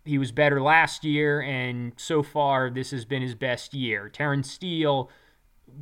He 0.05 0.19
was 0.19 0.31
better 0.31 0.63
last 0.63 1.05
year, 1.05 1.41
and 1.41 1.95
so 1.97 2.23
far 2.23 2.71
this 2.71 2.93
has 2.93 3.05
been 3.05 3.23
his 3.23 3.35
best 3.35 3.75
year. 3.75 4.09
Terence 4.09 4.53
Steele, 4.53 5.11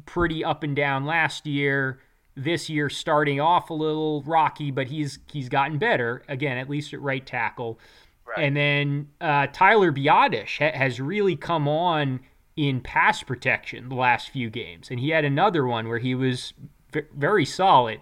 pretty 0.07 0.43
up 0.43 0.63
and 0.63 0.75
down 0.75 1.05
last 1.05 1.47
year 1.47 2.01
this 2.35 2.71
year 2.71 2.89
starting 2.89 3.41
off 3.41 3.71
a 3.71 3.75
little 3.75 4.23
rocky, 4.23 4.71
but 4.71 4.87
he's 4.89 5.19
he's 5.31 5.49
gotten 5.49 5.79
better 5.79 6.23
again, 6.29 6.59
at 6.59 6.69
least 6.69 6.93
at 6.95 7.01
right 7.01 7.25
tackle. 7.25 7.79
Right. 8.27 8.47
And 8.47 8.57
then 8.57 9.09
uh, 9.21 9.49
Tyler 9.53 9.93
Biadasz 9.93 10.59
ha- 10.59 10.77
has 10.77 11.01
really 11.01 11.37
come 11.37 11.69
on 11.69 12.21
in 12.57 12.81
pass 12.81 13.23
protection 13.23 13.89
the 13.89 13.95
last 13.95 14.31
few 14.31 14.51
games, 14.51 14.91
and 14.91 15.01
he 15.01 15.11
had 15.11 15.25
another 15.25 15.67
one 15.67 15.89
where 15.89 15.99
he 15.99 16.15
was 16.15 16.53
v- 16.93 17.03
very 17.15 17.45
solid. 17.45 18.01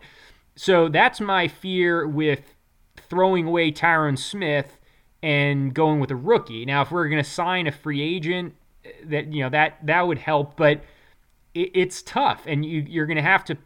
So 0.57 0.89
that's 0.89 1.21
my 1.21 1.49
fear 1.49 2.07
with 2.07 2.55
throwing 2.97 3.47
away 3.47 3.73
Tyron 3.73 4.19
Smith 4.19 4.79
and 5.23 5.75
going 5.75 6.01
with 6.01 6.11
a 6.11 6.17
rookie. 6.17 6.65
Now, 6.65 6.83
if 6.83 6.91
we're 6.91 7.09
going 7.09 7.23
to 7.23 7.29
sign 7.29 7.67
a 7.67 7.73
free 7.73 8.01
agent, 8.01 8.55
that 9.05 9.33
you 9.33 9.43
know 9.43 9.51
that 9.51 9.79
that 9.85 10.07
would 10.07 10.19
help, 10.19 10.57
but 10.57 10.83
it, 11.55 11.71
it's 11.75 12.03
tough, 12.03 12.45
and 12.47 12.65
you, 12.65 12.85
you're 12.89 13.07
going 13.07 13.17
to 13.17 13.23
have 13.23 13.45
to 13.47 13.57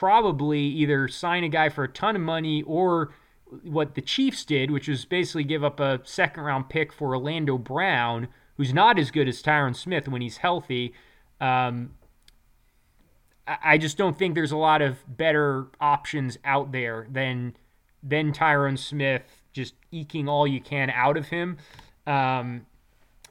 probably 0.00 0.62
either 0.62 1.06
sign 1.08 1.44
a 1.44 1.48
guy 1.50 1.68
for 1.68 1.84
a 1.84 1.88
ton 1.88 2.16
of 2.16 2.22
money 2.22 2.62
or 2.62 3.12
what 3.64 3.94
the 3.96 4.00
Chiefs 4.00 4.46
did, 4.46 4.70
which 4.70 4.88
was 4.88 5.04
basically 5.04 5.44
give 5.44 5.62
up 5.62 5.78
a 5.78 6.00
second 6.04 6.42
round 6.42 6.70
pick 6.70 6.90
for 6.90 7.14
Orlando 7.14 7.58
Brown, 7.58 8.28
who's 8.56 8.72
not 8.72 8.98
as 8.98 9.10
good 9.10 9.28
as 9.28 9.42
Tyron 9.42 9.76
Smith 9.76 10.08
when 10.08 10.22
he's 10.22 10.38
healthy. 10.38 10.94
Um, 11.38 11.96
I 13.46 13.76
just 13.76 13.98
don't 13.98 14.18
think 14.18 14.34
there's 14.34 14.52
a 14.52 14.56
lot 14.56 14.80
of 14.80 14.96
better 15.06 15.66
options 15.82 16.38
out 16.46 16.72
there 16.72 17.06
than 17.10 17.54
than 18.02 18.32
Tyron 18.32 18.78
Smith 18.78 19.42
just 19.52 19.74
eking 19.90 20.30
all 20.30 20.46
you 20.46 20.62
can 20.62 20.88
out 20.88 21.18
of 21.18 21.28
him. 21.28 21.58
Um, 22.06 22.64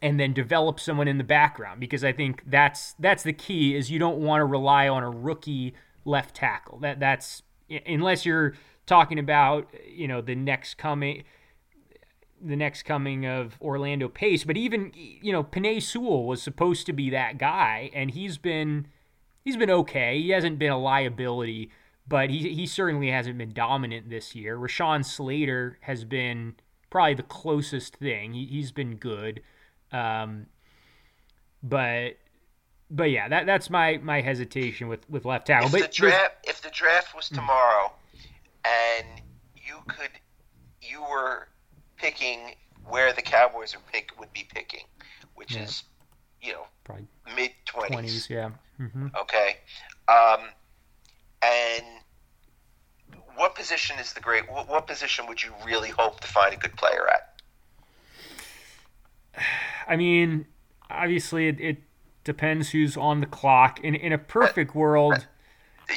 and 0.03 0.19
then 0.19 0.33
develop 0.33 0.79
someone 0.79 1.07
in 1.07 1.17
the 1.17 1.23
background 1.23 1.79
because 1.79 2.03
I 2.03 2.11
think 2.11 2.43
that's 2.45 2.93
that's 2.99 3.23
the 3.23 3.33
key 3.33 3.75
is 3.75 3.89
you 3.89 3.97
don't 3.97 4.19
want 4.19 4.41
to 4.41 4.45
rely 4.45 4.87
on 4.87 5.01
a 5.01 5.09
rookie 5.09 5.73
left 6.09 6.35
tackle. 6.35 6.79
That 6.79 6.99
that's 6.99 7.43
unless 7.85 8.25
you're 8.25 8.55
talking 8.85 9.19
about 9.19 9.67
you 9.87 10.07
know 10.07 10.21
the 10.21 10.35
next 10.35 10.77
coming 10.77 11.23
the 12.41 12.55
next 12.55 12.83
coming 12.83 13.25
of 13.25 13.57
Orlando 13.61 14.07
Pace, 14.07 14.43
but 14.43 14.57
even 14.57 14.91
you 14.95 15.31
know 15.31 15.43
Penei 15.43 15.81
Sewell 15.81 16.25
was 16.25 16.41
supposed 16.41 16.85
to 16.87 16.93
be 16.93 17.09
that 17.09 17.37
guy, 17.37 17.91
and 17.93 18.11
he's 18.11 18.37
been 18.37 18.87
he's 19.43 19.57
been 19.57 19.69
okay. 19.69 20.21
He 20.21 20.29
hasn't 20.29 20.59
been 20.59 20.71
a 20.71 20.79
liability, 20.79 21.71
but 22.07 22.29
he 22.29 22.53
he 22.53 22.65
certainly 22.65 23.11
hasn't 23.11 23.37
been 23.37 23.53
dominant 23.53 24.09
this 24.09 24.35
year. 24.35 24.57
Rashawn 24.57 25.05
Slater 25.05 25.77
has 25.81 26.05
been 26.05 26.55
probably 26.89 27.15
the 27.15 27.23
closest 27.23 27.97
thing. 27.97 28.33
He, 28.33 28.45
he's 28.45 28.71
been 28.71 28.95
good, 28.95 29.41
um, 29.91 30.47
but 31.61 32.13
but 32.89 33.11
yeah, 33.11 33.27
that 33.29 33.45
that's 33.45 33.69
my 33.69 33.97
my 33.97 34.21
hesitation 34.21 34.87
with 34.87 35.07
with 35.09 35.25
left 35.25 35.47
tackle. 35.47 35.67
If 35.67 35.71
but 35.71 35.81
the 35.81 35.87
draft 35.95 36.35
if 36.43 36.61
the 36.61 36.69
draft 36.69 37.15
was 37.15 37.29
tomorrow, 37.29 37.93
and 38.65 39.21
you 39.55 39.77
could 39.87 40.11
you 40.81 41.01
were 41.01 41.47
picking 41.97 42.55
where 42.87 43.13
the 43.13 43.21
Cowboys 43.21 43.75
are 43.75 43.81
pick 43.91 44.19
would 44.19 44.31
be 44.33 44.47
picking, 44.53 44.85
which 45.35 45.55
Yeah. 45.55 45.63
is 45.63 45.83
you 46.41 46.53
know 46.53 46.65
probably 46.83 47.07
mid 47.35 47.51
twenties, 47.65 48.29
yeah. 48.29 48.49
hmm 48.77 49.07
Okay, 49.21 49.57
um, 50.07 50.47
and 51.43 51.85
what 53.35 53.55
position 53.55 53.99
is 53.99 54.13
the 54.13 54.19
great? 54.19 54.49
What, 54.51 54.67
what 54.67 54.87
position 54.87 55.27
would 55.27 55.41
you 55.43 55.51
really 55.65 55.89
hope 55.89 56.19
to 56.21 56.27
find 56.27 56.53
a 56.53 56.57
good 56.57 56.75
player 56.75 57.07
at? 57.07 57.41
I 59.87 59.95
mean, 59.95 60.45
obviously, 60.89 61.47
it, 61.47 61.59
it 61.59 61.77
depends 62.29 62.69
who's 62.69 62.95
on 62.95 63.21
the 63.21 63.25
clock. 63.25 63.79
In 63.83 63.95
in 63.95 64.13
a 64.13 64.19
perfect 64.19 64.75
world, 64.75 65.25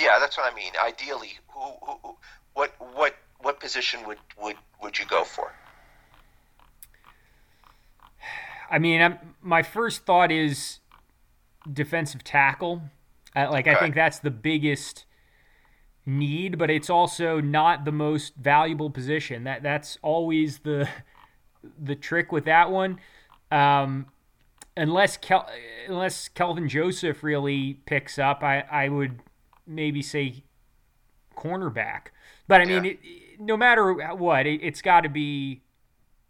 Yeah, 0.01 0.19
that's 0.19 0.39
what 0.39 0.51
I 0.51 0.57
mean. 0.57 0.73
Ideally, 0.83 1.33
who, 1.49 1.61
who, 1.83 1.99
who 2.03 2.17
what 2.55 2.75
what 2.95 3.15
what 3.41 3.61
position 3.61 4.01
would 4.07 4.19
would 4.41 4.57
would 4.83 4.99
you 4.99 5.05
go 5.05 5.25
for? 5.25 5.53
I 8.71 8.79
mean, 8.79 9.03
I'm, 9.03 9.19
my 9.43 9.63
first 9.63 10.07
thought 10.07 10.33
is 10.33 10.79
defensive 11.71 12.25
tackle. 12.25 12.81
Uh, 13.37 13.49
like, 13.51 13.67
I 13.67 13.75
think 13.75 13.95
that's 13.95 14.19
the 14.19 14.31
biggest 14.31 15.05
need, 16.07 16.57
but 16.57 16.71
it's 16.71 16.89
also 16.89 17.41
not 17.41 17.85
the 17.85 17.93
most 17.93 18.35
valuable 18.37 18.89
position. 18.89 19.45
That 19.45 19.63
that's 19.63 19.99
always 20.01 20.61
the 20.61 20.89
the 21.79 21.95
trick 21.95 22.33
with 22.33 22.47
that 22.47 22.71
one. 22.71 22.99
Um, 23.51 24.07
unless 24.77 25.17
Kel, 25.17 25.49
unless 25.89 26.29
Kelvin 26.29 26.69
Joseph 26.69 27.23
really 27.23 27.75
picks 27.87 28.19
up, 28.19 28.43
I 28.43 28.61
I 28.71 28.89
would 28.89 29.21
maybe 29.67 30.03
say 30.03 30.45
cornerback. 31.37 32.07
But 32.49 32.61
I 32.61 32.65
mean, 32.65 32.85
Yeah. 32.85 32.91
it, 32.93 32.99
no 33.41 33.57
matter 33.57 33.93
what, 34.15 34.47
it, 34.47 34.63
it's 34.63 34.83
got 34.83 35.03
to 35.03 35.09
be 35.09 35.63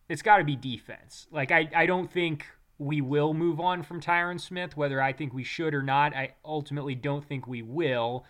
it's 0.09 0.23
got 0.23 0.39
to 0.39 0.45
be 0.45 0.57
defense. 0.57 1.27
Like 1.31 1.51
I, 1.51 1.69
I 1.75 1.87
don't 1.87 2.11
think 2.11 2.47
we 2.79 3.01
will 3.01 3.33
move 3.33 3.61
on 3.61 3.83
from 3.83 4.01
Tyron 4.01 4.41
Smith, 4.41 4.77
whether 4.77 5.01
I 5.01 5.13
think 5.13 5.33
we 5.33 5.45
should 5.45 5.73
or 5.75 5.83
not. 5.83 6.15
I 6.15 6.35
ultimately 6.45 6.95
don't 6.95 7.25
think 7.25 7.47
we 7.47 7.63
will, 7.63 8.25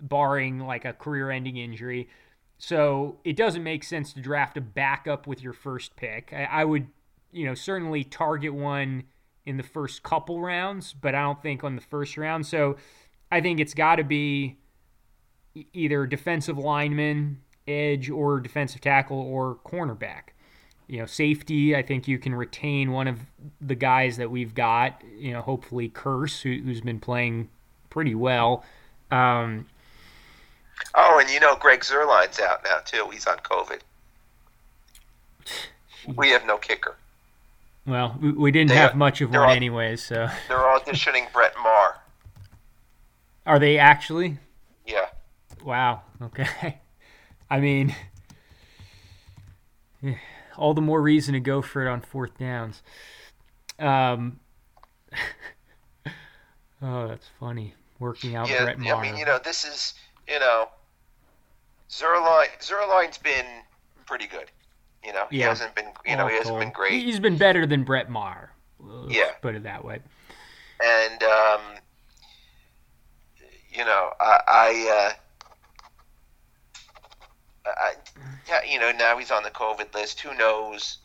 barring 0.00 0.60
like 0.60 0.84
a 0.84 0.92
career-ending 0.94 1.56
injury. 1.56 2.08
So 2.56 3.18
it 3.22 3.36
doesn't 3.36 3.62
make 3.62 3.84
sense 3.84 4.12
to 4.14 4.20
draft 4.20 4.56
a 4.56 4.60
backup 4.60 5.26
with 5.26 5.42
your 5.42 5.52
first 5.52 5.94
pick. 5.94 6.32
I, 6.32 6.44
I 6.44 6.64
would, 6.64 6.88
you 7.30 7.44
know, 7.46 7.54
certainly 7.54 8.02
target 8.02 8.54
one 8.54 9.04
in 9.48 9.56
the 9.56 9.62
first 9.62 10.02
couple 10.02 10.40
rounds, 10.40 10.92
but 10.92 11.14
I 11.14 11.22
don't 11.22 11.42
think 11.42 11.64
on 11.64 11.74
the 11.74 11.82
first 11.82 12.16
round. 12.16 12.46
So 12.46 12.76
I 13.32 13.40
think 13.40 13.60
it's 13.60 13.74
got 13.74 13.96
to 13.96 14.04
be 14.04 14.56
either 15.72 16.06
defensive 16.06 16.58
lineman, 16.58 17.40
edge, 17.66 18.10
or 18.10 18.40
defensive 18.40 18.80
tackle 18.80 19.20
or 19.20 19.56
cornerback 19.64 20.30
you 20.86 20.98
know, 20.98 21.06
safety. 21.06 21.76
I 21.76 21.82
think 21.82 22.08
you 22.08 22.18
can 22.18 22.34
retain 22.34 22.92
one 22.92 23.08
of 23.08 23.20
the 23.60 23.74
guys 23.74 24.16
that 24.16 24.30
we've 24.30 24.54
got. 24.54 25.02
You 25.18 25.32
know, 25.32 25.42
hopefully 25.42 25.90
Kearse, 25.90 26.40
who, 26.40 26.62
who's 26.64 26.80
been 26.80 26.98
playing 26.98 27.50
pretty 27.90 28.14
well. 28.14 28.64
Um, 29.10 29.66
Oh, 30.94 31.18
and 31.20 31.28
you 31.30 31.40
know 31.40 31.56
Greg 31.56 31.80
Zuerlein's 31.80 32.40
out 32.40 32.64
now 32.64 32.78
too. 32.84 33.08
He's 33.12 33.26
on 33.26 33.38
COVID. 33.38 33.80
We 36.16 36.30
have 36.30 36.46
no 36.46 36.56
kicker. 36.56 36.96
Well, 37.86 38.16
we, 38.20 38.32
we 38.32 38.50
didn't 38.50 38.68
They- 38.70 38.76
have 38.76 38.94
much 38.94 39.20
of 39.20 39.30
one 39.32 39.50
anyways. 39.50 40.02
So, 40.02 40.28
They're 40.48 40.58
auditioning 40.58 41.32
Brett 41.32 41.54
Maher. 41.62 41.96
are 43.46 43.58
they 43.58 43.78
actually? 43.78 44.38
Yeah. 44.86 45.06
Wow. 45.64 46.02
Okay. 46.22 46.78
I 47.50 47.60
mean, 47.60 47.94
all 50.56 50.74
the 50.74 50.80
more 50.82 51.00
reason 51.00 51.32
to 51.34 51.40
go 51.40 51.62
for 51.62 51.86
it 51.86 51.90
on 51.90 52.00
fourth 52.00 52.36
downs. 52.38 52.82
Um. 53.78 54.40
oh, 56.82 57.08
that's 57.08 57.26
funny. 57.40 57.74
Working 57.98 58.36
out 58.36 58.48
Yeah, 58.48 58.64
Brett 58.64 58.78
Maher. 58.78 58.96
I 58.96 59.02
mean, 59.02 59.16
you 59.16 59.24
know, 59.24 59.38
this 59.42 59.64
is, 59.64 59.94
you 60.28 60.38
know, 60.38 60.68
Zuerlein. 61.90 62.46
Zuerlein's 62.60 63.18
been 63.18 63.46
pretty 64.06 64.26
good. 64.26 64.50
You 65.08 65.14
know, 65.14 65.26
he 65.30 65.38
Yeah. 65.38 65.48
hasn't 65.48 65.74
been, 65.74 65.86
you 66.04 66.16
know, 66.16 66.26
he 66.28 66.36
hasn't 66.36 66.58
been 66.58 66.70
great. 66.70 66.92
He's 66.92 67.18
been 67.18 67.38
better 67.38 67.64
than 67.64 67.82
Brett 67.82 68.10
Maher. 68.10 68.52
Let's 68.78 69.16
Yeah. 69.16 69.30
put 69.40 69.54
it 69.54 69.62
that 69.62 69.82
way. 69.82 70.00
and 70.84 71.22
um, 71.22 71.60
you 73.70 73.86
know, 73.86 74.10
I, 74.20 74.40
I, 74.46 75.14
uh, 77.66 77.70
I, 77.70 77.94
yeah, 78.48 78.60
you 78.70 78.78
know, 78.78 78.92
now 78.92 79.16
he's 79.16 79.30
on 79.30 79.42
the 79.44 79.50
COVID 79.50 79.94
list. 79.94 80.20
Who 80.20 80.34
knows? 80.36 80.98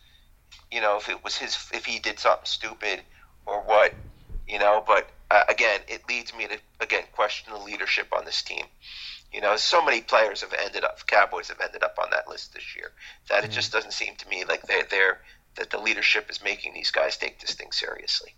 You 0.70 0.82
know, 0.82 0.98
if 0.98 1.08
it 1.08 1.24
was 1.24 1.38
his, 1.38 1.58
if 1.74 1.86
he 1.86 2.00
did 2.00 2.20
something 2.20 2.46
stupid 2.46 3.02
or 3.46 3.62
what, 3.62 3.94
you 4.50 4.60
know. 4.60 4.84
But 4.86 5.10
uh, 5.32 5.44
again, 5.48 5.80
it 5.88 6.02
leads 6.10 6.36
me 6.36 6.48
to 6.48 6.58
again 6.82 7.06
question 7.14 7.54
the 7.54 7.60
leadership 7.60 8.08
on 8.16 8.26
this 8.26 8.42
team. 8.44 8.66
You 9.34 9.42
know, 9.42 9.56
so 9.56 9.84
many 9.84 10.02
players 10.02 10.42
have 10.42 10.54
ended 10.54 10.84
up, 10.84 11.06
Cowboys 11.08 11.50
have 11.50 11.60
ended 11.60 11.82
up 11.84 11.98
on 12.02 12.10
that 12.12 12.28
list 12.30 12.54
this 12.54 12.76
year 12.76 12.92
that 13.30 13.44
it 13.44 13.50
just 13.52 13.72
doesn't 13.72 13.94
seem 13.94 14.16
to 14.18 14.30
me 14.30 14.44
like 14.46 14.62
they're, 14.68 14.84
they're 14.90 15.22
that 15.56 15.70
the 15.72 15.78
leadership 15.80 16.30
is 16.30 16.44
making 16.44 16.74
these 16.74 16.92
guys 16.92 17.18
take 17.18 17.40
this 17.40 17.54
thing 17.56 17.72
seriously. 17.72 18.34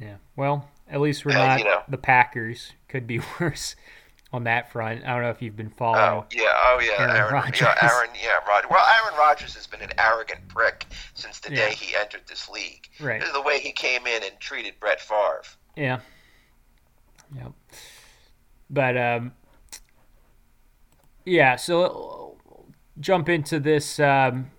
Yeah. 0.00 0.16
Well, 0.36 0.68
at 0.88 1.00
least 1.00 1.24
we're 1.24 1.32
Uh, 1.32 1.46
not 1.46 1.58
you 1.58 1.64
know. 1.64 1.82
the 1.88 1.98
Packers. 1.98 2.72
Could 2.88 3.06
be 3.06 3.20
worse 3.40 3.74
on 4.32 4.44
that 4.44 4.70
front. 4.70 5.04
I 5.04 5.08
don't 5.14 5.22
know 5.22 5.30
if 5.30 5.40
you've 5.42 5.56
been 5.56 5.70
following. 5.70 6.00
Oh 6.22 6.26
yeah, 6.30 6.52
oh 6.54 6.80
yeah, 6.80 7.00
Aaron 7.00 7.16
Aaron, 7.16 7.34
Rodgers. 7.34 7.60
yeah, 7.62 7.74
Aaron, 7.82 8.10
yeah, 8.22 8.38
Rod. 8.48 8.64
Well, 8.70 8.84
Aaron 9.02 9.18
Rodgers 9.18 9.54
has 9.54 9.66
been 9.66 9.80
an 9.80 9.90
arrogant 9.98 10.46
prick 10.48 10.86
since 11.14 11.40
the 11.40 11.50
Yeah. 11.50 11.68
day 11.68 11.74
he 11.74 11.96
entered 11.96 12.22
this 12.28 12.48
league. 12.48 12.88
Right. 13.00 13.22
The 13.32 13.42
way 13.42 13.58
he 13.60 13.72
came 13.72 14.06
in 14.06 14.22
and 14.22 14.38
treated 14.38 14.74
Brett 14.78 15.00
Favre. 15.00 15.42
Yeah. 15.76 16.00
Yep. 17.36 17.52
But 18.70 18.96
um 18.96 19.32
yeah, 21.28 21.56
so 21.56 22.36
jump 23.00 23.28
into 23.28 23.60
this 23.60 24.00
um 24.00 24.50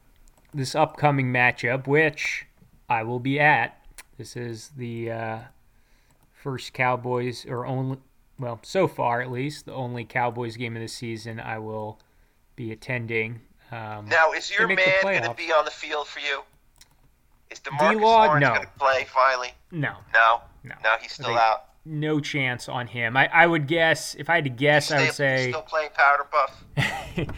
this 0.53 0.73
upcoming 0.75 1.27
matchup 1.33 1.87
which 1.87 2.45
I 2.89 3.03
will 3.03 3.19
be 3.19 3.39
at. 3.39 3.75
This 4.17 4.35
is 4.35 4.69
the 4.77 5.11
uh 5.11 5.39
first 6.31 6.73
Cowboys 6.73 7.45
or 7.45 7.65
only 7.65 7.97
well, 8.39 8.59
so 8.63 8.87
far 8.87 9.21
at 9.21 9.29
least, 9.31 9.65
the 9.65 9.73
only 9.73 10.05
Cowboys 10.05 10.55
game 10.55 10.75
of 10.77 10.81
the 10.81 10.87
season 10.87 11.39
I 11.41 11.59
will 11.59 11.99
be 12.55 12.71
attending. 12.71 13.41
Um 13.71 14.07
Now, 14.07 14.31
is 14.31 14.49
your 14.49 14.67
man 14.67 14.77
going 15.01 15.23
to 15.23 15.33
be 15.33 15.51
on 15.51 15.65
the 15.65 15.71
field 15.71 16.07
for 16.07 16.19
you? 16.19 16.41
Is 17.51 17.59
DeMarcus 17.59 17.91
D-Law? 17.93 18.25
Lawrence 18.25 18.41
No. 18.43 18.49
going 18.53 18.61
to 18.61 18.71
play 18.79 19.05
finally? 19.09 19.49
no. 19.71 19.93
No, 20.13 20.41
No. 20.63 20.75
no, 20.83 20.95
he's 21.01 21.13
still 21.13 21.27
think- 21.27 21.39
out. 21.39 21.65
No 21.91 22.19
chance 22.19 22.69
on 22.69 22.85
him. 22.85 23.17
I, 23.17 23.27
I 23.33 23.47
would 23.47 23.65
guess 23.65 24.13
if 24.13 24.29
I 24.29 24.35
had 24.35 24.43
to 24.43 24.51
guess, 24.51 24.91
I 24.91 25.05
would 25.05 25.13
say 25.13 25.49
still 25.49 25.63
playing 25.63 25.89
powder 25.95 26.27
puff. 26.29 26.63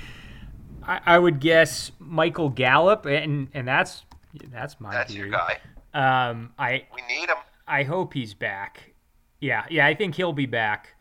I, 0.83 0.99
I 1.05 1.17
would 1.17 1.39
guess 1.39 1.93
Michael 1.99 2.49
Gallup, 2.49 3.05
and 3.05 3.47
and 3.53 3.65
that's 3.65 4.03
that's 4.51 4.77
my 4.81 4.91
That's 4.91 5.13
your 5.13 5.29
guy. 5.29 5.59
Um, 5.93 6.51
I 6.59 6.85
We 6.93 7.01
need 7.07 7.29
him. 7.29 7.37
I 7.65 7.83
hope 7.83 8.13
he's 8.13 8.33
back. 8.33 8.93
Yeah, 9.39 9.65
yeah, 9.69 9.87
I 9.87 9.93
think 9.93 10.15
he'll 10.15 10.33
be 10.33 10.45
back. 10.47 10.95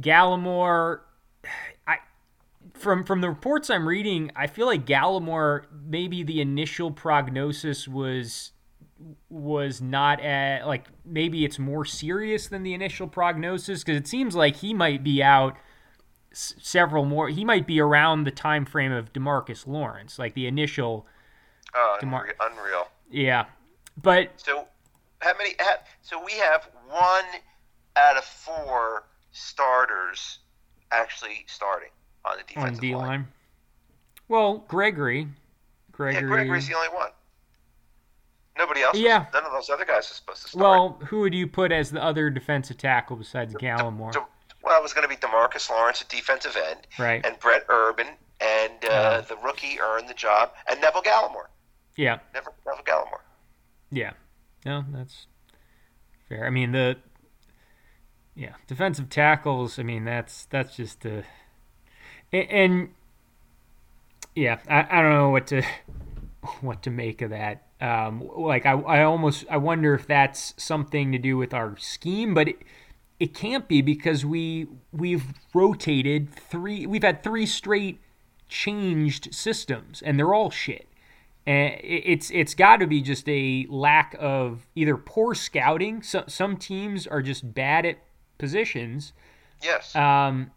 Gallimore, 0.00 1.00
I 1.88 1.96
from 2.74 3.04
from 3.04 3.20
the 3.20 3.28
reports 3.28 3.70
I'm 3.70 3.88
reading, 3.88 4.30
I 4.36 4.46
feel 4.46 4.66
like 4.66 4.86
Gallimore 4.86 5.64
maybe 5.84 6.22
the 6.22 6.40
initial 6.40 6.92
prognosis 6.92 7.88
was 7.88 8.52
was 9.28 9.80
not 9.80 10.20
at 10.20 10.66
like 10.66 10.86
maybe 11.04 11.44
it's 11.44 11.58
more 11.58 11.84
serious 11.84 12.46
than 12.48 12.62
the 12.62 12.72
initial 12.74 13.06
prognosis 13.08 13.82
because 13.82 13.98
it 13.98 14.06
seems 14.06 14.34
like 14.36 14.56
he 14.56 14.72
might 14.72 15.02
be 15.02 15.22
out 15.22 15.56
s- 16.32 16.54
several 16.60 17.04
more 17.04 17.28
he 17.28 17.44
might 17.44 17.66
be 17.66 17.80
around 17.80 18.24
the 18.24 18.30
time 18.30 18.64
frame 18.64 18.92
of 18.92 19.12
DeMarcus 19.12 19.66
Lawrence 19.66 20.18
like 20.18 20.34
the 20.34 20.46
initial 20.46 21.06
Oh, 21.74 21.96
DeMar- 22.00 22.34
unreal. 22.40 22.86
yeah 23.10 23.46
but 24.00 24.30
So, 24.36 24.68
how 25.20 25.32
many? 25.38 25.54
so 26.02 26.22
we 26.24 26.32
have 26.34 26.68
one 26.88 27.24
out 27.96 28.16
of 28.16 28.24
four 28.24 29.04
starters 29.32 30.38
actually 30.92 31.44
starting 31.48 31.90
on 32.24 32.36
the 32.36 32.42
on 32.60 32.66
defensive 32.68 32.80
D 32.80 32.94
line. 32.94 33.06
line 33.06 33.28
Well, 34.28 34.58
Gregory. 34.68 35.28
Gregory. 35.90 36.22
Yeah, 36.22 36.28
Gregory's 36.28 36.68
the 36.68 36.74
only 36.74 36.88
one. 36.88 37.10
Nobody 38.56 38.82
else. 38.82 38.96
Yeah. 38.96 39.26
None 39.32 39.44
of 39.44 39.52
those 39.52 39.68
other 39.70 39.84
guys 39.84 40.10
are 40.10 40.14
supposed 40.14 40.42
to 40.42 40.48
start. 40.48 40.62
Well, 40.62 40.98
who 41.08 41.20
would 41.20 41.34
you 41.34 41.46
put 41.48 41.72
as 41.72 41.90
the 41.90 42.02
other 42.02 42.30
defensive 42.30 42.76
tackle 42.78 43.16
besides 43.16 43.54
Gallimore? 43.54 44.12
De- 44.12 44.24
well, 44.62 44.78
it 44.78 44.82
was 44.82 44.92
going 44.92 45.02
to 45.02 45.08
be 45.08 45.16
DeMarcus 45.16 45.68
Lawrence 45.70 46.00
at 46.00 46.08
defensive 46.08 46.56
end, 46.56 46.80
Right. 46.98 47.24
and 47.26 47.38
Brent 47.40 47.64
Urban, 47.68 48.06
and 48.40 48.72
uh, 48.84 48.88
Uh-huh. 48.88 49.20
the 49.22 49.36
rookie 49.38 49.78
earned 49.80 50.08
the 50.08 50.14
job, 50.14 50.52
and 50.68 50.80
Neville 50.80 51.02
Gallimore. 51.02 51.46
Yeah. 51.96 52.18
Neville, 52.32 52.54
Neville 52.66 52.84
Gallimore. 52.84 53.20
Yeah. 53.90 54.12
No, 54.64 54.84
that's 54.90 55.26
fair. 56.28 56.46
I 56.46 56.50
mean 56.50 56.72
the 56.72 56.96
yeah, 58.34 58.54
defensive 58.66 59.10
tackles, 59.10 59.78
I 59.78 59.82
mean 59.82 60.04
that's 60.04 60.46
that's 60.46 60.76
just 60.76 61.04
a 61.04 61.24
and, 62.32 62.50
and 62.50 62.88
yeah, 64.34 64.58
I, 64.68 64.86
I 64.98 65.02
don't 65.02 65.12
know 65.12 65.28
what 65.30 65.46
to 65.48 65.62
what 66.60 66.82
to 66.84 66.90
make 66.90 67.20
of 67.22 67.30
that. 67.30 67.62
Um 67.84 68.28
like 68.36 68.66
I 68.66 68.72
I 68.72 69.02
almost 69.04 69.44
I 69.50 69.56
wonder 69.56 69.94
if 69.94 70.06
that's 70.06 70.54
something 70.56 71.12
to 71.12 71.18
do 71.18 71.36
with 71.36 71.52
our 71.52 71.76
scheme, 71.76 72.34
but 72.34 72.48
it 72.48 72.58
it 73.20 73.34
can't 73.34 73.68
be 73.68 73.82
because 73.82 74.24
we 74.24 74.66
we've 74.92 75.24
rotated 75.52 76.34
three 76.34 76.86
we've 76.86 77.02
had 77.02 77.22
three 77.22 77.46
straight 77.46 78.00
changed 78.48 79.34
systems 79.34 80.02
and 80.02 80.18
they're 80.18 80.34
all 80.34 80.50
shit 80.50 80.86
and 81.46 81.78
it's 81.82 82.30
it's 82.30 82.54
got 82.54 82.78
to 82.78 82.86
be 82.86 83.02
just 83.02 83.28
a 83.28 83.66
lack 83.68 84.16
of 84.18 84.66
either 84.74 84.96
poor 84.96 85.34
scouting. 85.34 86.02
So, 86.02 86.24
some 86.26 86.56
teams 86.56 87.06
are 87.06 87.20
just 87.20 87.52
bad 87.52 87.84
at 87.84 87.98
positions. 88.38 89.12
Yes. 89.62 89.94
Um, 89.94 90.50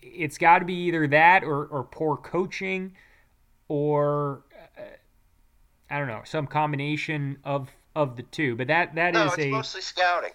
it's 0.00 0.38
got 0.38 0.60
to 0.60 0.64
be 0.64 0.74
either 0.86 1.06
that 1.08 1.42
or, 1.42 1.66
or 1.66 1.82
poor 1.84 2.16
coaching, 2.16 2.94
or 3.66 4.42
I 5.90 5.98
don't 5.98 6.08
know, 6.08 6.22
some 6.24 6.46
combination 6.46 7.38
of 7.44 7.68
of 7.96 8.16
the 8.16 8.22
two. 8.24 8.56
But 8.56 8.66
that 8.68 8.94
that 8.94 9.14
no, 9.14 9.26
is 9.26 9.32
it's 9.34 9.44
a 9.44 9.50
mostly 9.50 9.80
scouting. 9.80 10.32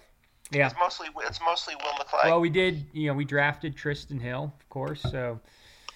yeah. 0.50 0.66
It's 0.66 0.74
mostly 0.78 1.08
it's 1.26 1.40
mostly 1.44 1.74
Will 1.76 1.92
McClay. 2.04 2.24
Well, 2.26 2.40
we 2.40 2.50
did 2.50 2.86
you 2.92 3.06
know 3.08 3.14
we 3.14 3.24
drafted 3.24 3.76
Trysten 3.76 4.20
Hill, 4.20 4.52
of 4.58 4.68
course. 4.68 5.00
So 5.02 5.40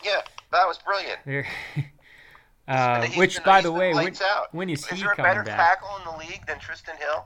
yeah, 0.04 0.20
that 0.52 0.66
was 0.66 0.78
brilliant. 0.78 1.18
there. 1.26 1.46
Uh, 2.68 3.00
He's 3.06 3.16
which, 3.16 3.34
been- 3.36 3.44
by 3.46 3.62
the 3.62 3.72
way, 3.72 3.94
when, 3.94 4.14
out. 4.22 4.52
when 4.54 4.68
is, 4.68 4.80
Is 4.84 4.90
he 4.90 5.02
there 5.02 5.12
a 5.12 5.16
better 5.16 5.42
back? 5.42 5.56
tackle 5.80 5.88
in 6.00 6.04
the 6.04 6.18
league 6.18 6.46
than 6.46 6.58
Trysten 6.58 6.98
Hill? 6.98 7.24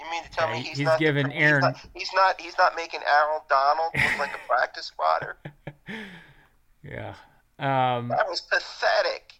You 0.00 0.04
mean 0.10 0.24
to 0.24 0.30
tell 0.32 0.48
Yeah, 0.48 0.54
me 0.54 0.62
he's, 0.62 0.78
he's 0.78 0.84
not 0.84 0.98
given 0.98 1.30
he's 1.30 1.40
Aaron- 1.40 1.60
Not, 1.60 1.76
he's 1.94 2.10
not. 2.12 2.40
He's 2.40 2.58
not 2.58 2.74
making 2.74 3.02
Aaron 3.06 3.40
Donald 3.48 3.92
look 3.94 4.18
like 4.18 4.34
a 4.34 4.38
practice 4.48 4.86
squatter. 4.86 5.36
Yeah. 6.82 7.14
Um, 7.60 8.08
That 8.08 8.26
was 8.28 8.40
pathetic. 8.40 9.34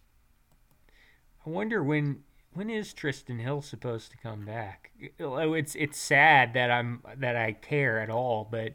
I 1.46 1.50
wonder 1.50 1.82
when 1.82 2.24
when 2.52 2.68
is 2.70 2.92
Trysten 2.94 3.40
Hill 3.40 3.62
supposed 3.62 4.10
to 4.10 4.16
come 4.18 4.44
back? 4.44 4.90
Oh, 5.20 5.52
It's 5.54 5.74
it's 5.74 5.98
sad 5.98 6.54
that 6.54 6.70
I'm 6.70 7.02
that 7.16 7.36
I 7.36 7.52
care 7.52 8.00
at 8.00 8.10
all, 8.10 8.46
but 8.50 8.74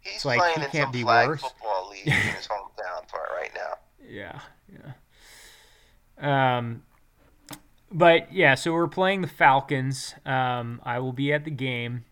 He's 0.00 0.24
It's 0.24 0.24
like, 0.24 0.38
playing 0.38 0.60
he 0.60 0.64
in 0.64 0.70
can't 0.70 0.72
some 0.72 0.92
be 0.92 1.02
flag 1.02 1.28
worse. 1.28 1.42
football 1.42 1.88
league 1.90 2.20
in 2.20 2.30
his 2.34 2.46
hometown 2.48 3.08
for 3.10 3.20
right 3.34 3.52
now. 3.54 3.74
yeah, 4.08 4.40
yeah. 4.68 4.92
Um, 6.18 6.82
but 7.92 8.32
yeah, 8.32 8.54
so 8.54 8.72
we're 8.72 8.88
playing 8.88 9.22
the 9.22 9.28
Falcons. 9.28 10.14
Um, 10.24 10.80
I 10.84 10.98
will 10.98 11.12
be 11.12 11.32
at 11.32 11.44
the 11.44 11.50
game. 11.50 12.04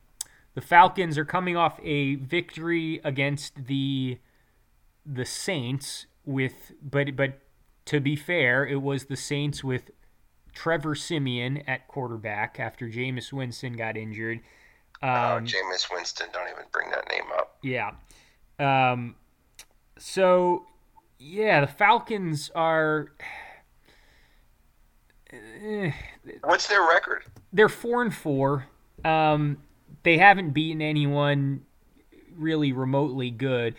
The 0.55 0.61
Falcons 0.61 1.19
are 1.19 1.25
coming 1.25 1.57
off 1.57 1.81
a 1.83 2.15
victory 2.17 3.01
against 3.05 3.67
the 3.67 4.19
the 5.07 5.25
Saints 5.25 6.07
with, 6.25 6.73
but 6.83 7.17
but 7.17 7.41
to 7.87 8.01
be 8.01 8.17
fair, 8.17 8.67
it 8.67 8.81
was 8.83 9.05
the 9.07 9.17
Saints 9.17 9.63
with 9.65 9.91
Trevor 10.55 10.95
Siemian 10.95 11.59
at 11.69 11.89
quarterback 11.89 12.59
after 12.61 12.89
Jameis 12.89 13.33
Winston 13.33 13.75
got 13.75 13.97
injured. 13.97 14.41
oh, 15.03 15.09
Um, 15.37 15.45
Jameis 15.47 15.91
Winston, 15.93 16.29
don't 16.33 16.49
even 16.49 16.65
bring 16.73 16.91
that 16.91 17.09
name 17.09 17.25
up. 17.37 17.59
yeah. 17.63 17.93
Um, 18.59 19.17
so, 19.99 20.67
yeah, 21.19 21.61
the 21.61 21.67
Falcons 21.67 22.51
are. 22.55 23.13
eh, 25.33 25.91
What's 26.43 26.69
their 26.69 26.83
record? 26.87 27.25
they're 27.53 27.69
four 27.69 28.03
and 28.03 28.15
four. 28.15 28.67
Um, 29.05 29.59
they 30.03 30.19
haven't 30.19 30.51
beaten 30.51 30.81
anyone 30.83 31.65
really 32.37 32.73
remotely 32.73 33.31
good, 33.31 33.75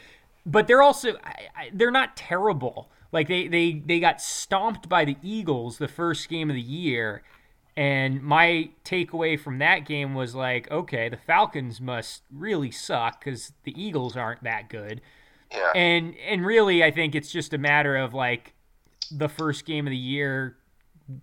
but 0.46 0.68
they're 0.68 0.82
also 0.82 1.16
I, 1.24 1.36
I, 1.56 1.70
they're 1.74 1.92
not 1.92 2.16
terrible. 2.16 2.90
Like 3.16 3.30
they, 3.30 3.48
they 3.48 3.82
they 3.86 4.02
got 4.02 4.20
stomped 4.20 4.90
by 4.90 5.06
the 5.06 5.16
Eagles 5.24 5.78
the 5.78 5.88
first 5.88 6.28
game 6.28 6.50
of 6.50 6.54
the 6.54 6.62
year, 6.62 7.24
and 7.78 8.22
my 8.22 8.72
takeaway 8.84 9.40
from 9.40 9.60
that 9.60 9.86
game 9.86 10.14
was 10.16 10.36
like, 10.36 10.70
okay, 10.70 11.08
the 11.08 11.16
Falcons 11.16 11.80
must 11.80 12.24
really 12.30 12.72
suck 12.72 13.24
because 13.24 13.54
the 13.64 13.74
Eagles 13.82 14.18
aren't 14.18 14.44
that 14.44 14.68
good. 14.68 15.00
Yeah. 15.50 15.72
And 15.74 16.14
and 16.28 16.46
really, 16.46 16.84
I 16.84 16.92
think 16.92 17.16
it's 17.16 17.32
just 17.32 17.54
a 17.54 17.58
matter 17.58 17.96
of 17.96 18.14
like 18.14 18.54
the 19.10 19.30
first 19.30 19.66
game 19.66 19.88
of 19.88 19.92
the 19.92 19.98
year, 19.98 20.58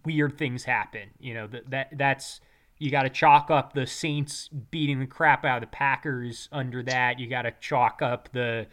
weird 0.06 0.38
things 0.38 0.64
happen. 0.64 1.10
You 1.20 1.34
know 1.34 1.46
that 1.48 1.70
that 1.72 1.88
that's 1.98 2.40
you 2.78 2.90
got 2.90 3.02
to 3.02 3.10
chalk 3.10 3.50
up 3.50 3.74
the 3.74 3.86
Saints 3.86 4.48
beating 4.48 4.98
the 4.98 5.06
crap 5.06 5.44
out 5.44 5.62
of 5.62 5.70
the 5.70 5.76
Packers 5.76 6.48
under 6.52 6.82
that. 6.84 7.18
You 7.18 7.28
got 7.28 7.42
to 7.42 7.52
chalk 7.60 8.00
up 8.00 8.30
the 8.32 8.66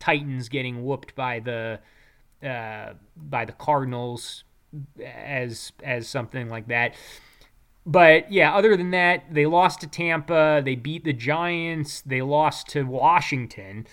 Titans 0.00 0.48
getting 0.48 0.84
whooped 0.84 1.14
by 1.14 1.38
the 1.38 1.78
uh, 2.44 2.94
by 3.16 3.44
the 3.44 3.52
Cardinals 3.52 4.44
as 5.04 5.72
as 5.82 6.08
something 6.08 6.48
like 6.48 6.68
that. 6.68 6.94
But 7.86 8.32
yeah, 8.32 8.54
other 8.54 8.76
than 8.76 8.90
that, 8.92 9.32
they 9.32 9.46
lost 9.46 9.80
to 9.80 9.86
Tampa. 9.86 10.62
They 10.64 10.74
beat 10.74 11.04
the 11.04 11.12
Giants. 11.12 12.00
They 12.00 12.22
lost 12.22 12.68
to 12.68 12.84
Washington 12.84 13.86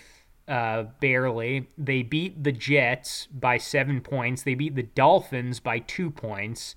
uh, 0.48 0.84
barely. 1.00 1.68
They 1.78 2.02
beat 2.02 2.42
the 2.42 2.52
Jets 2.52 3.26
by 3.26 3.58
seven 3.58 4.00
points. 4.00 4.42
They 4.42 4.54
beat 4.54 4.74
the 4.74 4.82
Dolphins 4.82 5.60
by 5.60 5.80
two 5.80 6.10
points. 6.10 6.74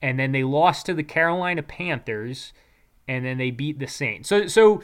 And 0.00 0.18
then 0.18 0.32
they 0.32 0.44
lost 0.44 0.86
to 0.86 0.94
the 0.94 1.02
Carolina 1.02 1.62
Panthers. 1.62 2.52
And 3.06 3.24
then 3.24 3.38
they 3.38 3.50
beat 3.50 3.78
the 3.78 3.86
Saints. 3.86 4.28
So, 4.28 4.46
so 4.46 4.82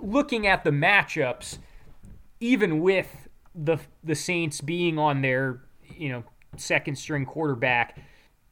looking 0.00 0.46
at 0.46 0.64
the 0.64 0.70
matchups, 0.70 1.58
even 2.40 2.80
with 2.80 3.23
the 3.54 3.78
the 4.02 4.14
Saints 4.14 4.60
being 4.60 4.98
on 4.98 5.22
their 5.22 5.60
you 5.96 6.08
know 6.10 6.24
second 6.56 6.96
string 6.96 7.26
quarterback, 7.26 7.98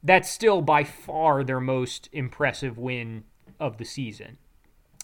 that's 0.03 0.29
still 0.29 0.61
by 0.61 0.83
far 0.83 1.43
their 1.43 1.59
most 1.59 2.09
impressive 2.11 2.77
win 2.77 3.23
of 3.59 3.77
the 3.77 3.85
season. 3.85 4.37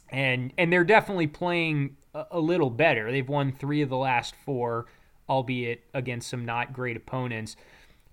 And 0.09 0.53
and 0.57 0.71
they're 0.71 0.83
definitely 0.83 1.27
playing 1.27 1.97
a, 2.13 2.25
a 2.31 2.39
little 2.39 2.69
better. 2.69 3.11
They've 3.11 3.27
won 3.27 3.51
3 3.51 3.81
of 3.81 3.89
the 3.89 3.97
last 3.97 4.33
4, 4.45 4.85
albeit 5.29 5.83
against 5.93 6.29
some 6.29 6.45
not 6.45 6.73
great 6.73 6.97
opponents. 6.97 7.55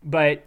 But 0.03 0.45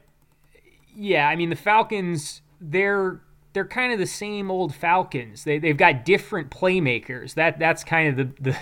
yeah, 0.95 1.27
I 1.27 1.35
mean 1.35 1.49
the 1.49 1.55
Falcons 1.55 2.41
they're 2.61 3.21
they're 3.53 3.65
kind 3.65 3.91
of 3.91 3.99
the 3.99 4.05
same 4.05 4.51
old 4.51 4.75
Falcons. 4.75 5.43
They 5.43 5.57
they've 5.59 5.77
got 5.77 6.05
different 6.05 6.51
playmakers. 6.51 7.33
That 7.33 7.59
that's 7.59 7.83
kind 7.83 8.09
of 8.09 8.15
the 8.15 8.41
the 8.51 8.57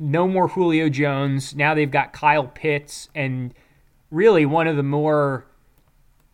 no 0.00 0.26
more 0.28 0.48
Julio 0.48 0.88
Jones. 0.88 1.54
Now 1.54 1.74
they've 1.74 1.90
got 1.90 2.12
Kyle 2.12 2.46
Pitts 2.46 3.08
and 3.14 3.54
really 4.10 4.46
one 4.46 4.66
of 4.66 4.76
the 4.76 4.82
more 4.82 5.46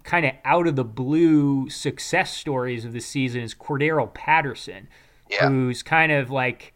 kind 0.05 0.27
of 0.27 0.33
out 0.45 0.67
of 0.67 0.77
the 0.77 0.85
blue 0.85 1.69
success 1.71 2.37
stories 2.37 2.85
of 2.85 2.93
the 2.93 3.01
season 3.01 3.41
is 3.43 3.55
Cordarrelle 3.55 4.13
Patterson, 4.13 4.89
Yeah. 5.31 5.49
who's 5.49 5.83
kind 5.83 6.11
of 6.13 6.31
like 6.31 6.75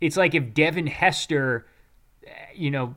it's 0.00 0.16
like 0.16 0.34
if 0.34 0.54
Devin 0.54 0.86
Hester, 0.86 1.66
you 2.54 2.70
know, 2.70 2.94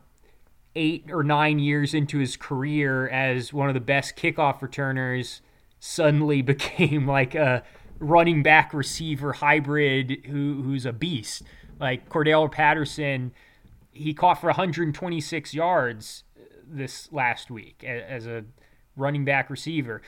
eight 0.76 1.06
or 1.12 1.24
nine 1.24 1.60
years 1.60 1.94
into 1.94 2.18
his 2.20 2.38
career 2.38 3.08
as 3.10 3.52
one 3.54 3.68
of 3.68 3.74
the 3.74 3.80
best 3.82 4.16
kickoff 4.16 4.62
returners, 4.62 5.42
suddenly 5.80 6.42
became 6.54 7.08
like 7.08 7.36
a 7.36 7.64
running 8.00 8.44
back 8.44 8.74
receiver 8.74 9.34
hybrid 9.34 10.26
who 10.28 10.62
who's 10.64 10.86
a 10.86 10.94
beast. 10.94 11.44
Like 11.80 12.10
Cordarrelle 12.10 12.52
Patterson, 12.52 13.34
he 13.92 14.14
caught 14.14 14.40
for 14.40 14.48
126 14.48 15.54
yards 15.54 16.24
this 16.66 17.12
last 17.12 17.52
week 17.52 17.84
as 17.84 18.26
a 18.26 18.44
running 18.96 19.26
back 19.26 19.50
receiver. 19.50 20.02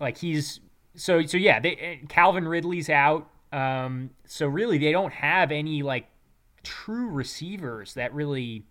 Like 0.00 0.18
he's 0.18 0.60
so 0.94 1.22
so 1.22 1.36
yeah. 1.36 1.60
They, 1.60 2.00
Calvin 2.08 2.46
Ridley's 2.46 2.90
out, 2.90 3.28
um, 3.52 4.10
so 4.26 4.46
really 4.46 4.78
they 4.78 4.92
don't 4.92 5.12
have 5.12 5.52
any 5.52 5.82
like 5.82 6.08
true 6.62 7.08
receivers 7.08 7.94
that 7.94 8.12
really 8.14 8.64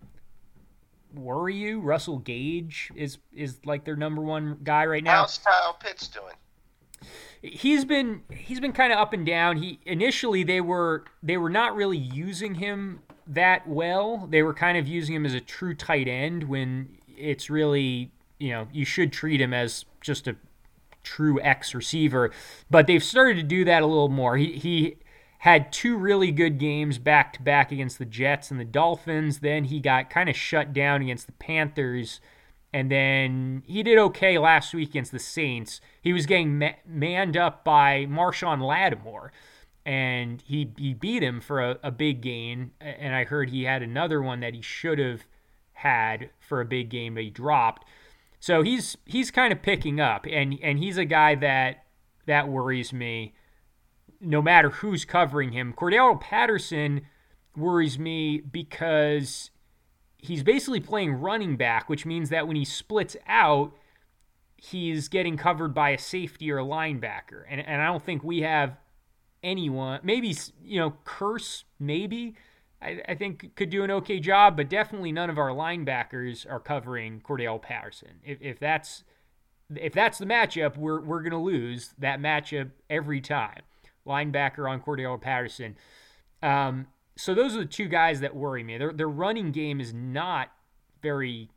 worry 1.13 1.55
you. 1.55 1.79
Russell 1.79 2.19
Gage 2.19 2.91
is 2.95 3.17
is 3.33 3.59
like 3.65 3.85
their 3.85 3.95
number 3.95 4.21
one 4.21 4.59
guy 4.63 4.85
right 4.85 5.03
now 5.03 5.21
How's 5.21 5.37
Kyle 5.37 5.77
Pitts 5.79 6.07
doing? 6.07 6.35
He's 7.41 7.85
been 7.85 8.21
he's 8.29 8.59
been 8.59 8.73
kind 8.73 8.93
of 8.93 8.99
up 8.99 9.13
and 9.13 9.25
down. 9.25 9.57
He 9.57 9.79
initially 9.85 10.43
they 10.43 10.61
were 10.61 11.05
they 11.21 11.37
were 11.37 11.49
not 11.49 11.75
really 11.75 11.97
using 11.97 12.55
him 12.55 13.01
that 13.27 13.67
well. 13.67 14.27
They 14.29 14.43
were 14.43 14.53
kind 14.53 14.77
of 14.77 14.87
using 14.87 15.15
him 15.15 15.25
as 15.25 15.33
a 15.33 15.41
true 15.41 15.73
tight 15.73 16.07
end 16.07 16.43
when 16.43 16.97
it's 17.17 17.49
really 17.49 18.11
you 18.41 18.49
know, 18.49 18.67
you 18.73 18.83
should 18.83 19.13
treat 19.13 19.39
him 19.39 19.53
as 19.53 19.85
just 20.01 20.27
a 20.27 20.35
true 21.03 21.39
X 21.41 21.75
receiver. 21.75 22.31
But 22.71 22.87
they've 22.87 23.03
started 23.03 23.35
to 23.35 23.43
do 23.43 23.63
that 23.65 23.83
a 23.83 23.85
little 23.85 24.09
more. 24.09 24.35
He 24.37 24.53
he 24.57 24.97
had 25.39 25.71
two 25.71 25.95
really 25.95 26.31
good 26.31 26.57
games 26.57 26.97
back 26.97 27.33
to 27.33 27.41
back 27.41 27.71
against 27.71 27.99
the 27.99 28.05
Jets 28.05 28.49
and 28.49 28.59
the 28.59 28.65
Dolphins. 28.65 29.39
Then 29.39 29.65
he 29.65 29.79
got 29.79 30.09
kind 30.09 30.29
of 30.29 30.35
shut 30.35 30.73
down 30.73 31.03
against 31.03 31.27
the 31.27 31.33
Panthers. 31.33 32.19
And 32.73 32.89
then 32.89 33.63
he 33.65 33.83
did 33.83 33.97
okay 33.97 34.37
last 34.37 34.73
week 34.73 34.89
against 34.89 35.11
the 35.11 35.19
Saints. 35.19 35.81
He 36.01 36.13
was 36.13 36.25
getting 36.25 36.57
ma- 36.57 36.71
manned 36.85 37.35
up 37.35 37.65
by 37.65 38.05
Marshon 38.05 38.61
Lattimore, 38.61 39.33
and 39.85 40.41
he 40.41 40.71
he 40.77 40.93
beat 40.93 41.21
him 41.21 41.41
for 41.41 41.59
a, 41.59 41.77
a 41.83 41.91
big 41.91 42.21
gain. 42.21 42.71
And 42.79 43.13
I 43.13 43.25
heard 43.25 43.49
he 43.49 43.63
had 43.63 43.83
another 43.83 44.21
one 44.21 44.39
that 44.39 44.53
he 44.53 44.61
should 44.61 44.99
have 44.99 45.25
had 45.73 46.29
for 46.39 46.61
a 46.61 46.65
big 46.65 46.89
game, 46.89 47.15
but 47.15 47.23
he 47.23 47.29
dropped. 47.29 47.85
So 48.39 48.61
he's 48.61 48.97
he's 49.05 49.31
kind 49.31 49.51
of 49.51 49.61
picking 49.61 49.99
up, 49.99 50.25
and 50.25 50.57
and 50.63 50.79
he's 50.79 50.97
a 50.97 51.05
guy 51.05 51.35
that 51.35 51.83
that 52.25 52.47
worries 52.47 52.93
me. 52.93 53.33
No 54.21 54.41
matter 54.41 54.69
who's 54.69 55.03
covering 55.03 55.51
him, 55.51 55.73
Cordarrelle 55.73 56.21
Patterson 56.21 57.01
worries 57.55 57.99
me 57.99 58.39
because 58.39 59.49
he's 60.21 60.43
basically 60.43 60.79
playing 60.79 61.13
running 61.13 61.57
back, 61.57 61.89
which 61.89 62.05
means 62.05 62.29
that 62.29 62.47
when 62.47 62.55
he 62.55 62.63
splits 62.63 63.17
out, 63.27 63.73
he's 64.55 65.07
getting 65.07 65.35
covered 65.35 65.73
by 65.73 65.89
a 65.89 65.97
safety 65.97 66.51
or 66.51 66.59
a 66.59 66.63
linebacker, 66.63 67.43
and 67.49 67.59
and 67.59 67.81
I 67.81 67.87
don't 67.87 68.03
think 68.03 68.23
we 68.23 68.41
have 68.41 68.77
anyone. 69.43 69.99
Maybe 70.03 70.35
you 70.63 70.79
know 70.79 70.95
Kearse, 71.05 71.63
maybe 71.79 72.35
I, 72.81 73.01
I, 73.09 73.15
think 73.15 73.55
could 73.55 73.69
do 73.69 73.83
an 73.83 73.91
okay 73.91 74.19
job, 74.19 74.57
but 74.57 74.69
definitely 74.69 75.11
none 75.11 75.29
of 75.29 75.37
our 75.37 75.49
linebackers 75.49 76.49
are 76.49 76.59
covering 76.59 77.21
Cordarrelle 77.21 77.61
Patterson. 77.61 78.19
If, 78.23 78.41
if 78.41 78.59
that's 78.59 79.03
if 79.75 79.93
that's 79.93 80.17
the 80.17 80.25
matchup, 80.25 80.77
we're 80.77 81.01
we're 81.01 81.21
gonna 81.21 81.41
lose 81.41 81.93
that 81.97 82.19
matchup 82.19 82.71
every 82.89 83.21
time. 83.21 83.61
Linebacker 84.05 84.69
on 84.69 84.81
Cordarrelle 84.81 85.21
Patterson. 85.21 85.75
Um, 86.41 86.87
so 87.21 87.33
those 87.33 87.55
are 87.55 87.59
the 87.59 87.65
two 87.65 87.87
guys 87.87 88.19
that 88.21 88.35
worry 88.35 88.63
me. 88.63 88.77
Their 88.77 88.93
their 88.93 89.09
running 89.09 89.51
game 89.51 89.79
is 89.79 89.93
not 89.93 90.51
very 91.01 91.49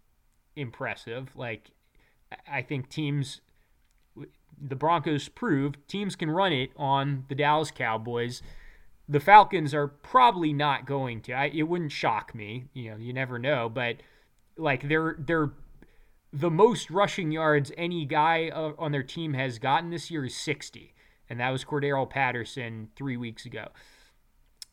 impressive. 0.57 1.35
Like 1.37 1.71
I 2.51 2.63
think 2.63 2.89
teams 2.89 3.41
the 4.61 4.77
Broncos 4.77 5.29
proved 5.29 5.79
teams 5.89 6.17
can 6.17 6.31
run 6.31 6.53
it 6.53 6.71
on 6.77 7.25
the 7.29 7.35
Dallas 7.35 7.71
Cowboys 7.71 8.43
the 9.09 9.21
Falcons 9.21 9.75
are 9.75 9.89
probably 9.89 10.53
not 10.53 10.87
going 10.87 11.21
to. 11.23 11.33
I, 11.33 11.47
it 11.47 11.65
wouldn't 11.65 11.93
shock 11.93 12.35
me. 12.35 12.65
You 12.73 12.93
know, 12.93 12.97
you 12.97 13.13
never 13.13 13.39
know. 13.39 13.69
But 13.69 13.97
like 14.57 14.89
they're 14.89 15.17
they're 15.19 15.53
the 16.33 16.51
most 16.51 16.91
rushing 16.91 17.31
yards 17.31 17.71
any 17.77 18.05
guy 18.07 18.51
on 18.51 18.93
their 18.93 19.03
team 19.03 19.35
has 19.35 19.59
gotten 19.59 19.91
this 19.91 20.11
year 20.11 20.25
is 20.25 20.37
60, 20.37 20.95
and 21.29 21.39
that 21.39 21.51
was 21.51 21.65
Cordarrelle 21.65 22.11
Patterson 22.11 22.89
three 22.97 23.17
weeks 23.17 23.47
ago. 23.47 23.69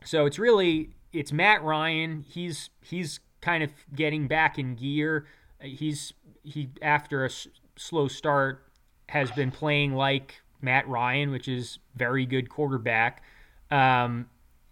So 0.03 0.25
it's 0.25 0.39
really 0.39 0.89
it's 1.13 1.31
Matt 1.31 1.63
Ryan. 1.63 2.23
He's 2.27 2.69
he's 2.81 3.19
kind 3.41 3.63
of 3.63 3.71
getting 3.95 4.27
back 4.27 4.57
in 4.57 4.75
gear. 4.75 5.25
He's 5.61 6.13
he 6.43 6.69
after 6.81 7.23
a 7.23 7.27
s- 7.27 7.47
slow 7.75 8.07
start 8.07 8.65
has 9.09 9.29
been 9.31 9.51
playing 9.51 9.93
like 9.93 10.41
Matt 10.61 10.87
Ryan, 10.87 11.31
which 11.31 11.47
is 11.47 11.79
very 11.95 12.25
good 12.25 12.49
quarterback. 12.49 13.23
Um, 13.69 14.27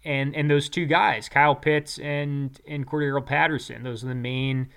and 0.05 0.35
and 0.35 0.49
those 0.49 0.69
two 0.69 0.85
guys, 0.85 1.29
Kyle 1.29 1.55
Pitts 1.55 1.99
and 1.99 2.59
and 2.67 2.87
Cordarrelle 2.87 3.25
Patterson, 3.25 3.83
those 3.83 4.03
are 4.03 4.07
the 4.07 4.15
main 4.15 4.69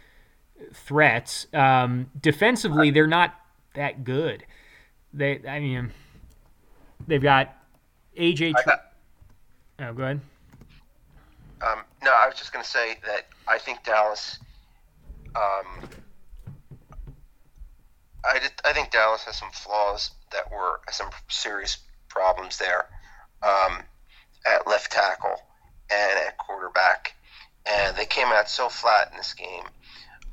threats. 0.74 1.46
Um, 1.52 2.10
defensively, 2.20 2.90
they're 2.90 3.06
not 3.06 3.34
that 3.74 4.04
good. 4.04 4.44
They, 5.14 5.40
I 5.46 5.60
mean, 5.60 5.92
they've 7.06 7.22
got 7.22 7.54
AJ. 8.18 8.54
Tr- 8.62 8.70
oh, 9.80 9.92
go 9.92 10.02
ahead. 10.02 10.20
No, 12.02 12.12
I 12.12 12.26
was 12.26 12.36
just 12.36 12.52
going 12.52 12.64
to 12.64 12.70
say 12.70 12.96
that 13.06 13.26
I 13.46 13.58
think 13.58 13.84
Dallas. 13.84 14.38
Um, 15.34 15.88
I, 18.24 18.38
did, 18.38 18.52
I 18.64 18.72
think 18.72 18.90
Dallas 18.90 19.24
has 19.24 19.36
some 19.36 19.50
flaws 19.52 20.10
that 20.32 20.50
were 20.50 20.80
some 20.90 21.10
serious 21.28 21.78
problems 22.08 22.58
there. 22.58 22.86
Um, 23.42 23.82
at 24.46 24.66
left 24.66 24.92
tackle 24.92 25.36
and 25.90 26.18
at 26.26 26.38
quarterback, 26.38 27.14
and 27.66 27.96
they 27.96 28.06
came 28.06 28.28
out 28.28 28.48
so 28.48 28.68
flat 28.68 29.10
in 29.10 29.16
this 29.16 29.34
game. 29.34 29.64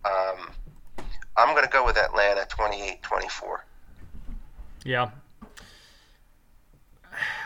Um, 0.05 0.51
I'm 1.37 1.53
going 1.53 1.63
to 1.65 1.69
go 1.69 1.85
with 1.85 1.97
Atlanta 1.97 2.45
28-24. 2.49 3.59
Yeah. 4.85 5.09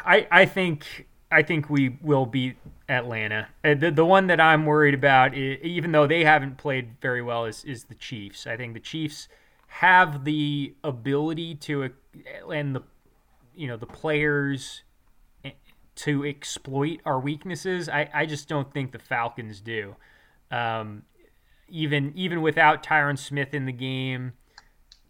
I 0.05 0.27
I 0.29 0.45
think 0.45 1.07
I 1.33 1.43
think 1.43 1.69
we 1.69 1.97
will 2.01 2.25
beat 2.25 2.57
Atlanta. 2.87 3.47
Uh, 3.63 3.73
the 3.73 3.91
the 3.91 4.05
one 4.05 4.27
that 4.27 4.39
I'm 4.39 4.65
worried 4.65 4.93
about, 4.93 5.35
even 5.35 5.91
though 5.91 6.07
they 6.07 6.23
haven't 6.23 6.57
played 6.57 6.95
very 7.01 7.21
well, 7.21 7.45
is 7.45 7.65
is 7.65 7.85
the 7.85 7.95
Chiefs. 7.95 8.45
I 8.47 8.55
think 8.55 8.73
the 8.73 8.79
Chiefs 8.79 9.27
have 9.67 10.23
the 10.23 10.75
ability 10.83 11.55
to 11.55 11.89
and 12.51 12.75
the 12.75 12.83
you 13.55 13.67
know 13.67 13.77
the 13.77 13.87
players 13.87 14.83
to 15.95 16.25
exploit 16.25 16.99
our 17.05 17.19
weaknesses. 17.19 17.87
I, 17.87 18.09
I 18.13 18.25
just 18.25 18.47
don't 18.47 18.71
think 18.73 18.91
the 18.91 18.99
Falcons 18.99 19.61
do. 19.61 19.95
Um, 20.51 21.03
even 21.69 22.13
even 22.15 22.41
without 22.41 22.83
Tyron 22.83 23.17
Smith 23.17 23.53
in 23.53 23.65
the 23.65 23.71
game, 23.71 24.33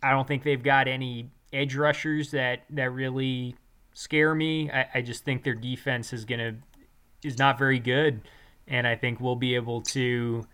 I 0.02 0.12
don't 0.12 0.28
think 0.28 0.44
they've 0.44 0.64
got 0.64 0.88
any 0.88 1.30
edge 1.52 1.76
rushers 1.76 2.32
that 2.32 2.64
that 2.70 2.92
really 2.92 3.56
scare 3.94 4.36
me. 4.36 4.70
I, 4.72 4.88
I 4.96 5.02
just 5.02 5.24
think 5.24 5.44
their 5.44 5.56
defense 5.56 6.14
is 6.14 6.26
gonna 6.26 6.56
is 7.24 7.38
not 7.38 7.58
very 7.58 7.80
good, 7.80 8.22
and 8.68 8.88
I 8.88 8.96
think 8.96 9.20
we'll 9.20 9.36
be 9.36 9.56
able 9.56 9.82
to 9.82 10.46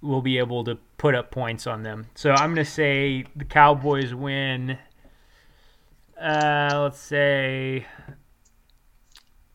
we'll 0.00 0.22
be 0.22 0.38
able 0.38 0.64
to 0.64 0.76
put 0.96 1.14
up 1.14 1.30
points 1.30 1.66
on 1.66 1.82
them. 1.82 2.06
So 2.14 2.32
I'm 2.32 2.50
gonna 2.50 2.64
say 2.64 3.24
the 3.36 3.44
Cowboys 3.44 4.14
win. 4.14 4.78
Uh, 6.20 6.80
let's 6.82 6.98
say 6.98 7.86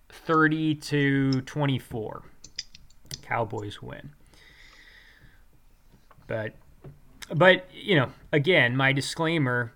30 0.10 0.76
to 0.76 1.41
24. 1.41 2.24
Cowboys 3.22 3.82
win. 3.82 4.12
But 6.28 6.54
but 7.34 7.66
you 7.74 7.95
know, 7.95 8.10
again, 8.32 8.76
my 8.76 8.93
disclaimer, 8.93 9.74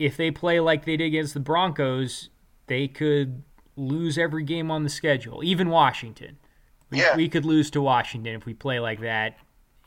if 0.00 0.16
they 0.16 0.30
play 0.30 0.58
like 0.58 0.86
they 0.86 0.96
did 0.96 1.04
against 1.04 1.34
the 1.34 1.40
Broncos, 1.40 2.30
they 2.66 2.88
could 2.88 3.42
lose 3.76 4.16
every 4.16 4.42
game 4.42 4.70
on 4.70 4.82
the 4.82 4.88
schedule, 4.88 5.44
even 5.44 5.68
Washington. 5.68 6.38
We, 6.88 6.98
yeah. 6.98 7.14
we 7.14 7.28
could 7.28 7.44
lose 7.44 7.70
to 7.72 7.82
Washington 7.82 8.34
if 8.34 8.46
we 8.46 8.54
play 8.54 8.80
like 8.80 9.00
that 9.02 9.36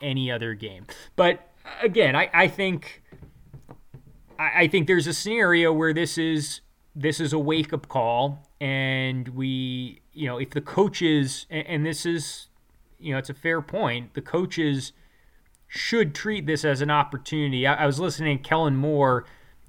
any 0.02 0.32
other 0.32 0.54
game. 0.54 0.86
But 1.16 1.50
again, 1.82 2.16
I, 2.16 2.30
I 2.32 2.48
think 2.48 3.02
I, 4.38 4.52
I 4.62 4.68
think 4.68 4.86
there's 4.86 5.08
a 5.08 5.14
scenario 5.14 5.74
where 5.74 5.94
this 5.94 6.20
is 6.20 6.62
this 6.96 7.20
is 7.20 7.34
a 7.34 7.40
wake 7.40 7.74
up 7.74 7.88
call 7.88 8.48
and 8.62 9.30
we 9.30 10.02
you 10.14 10.28
know 10.28 10.38
if 10.38 10.52
the 10.52 10.62
coaches 10.62 11.48
and, 11.50 11.66
and 11.66 11.86
this 11.86 12.06
is 12.06 12.50
you 13.00 13.12
know 13.12 13.18
it's 13.18 13.32
a 13.32 13.34
fair 13.34 13.64
point 13.64 14.14
the 14.14 14.22
coaches 14.22 14.92
should 15.68 16.14
treat 16.14 16.46
this 16.46 16.64
as 16.64 16.82
an 16.82 16.92
opportunity 16.92 17.66
I, 17.66 17.74
I 17.74 17.86
was 17.88 18.00
listening 18.00 18.38
to 18.38 18.48
kellen 18.48 18.76
moore 18.76 19.26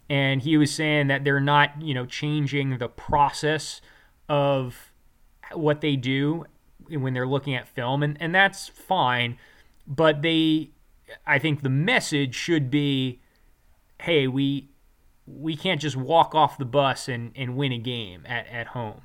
and 0.08 0.42
he 0.42 0.56
was 0.56 0.72
saying 0.72 1.08
that 1.08 1.24
they're 1.24 1.40
not 1.40 1.80
you 1.80 1.94
know 1.94 2.06
changing 2.06 2.78
the 2.78 2.88
process 2.88 3.80
of 4.28 4.92
what 5.52 5.80
they 5.80 5.96
do 5.96 6.44
when 6.88 7.14
they're 7.14 7.26
looking 7.26 7.54
at 7.54 7.66
film 7.68 8.02
and, 8.02 8.16
and 8.20 8.34
that's 8.34 8.68
fine 8.68 9.38
but 9.86 10.22
they 10.22 10.70
i 11.26 11.38
think 11.38 11.62
the 11.62 11.68
message 11.68 12.34
should 12.34 12.70
be 12.70 13.20
hey 14.00 14.26
we 14.26 14.68
we 15.26 15.56
can't 15.56 15.80
just 15.80 15.96
walk 15.96 16.34
off 16.34 16.58
the 16.58 16.64
bus 16.64 17.08
and, 17.08 17.32
and 17.34 17.56
win 17.56 17.72
a 17.72 17.78
game 17.78 18.24
at, 18.26 18.46
at 18.48 18.68
home. 18.68 19.02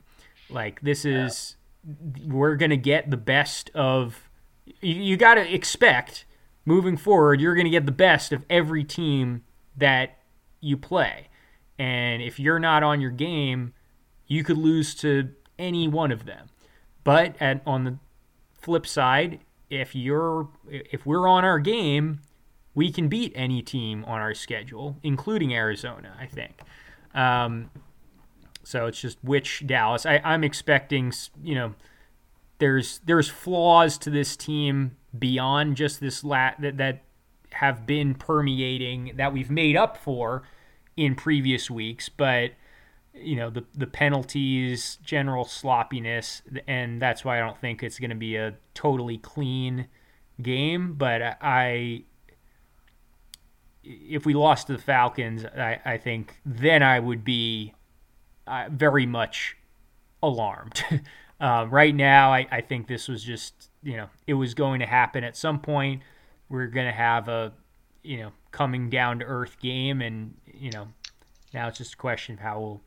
Like 0.50 0.82
this 0.82 1.06
is 1.06 1.56
yeah. 1.86 2.34
we're 2.34 2.56
gonna 2.56 2.78
get 2.78 3.10
the 3.10 3.18
best 3.18 3.70
of 3.74 4.30
you, 4.82 4.96
you 4.96 5.18
gotta 5.18 5.54
expect 5.54 6.26
moving 6.66 6.98
forward 6.98 7.40
you're 7.40 7.56
gonna 7.56 7.70
get 7.70 7.86
the 7.86 7.92
best 7.92 8.32
of 8.32 8.44
every 8.50 8.84
team 8.84 9.44
that 9.78 10.19
you 10.62 10.78
play. 10.78 11.28
And 11.78 12.22
if 12.22 12.40
you're 12.40 12.60
not 12.60 12.84
on 12.84 13.00
your 13.02 13.12
game, 13.12 13.74
you 14.28 14.44
could 14.44 14.58
lose 14.58 14.94
to 14.96 15.30
any 15.58 15.88
one 15.88 16.12
of 16.12 16.26
them. 16.26 16.50
But 17.04 17.36
at, 17.42 17.62
on 17.66 17.84
the 17.84 17.98
flip 18.54 18.86
side, 18.86 19.40
if 19.70 19.96
you're 19.96 20.50
if 20.70 21.06
we're 21.06 21.28
on 21.28 21.46
our 21.46 21.60
game, 21.60 22.22
we 22.76 22.92
can 22.92 23.08
beat 23.08 23.32
any 23.36 23.62
team 23.62 24.04
on 24.06 24.20
our 24.20 24.34
schedule, 24.34 24.98
including 25.04 25.54
Arizona, 25.54 26.16
I 26.20 26.26
think. 26.26 26.62
Um, 27.14 27.70
so 28.64 28.86
it's 28.88 29.00
just 29.00 29.18
which 29.24 29.66
Dallas. 29.66 30.06
I, 30.06 30.22
I'm 30.24 30.44
expecting, 30.44 31.14
you 31.44 31.56
know, 31.56 31.76
there's 32.60 33.00
there's 33.06 33.30
flaws 33.30 33.98
to 34.00 34.10
this 34.10 34.36
team 34.36 34.98
beyond 35.18 35.76
just 35.76 36.00
this 36.00 36.24
lat 36.24 36.58
that, 36.60 36.78
that 36.78 37.04
have 37.54 37.86
been 37.86 38.14
permeating 38.14 39.14
that 39.16 39.34
we've 39.34 39.52
made 39.52 39.76
up 39.76 39.98
for 39.98 40.44
in 40.96 41.16
previous 41.16 41.70
weeks, 41.70 42.10
but 42.10 42.52
you 43.14 43.36
know 43.36 43.50
the 43.50 43.66
the 43.74 43.88
penalties, 43.88 44.98
general 45.04 45.46
sloppiness, 45.46 46.42
and 46.68 47.02
that's 47.02 47.26
why 47.26 47.38
I 47.38 47.46
don't 47.46 47.58
think 47.58 47.84
it's 47.84 48.00
going 48.00 48.10
to 48.12 48.16
be 48.16 48.36
a 48.36 48.56
totally 48.74 49.18
clean 49.18 49.88
game. 50.42 50.94
But 50.94 51.38
I, 51.42 52.04
if 53.84 54.26
we 54.26 54.34
lost 54.34 54.68
to 54.68 54.74
the 54.74 54.82
Falcons, 54.82 55.46
I, 55.46 55.80
I 55.86 55.98
think 55.98 56.40
then 56.46 56.84
I 56.84 57.00
would 57.00 57.24
be 57.24 57.74
uh, 58.48 58.66
very 58.70 59.06
much 59.06 59.58
alarmed. 60.22 60.84
um, 61.40 61.70
right 61.72 61.96
now, 61.96 62.32
I, 62.34 62.48
I 62.52 62.62
think 62.62 62.88
this 62.88 63.08
was 63.08 63.24
just 63.24 63.70
you 63.84 63.98
know 63.98 64.10
it 64.28 64.36
was 64.36 64.54
going 64.54 64.80
to 64.80 64.86
happen 64.86 65.24
at 65.24 65.36
some 65.36 65.60
point. 65.60 66.02
We're 66.50 66.68
to 66.88 66.92
have 66.92 67.28
a 67.28 67.54
you 68.04 68.18
know 68.18 68.32
coming 68.52 68.90
down 68.90 69.20
to 69.20 69.26
earth 69.26 69.58
game, 69.62 70.02
and 70.02 70.36
you 70.46 70.72
know 70.72 70.88
now 71.54 71.68
it's 71.68 71.78
just 71.78 71.94
a 71.94 71.98
question 71.98 72.36
of 72.36 72.42
how 72.42 72.60
we'll 72.60 72.82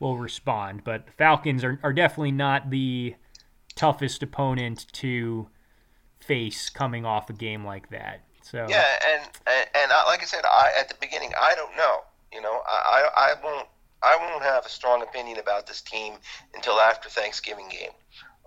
will 0.00 0.18
respond. 0.18 0.82
But 0.84 1.06
the 1.06 1.12
Falcons 1.12 1.64
are, 1.64 1.78
are 1.82 1.92
definitely 1.92 2.32
not 2.32 2.70
the 2.70 3.14
toughest 3.74 4.22
opponent 4.22 4.86
to 4.92 5.48
face 6.20 6.70
coming 6.70 7.04
off 7.04 7.28
a 7.30 7.32
game 7.32 7.64
like 7.64 7.90
that. 7.90 8.20
So 8.42 8.66
yeah, 8.68 8.86
and 9.06 9.22
and, 9.46 9.66
and 9.74 9.92
I, 9.92 10.04
like 10.06 10.22
I 10.22 10.26
said, 10.26 10.44
I 10.44 10.72
at 10.78 10.88
the 10.88 10.96
beginning, 11.00 11.32
I 11.40 11.54
don't 11.54 11.76
know. 11.76 12.00
You 12.32 12.42
know, 12.42 12.60
I, 12.68 13.08
I, 13.16 13.30
I 13.30 13.34
won't 13.42 13.68
I 14.02 14.16
won't 14.20 14.42
have 14.42 14.66
a 14.66 14.68
strong 14.68 15.02
opinion 15.02 15.38
about 15.38 15.66
this 15.66 15.80
team 15.80 16.14
until 16.54 16.74
after 16.80 17.08
Thanksgiving 17.08 17.68
game. 17.68 17.92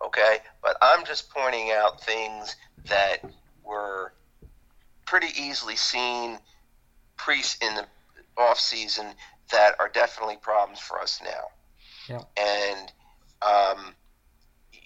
Okay, 0.06 0.38
but 0.62 0.78
I'm 0.82 1.06
just 1.06 1.32
pointing 1.32 1.72
out 1.72 2.02
things 2.02 2.56
that 2.86 3.18
were 3.64 4.14
pretty 5.08 5.28
easily 5.42 5.76
seen 5.76 6.38
priests 7.16 7.58
in 7.62 7.74
the 7.74 7.86
off 8.38 8.60
season 8.60 9.08
that 9.52 9.74
are 9.80 9.90
definitely 9.90 10.38
problems 10.40 10.80
for 10.80 11.00
us 11.00 11.20
now. 11.24 11.46
Yeah. 12.08 12.22
And, 12.38 12.92
um, 13.42 13.96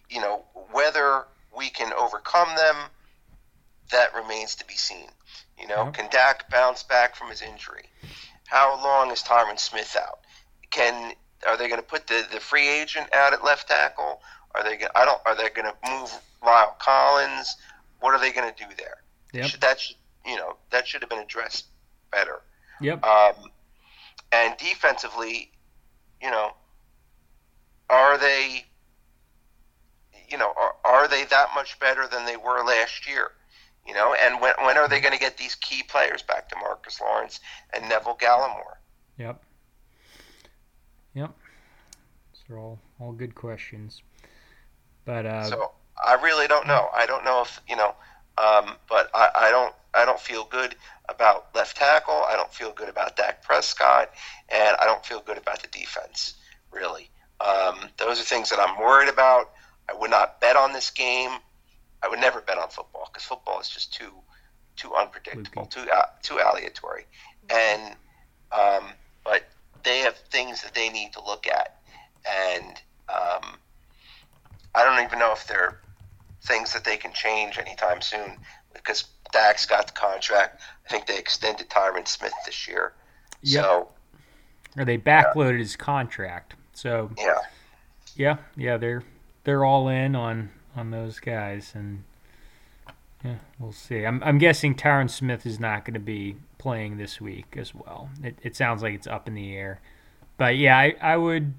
you 0.10 0.22
know, 0.22 0.46
whether 0.72 1.26
we 1.56 1.70
can 1.70 1.92
overcome 1.94 2.48
them, 2.56 2.76
that 3.92 4.16
remains 4.16 4.56
to 4.56 4.66
be 4.66 4.76
seen. 4.76 5.08
You 5.60 5.68
know, 5.68 5.86
yeah. 5.86 5.92
can 5.92 6.10
Dak 6.10 6.50
bounce 6.50 6.84
back 6.84 7.16
from 7.16 7.30
his 7.30 7.42
injury? 7.42 7.84
How 8.48 8.82
long 8.84 9.12
is 9.12 9.22
Tyron 9.22 9.60
Smith 9.60 9.98
out? 10.00 10.20
Can 10.70 11.14
are 11.48 11.58
they 11.58 11.68
going 11.68 11.82
to 11.82 11.88
put 11.88 12.08
the, 12.08 12.26
the 12.32 12.40
free 12.40 12.68
agent 12.68 13.08
out 13.14 13.34
at 13.34 13.44
left 13.44 13.68
tackle? 13.68 14.22
Are 14.54 14.64
they 14.64 14.78
going? 14.78 14.92
I 14.96 15.06
don't 15.06 15.20
are 15.26 15.36
they 15.36 15.50
going 15.50 15.72
to 15.72 15.90
move 15.90 16.12
La'el 16.44 16.78
Collins? 16.80 17.58
What 18.00 18.14
are 18.14 18.20
they 18.20 18.32
going 18.32 18.52
to 18.52 18.64
do 18.64 18.70
there? 18.78 18.98
Yep. 19.34 19.46
Should, 19.46 19.62
that 19.62 19.80
should 19.80 19.96
you 20.26 20.36
know 20.36 20.56
that 20.70 20.88
should 20.88 21.02
have 21.02 21.10
been 21.10 21.20
addressed 21.20 21.66
better. 22.12 22.42
Yep. 22.82 23.04
Um, 23.04 23.34
and 24.32 24.56
defensively, 24.58 25.52
you 26.22 26.32
know, 26.32 26.52
are 27.90 28.18
they, 28.18 28.66
you 30.30 30.38
know, 30.38 30.54
are, 30.58 30.76
are 30.86 31.08
they 31.08 31.26
that 31.26 31.50
much 31.54 31.80
better 31.80 32.08
than 32.08 32.26
they 32.26 32.38
were 32.38 32.64
last 32.64 33.08
year? 33.08 33.32
You 33.86 33.94
know, 33.94 34.14
and 34.14 34.40
when, 34.40 34.54
when 34.64 34.78
are 34.78 34.88
they 34.88 35.02
going 35.02 35.14
to 35.14 35.20
get 35.20 35.38
these 35.38 35.56
key 35.56 35.84
players 35.84 36.22
back 36.22 36.48
to 36.50 36.56
Marcus 36.58 37.02
Lawrence 37.02 37.40
and 37.74 37.90
Neville 37.90 38.18
Gallimore? 38.22 38.78
Yep. 39.18 39.44
Yep. 41.16 41.32
These 42.32 42.44
are 42.50 42.60
all, 42.60 42.80
all 43.00 43.12
good 43.12 43.36
questions. 43.36 44.02
But 45.04 45.26
uh, 45.26 45.44
so 45.46 45.72
I 46.04 46.14
really 46.22 46.48
don't 46.48 46.68
know. 46.68 46.90
I 46.94 47.06
don't 47.06 47.26
know 47.26 47.42
if 47.42 47.60
you 47.68 47.76
know, 47.76 47.96
um, 48.42 48.76
but 48.90 49.10
I, 49.14 49.30
I 49.36 49.52
don't 49.52 49.74
I 49.94 50.06
don't 50.06 50.20
feel 50.20 50.46
good 50.46 50.76
about 51.10 51.54
left 51.54 51.78
tackle. 51.78 52.24
I 52.28 52.36
don't 52.36 52.52
feel 52.54 52.72
good 52.72 52.90
about 52.90 53.16
Dak 53.16 53.44
Prescott, 53.44 54.10
and 54.50 54.76
I 54.82 54.86
don't 54.86 55.06
feel 55.06 55.22
good 55.22 55.38
about 55.38 55.62
the 55.62 55.68
defense. 55.68 56.36
Really, 56.72 57.10
um, 57.40 57.90
those 57.98 58.20
are 58.20 58.24
things 58.24 58.50
that 58.50 58.60
I'm 58.60 58.80
worried 58.80 59.10
about. 59.10 59.52
I 59.90 59.94
would 59.94 60.10
not 60.10 60.40
bet 60.40 60.56
on 60.56 60.74
this 60.74 60.90
game. 60.90 61.32
I 62.02 62.08
would 62.08 62.20
never 62.20 62.42
bet 62.42 62.58
on 62.58 62.70
football 62.70 63.10
because 63.12 63.24
football 63.24 63.60
is 63.60 63.70
just 63.70 63.94
too 63.94 64.12
too 64.76 64.96
unpredictable, 64.96 65.66
too 65.66 65.86
uh, 65.94 66.04
too 66.24 66.40
aleatory. 66.40 67.04
And 67.50 67.96
um, 68.52 68.86
but 69.24 69.44
they 69.84 70.00
have 70.00 70.16
things 70.32 70.62
that 70.64 70.74
they 70.74 70.90
need 70.90 71.14
to 71.14 71.24
look 71.24 71.46
at, 71.48 71.82
and 72.28 72.82
um, 73.10 73.58
I 74.74 74.84
don't 74.84 75.04
even 75.04 75.20
know 75.20 75.34
if 75.34 75.46
they're 75.48 75.78
things 76.44 76.74
that 76.74 76.84
they 76.84 76.98
can 76.98 77.14
change 77.14 77.58
anytime 77.58 78.02
soon 78.02 78.38
because 78.74 79.06
Dak's 79.32 79.66
got 79.66 79.88
the 79.88 79.94
contract. 79.94 80.62
I 80.86 80.90
think 80.90 81.08
they 81.08 81.18
extended 81.18 81.70
Tyron 81.70 82.08
Smith 82.08 82.34
this 82.46 82.68
year. 82.68 82.94
Yep. 83.44 83.64
So, 83.64 83.88
or 84.78 84.86
they 84.86 84.98
backloaded 84.98 85.54
yeah. 85.54 85.58
his 85.60 85.76
contract. 85.76 86.56
So 86.74 87.12
yeah, 87.18 87.40
yeah, 88.16 88.38
yeah, 88.56 88.78
they're 88.78 89.04
they're 89.44 89.66
all 89.66 89.88
in 89.88 90.16
on 90.16 90.52
on 90.76 90.92
those 90.92 91.20
guys, 91.20 91.72
and 91.76 92.04
yeah, 93.24 93.36
we'll 93.60 93.72
see. 93.72 94.06
I'm 94.06 94.22
I'm 94.24 94.38
guessing 94.38 94.76
Tyron 94.76 95.10
Smith 95.10 95.46
is 95.46 95.60
not 95.60 95.86
going 95.86 95.94
to 95.94 96.00
be 96.00 96.38
playing 96.58 96.98
this 96.98 97.20
week 97.20 97.56
as 97.58 97.74
well. 97.74 98.10
It 98.24 98.38
it 98.42 98.56
sounds 98.56 98.82
like 98.82 98.94
it's 98.94 99.08
up 99.08 99.28
in 99.28 99.34
the 99.34 99.56
air, 99.56 99.82
but 100.38 100.58
yeah, 100.58 100.78
I 100.78 100.96
I 101.02 101.18
would, 101.18 101.54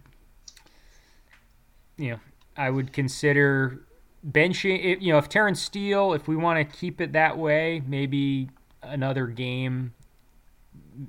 you 1.97 2.12
know, 2.12 2.20
I 2.57 2.70
would 2.70 2.93
consider 2.93 3.80
benching, 4.29 5.01
you 5.01 5.12
know, 5.12 5.18
if 5.18 5.29
Terence 5.29 5.61
Steele, 5.61 6.12
if 6.12 6.29
we 6.29 6.37
want 6.37 6.59
to 6.59 6.77
keep 6.77 7.01
it 7.01 7.12
that 7.12 7.39
way, 7.39 7.83
maybe 7.87 8.51
another 8.83 9.27
game, 9.27 9.95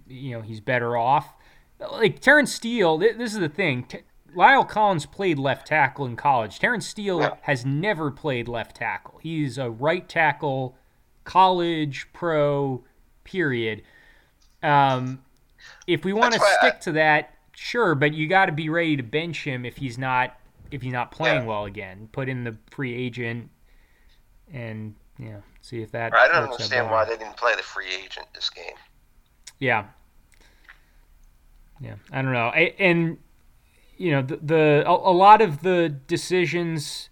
you 0.07 0.31
know, 0.31 0.41
he's 0.41 0.59
better 0.59 0.97
off. 0.97 1.35
Like 1.91 2.19
Terence 2.19 2.53
Steele, 2.53 2.97
this 2.97 3.33
is 3.33 3.39
the 3.39 3.49
thing. 3.49 3.87
La'el 4.35 4.67
Collins 4.67 5.05
played 5.05 5.37
left 5.37 5.67
tackle 5.67 6.05
in 6.05 6.15
college. 6.15 6.59
Terence 6.59 6.87
Steele 6.87 7.19
yeah. 7.19 7.35
has 7.41 7.65
never 7.65 8.09
played 8.09 8.47
left 8.47 8.77
tackle. 8.77 9.19
He's 9.21 9.57
a 9.57 9.69
right 9.69 10.07
tackle, 10.07 10.75
college, 11.23 12.07
pro, 12.13 12.83
period. 13.23 13.83
Um, 14.63 15.23
if 15.87 16.03
we 16.03 16.13
want 16.13 16.33
to 16.33 16.39
stick 16.39 16.75
I, 16.75 16.79
to 16.79 16.91
that, 16.93 17.33
sure, 17.53 17.95
but 17.95 18.13
you 18.13 18.27
got 18.27 18.47
to 18.47 18.51
be 18.51 18.69
ready 18.69 18.97
to 18.97 19.03
bench 19.03 19.43
him 19.43 19.65
if 19.65 19.77
he's 19.77 19.97
not 19.97 20.37
if 20.73 20.81
he's 20.81 20.91
not 20.91 21.11
playing 21.11 21.43
yeah. 21.43 21.47
well 21.47 21.65
again. 21.65 22.09
Put 22.11 22.27
in 22.27 22.43
the 22.43 22.57
free 22.71 22.95
agent 22.95 23.49
and 24.51 24.95
you 25.19 25.29
know 25.29 25.43
see 25.61 25.81
if 25.81 25.91
that. 25.91 26.13
I 26.13 26.27
don't 26.27 26.51
understand 26.51 26.89
why 26.89 27.05
they 27.05 27.15
didn't 27.15 27.37
play 27.37 27.55
the 27.55 27.63
free 27.63 27.93
agent 28.03 28.27
this 28.33 28.49
game. 28.49 28.75
Yeah. 29.59 29.85
Yeah, 31.79 31.95
I 32.11 32.21
don't 32.21 32.31
know, 32.31 32.47
I, 32.47 32.73
and 32.79 33.17
you 33.97 34.11
know 34.11 34.21
the, 34.21 34.37
the 34.37 34.83
a, 34.85 34.91
a, 34.91 35.11
lot 35.11 35.41
of 35.41 35.63
the 35.63 35.89
decisions 36.07 37.09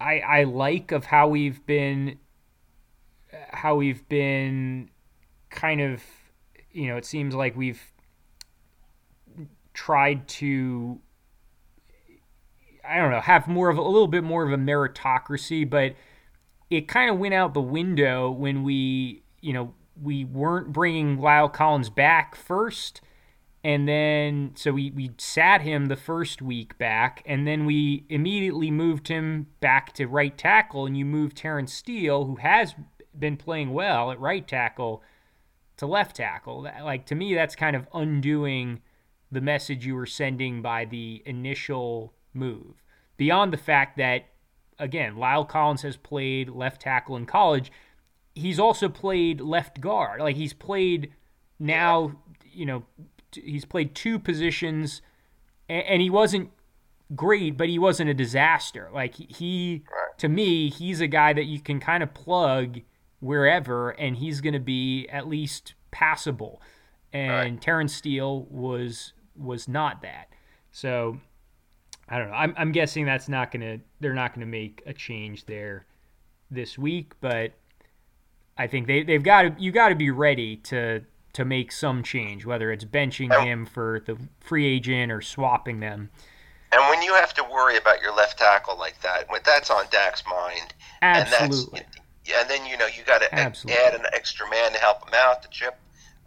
I 0.00 0.20
I 0.20 0.44
like 0.44 0.92
of 0.92 1.06
how 1.06 1.28
we've 1.28 1.64
been 1.66 2.18
how 3.50 3.74
we've 3.74 4.06
been 4.08 4.90
kind 5.50 5.80
of 5.80 6.02
you 6.70 6.86
know 6.86 6.96
it 6.96 7.04
seems 7.04 7.34
like 7.34 7.56
we've 7.56 7.82
tried 9.74 10.28
to 10.28 11.00
I 12.88 12.98
don't 12.98 13.10
know, 13.10 13.20
have 13.20 13.46
more 13.48 13.68
of 13.70 13.78
a, 13.78 13.80
a 13.80 13.82
little 13.82 14.08
bit 14.08 14.24
more 14.24 14.44
of 14.44 14.52
a 14.52 14.56
meritocracy, 14.56 15.68
but 15.68 15.94
it 16.70 16.88
kind 16.88 17.10
of 17.10 17.18
went 17.18 17.34
out 17.34 17.54
the 17.54 17.60
window 17.60 18.30
when 18.30 18.62
we, 18.62 19.22
you 19.40 19.52
know, 19.52 19.74
we 20.00 20.24
weren't 20.24 20.72
bringing 20.72 21.18
La'el 21.18 21.52
Collins 21.52 21.90
back 21.90 22.34
first. 22.34 23.00
And 23.64 23.86
then, 23.86 24.52
so 24.56 24.72
we, 24.72 24.90
we 24.90 25.12
sat 25.18 25.60
him 25.60 25.86
the 25.86 25.96
first 25.96 26.42
week 26.42 26.76
back, 26.78 27.22
and 27.26 27.46
then 27.46 27.64
we 27.64 28.04
immediately 28.08 28.72
moved 28.72 29.06
him 29.06 29.46
back 29.60 29.92
to 29.94 30.06
right 30.06 30.36
tackle. 30.36 30.86
And 30.86 30.96
you 30.96 31.04
moved 31.04 31.36
Terence 31.36 31.72
Steele, 31.72 32.24
who 32.24 32.36
has 32.36 32.74
been 33.16 33.36
playing 33.36 33.72
well 33.72 34.10
at 34.10 34.18
right 34.18 34.48
tackle, 34.48 35.02
to 35.76 35.86
left 35.86 36.16
tackle. 36.16 36.68
Like, 36.82 37.06
to 37.06 37.14
me, 37.14 37.34
that's 37.34 37.54
kind 37.54 37.76
of 37.76 37.86
undoing 37.94 38.80
the 39.30 39.40
message 39.40 39.86
you 39.86 39.94
were 39.94 40.06
sending 40.06 40.60
by 40.60 40.84
the 40.84 41.22
initial 41.24 42.14
move. 42.34 42.82
Beyond 43.16 43.52
the 43.52 43.58
fact 43.58 43.96
that, 43.98 44.24
again, 44.78 45.14
La'el 45.14 45.48
Collins 45.48 45.82
has 45.82 45.96
played 45.96 46.48
left 46.48 46.82
tackle 46.82 47.16
in 47.16 47.26
college, 47.26 47.70
he's 48.34 48.58
also 48.58 48.88
played 48.88 49.40
left 49.40 49.80
guard. 49.80 50.20
Like 50.20 50.36
he's 50.36 50.52
played 50.52 51.12
now, 51.58 52.16
you 52.50 52.66
know, 52.66 52.84
he's 53.32 53.64
played 53.64 53.94
two 53.94 54.18
positions, 54.18 55.02
and, 55.68 56.02
he 56.02 56.10
wasn't 56.10 56.50
great, 57.14 57.56
but 57.56 57.68
he 57.68 57.78
wasn't 57.78 58.10
a 58.10 58.14
disaster. 58.14 58.90
Like 58.92 59.14
he, 59.14 59.84
to 60.18 60.28
me, 60.28 60.70
he's 60.70 61.00
a 61.00 61.06
guy 61.06 61.32
that 61.32 61.44
you 61.44 61.60
can 61.60 61.80
kind 61.80 62.02
of 62.02 62.12
plug 62.12 62.80
wherever, 63.20 63.90
and 63.90 64.16
he's 64.16 64.40
going 64.40 64.52
to 64.54 64.60
be 64.60 65.08
at 65.08 65.28
least 65.28 65.74
passable. 65.90 66.60
And 67.12 67.30
right. 67.30 67.60
Terence 67.60 67.94
Steele 67.94 68.46
was 68.50 69.12
was 69.36 69.68
not 69.68 70.02
that. 70.02 70.28
So 70.70 71.18
I 72.08 72.18
don't 72.18 72.28
know. 72.28 72.34
I'm, 72.36 72.54
I'm 72.56 72.72
guessing 72.72 73.04
that's 73.06 73.28
not 73.28 73.50
gonna. 73.50 73.78
They're 74.00 74.14
not 74.14 74.34
gonna 74.34 74.46
make 74.46 74.82
a 74.86 74.92
change 74.92 75.46
there 75.46 75.86
this 76.50 76.76
week, 76.76 77.12
but 77.20 77.52
I 78.58 78.66
think 78.66 78.86
they 78.86 79.02
they've 79.02 79.22
got 79.22 79.42
to 79.42 79.54
you 79.58 79.72
got 79.72 79.88
to 79.88 79.94
be 79.94 80.10
ready 80.10 80.56
to 80.56 81.02
to 81.32 81.44
make 81.44 81.72
some 81.72 82.02
change, 82.02 82.44
whether 82.44 82.70
it's 82.70 82.84
benching 82.84 83.32
him 83.44 83.64
for 83.64 84.02
the 84.04 84.18
free 84.40 84.66
agent 84.66 85.10
or 85.10 85.20
swapping 85.22 85.80
them. 85.80 86.10
And 86.72 86.80
when 86.88 87.02
you 87.02 87.14
have 87.14 87.34
to 87.34 87.44
worry 87.44 87.76
about 87.76 88.00
your 88.00 88.14
left 88.14 88.38
tackle 88.38 88.78
like 88.78 89.00
that, 89.02 89.26
that's 89.44 89.70
on 89.70 89.84
Dak's 89.90 90.22
mind. 90.26 90.74
Absolutely. 91.02 91.80
And 91.80 91.88
that's, 92.26 92.40
and 92.40 92.50
then 92.50 92.66
you 92.66 92.76
know 92.76 92.86
you 92.86 93.02
got 93.04 93.20
to 93.22 93.34
Absolutely. 93.34 93.82
add 93.82 93.94
an 93.94 94.06
extra 94.12 94.48
man 94.50 94.72
to 94.72 94.78
help 94.78 95.06
him 95.06 95.14
out, 95.14 95.42
the 95.42 95.48
chip 95.48 95.78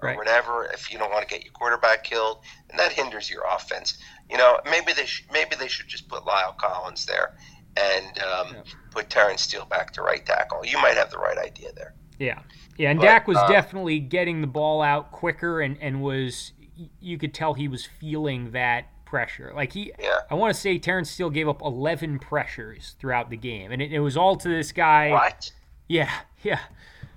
or 0.02 0.10
Right. 0.10 0.18
whatever. 0.18 0.66
If 0.66 0.92
you 0.92 1.00
don't 1.00 1.12
want 1.12 1.28
to 1.28 1.34
get 1.34 1.44
your 1.44 1.54
quarterback 1.54 2.04
killed, 2.04 2.40
and 2.70 2.80
that 2.80 2.92
hinders 2.92 3.30
your 3.30 3.44
offense. 3.50 3.98
You 4.30 4.38
know, 4.38 4.60
maybe 4.70 4.94
they 4.94 5.06
should 5.06 5.26
maybe 5.32 5.56
they 5.56 5.68
should 5.68 5.88
just 5.88 6.08
put 6.08 6.24
La'el 6.24 6.58
Collins 6.58 7.06
there 7.06 7.36
and 7.78 8.06
um, 8.20 8.48
Yeah. 8.56 8.62
put 8.92 9.10
Terence 9.10 9.42
Steele 9.44 9.66
back 9.66 9.92
to 9.94 10.02
right 10.02 10.26
tackle. 10.26 10.66
You 10.66 10.78
might 10.82 10.96
have 10.96 11.12
the 11.12 11.18
right 11.20 11.38
idea 11.38 11.72
there. 11.74 11.94
Yeah, 12.18 12.40
yeah, 12.78 12.92
and 12.92 13.00
But, 13.00 13.06
Dak 13.06 13.28
was 13.28 13.38
um, 13.38 13.50
definitely 13.52 14.00
getting 14.00 14.42
the 14.42 14.48
ball 14.48 14.82
out 14.82 15.12
quicker, 15.12 15.62
and 15.62 15.78
and 15.82 16.02
was 16.02 16.54
you 17.00 17.18
could 17.18 17.34
tell 17.34 17.54
he 17.54 17.68
was 17.68 17.86
feeling 17.86 18.52
that 18.52 18.86
pressure. 19.06 19.52
Like 19.56 19.74
he, 19.74 19.92
Yeah. 20.00 20.20
I 20.30 20.34
want 20.36 20.54
to 20.54 20.60
say 20.60 20.78
Terence 20.80 21.10
Steele 21.12 21.30
gave 21.30 21.48
up 21.48 21.62
11 21.62 22.20
pressures 22.20 22.96
throughout 23.00 23.30
the 23.30 23.38
game, 23.38 23.72
and 23.72 23.82
it, 23.82 23.94
it 23.94 24.00
was 24.00 24.18
all 24.18 24.36
to 24.38 24.48
this 24.50 24.72
guy. 24.72 25.12
What? 25.12 25.52
Yeah, 25.88 26.12
yeah, 26.44 26.60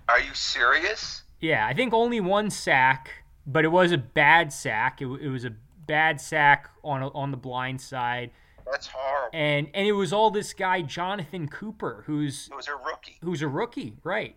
Are 0.09 0.21
you 0.21 0.35
serious? 0.35 1.23
yeah. 1.41 1.67
I 1.67 1.73
think 1.75 1.93
only 1.95 2.21
one 2.21 2.51
sack, 2.51 3.11
but 3.47 3.65
it 3.65 3.69
was 3.69 3.91
a 3.93 3.99
bad 3.99 4.53
sack. 4.53 5.01
It, 5.01 5.07
it 5.07 5.29
was 5.29 5.45
a 5.45 5.53
bad 5.89 6.21
sack 6.21 6.71
on 6.85 7.03
on 7.03 7.33
the 7.33 7.37
blind 7.37 7.81
side, 7.81 8.31
That's 8.71 8.87
horrible. 8.87 9.31
and 9.37 9.69
and 9.75 9.87
it 9.89 9.93
was 9.93 10.13
all 10.13 10.31
this 10.31 10.53
guy 10.53 10.83
Jonathon 10.83 11.49
Cooper, 11.49 12.05
who's 12.07 12.49
was 12.55 12.69
a 12.69 12.77
rookie. 12.77 13.17
who's 13.23 13.43
a 13.43 13.49
rookie, 13.49 13.97
right? 14.05 14.37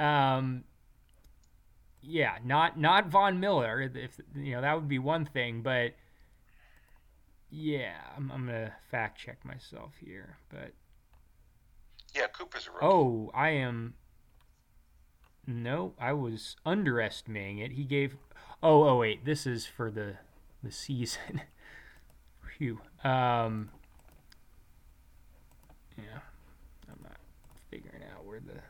Um, 0.00 0.64
yeah, 2.00 2.38
not 2.44 2.78
not 2.78 3.08
Von 3.08 3.38
Miller. 3.40 3.82
If 3.94 4.18
you 4.34 4.52
know 4.52 4.62
that 4.62 4.74
would 4.74 4.88
be 4.88 4.98
one 4.98 5.26
thing, 5.26 5.60
but 5.62 5.92
yeah, 7.50 7.96
I'm, 8.16 8.30
I'm 8.32 8.46
gonna 8.46 8.72
fact 8.90 9.18
check 9.20 9.44
myself 9.44 9.92
here. 10.04 10.36
But 10.48 10.72
Yeah, 12.14 12.26
Cooper's 12.28 12.66
a 12.66 12.70
rookie. 12.70 12.86
oh, 12.86 13.30
I 13.34 13.50
am. 13.50 13.94
No, 15.46 15.94
I 16.00 16.12
was 16.12 16.56
underestimating 16.66 17.58
it. 17.58 17.72
He 17.72 17.84
gave. 17.84 18.16
Oh, 18.62 18.88
oh 18.88 18.96
wait, 18.98 19.24
this 19.24 19.46
is 19.46 19.66
for 19.66 19.90
the 19.90 20.16
the 20.66 20.72
season. 20.72 21.42
Phew. 22.58 22.80
Um. 23.04 23.70
Yeah, 25.96 26.20
I'm 26.90 26.98
not 27.02 27.16
figuring 27.70 28.02
out 28.14 28.24
where 28.24 28.40
the. 28.40 28.60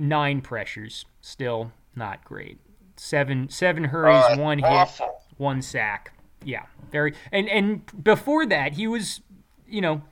Nine 0.00 0.40
pressures, 0.40 1.04
still 1.20 1.72
not 1.96 2.24
great. 2.24 2.58
Seven 2.96 3.48
seven 3.48 3.84
hurries, 3.84 4.24
Uh, 4.30 4.36
one 4.36 4.58
hit 4.58 4.88
one 5.36 5.60
sack. 5.60 6.12
Yeah, 6.44 6.66
very. 6.90 7.14
And 7.32 7.48
and 7.48 8.04
before 8.04 8.46
that, 8.46 8.74
he 8.74 8.86
was, 8.86 9.20
you 9.66 9.80
know, 9.80 10.02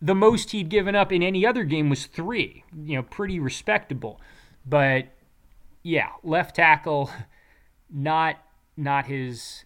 the 0.00 0.14
most 0.14 0.52
he'd 0.52 0.68
given 0.68 0.94
up 0.94 1.12
in 1.12 1.22
any 1.22 1.44
other 1.44 1.64
game 1.64 1.90
was 1.90 2.06
three. 2.06 2.64
You 2.72 2.96
know, 2.96 3.02
pretty 3.02 3.40
respectable. 3.40 4.20
But 4.64 5.08
yeah, 5.82 6.08
left 6.22 6.56
tackle, 6.56 7.10
not 7.90 8.36
not 8.76 9.06
his 9.06 9.64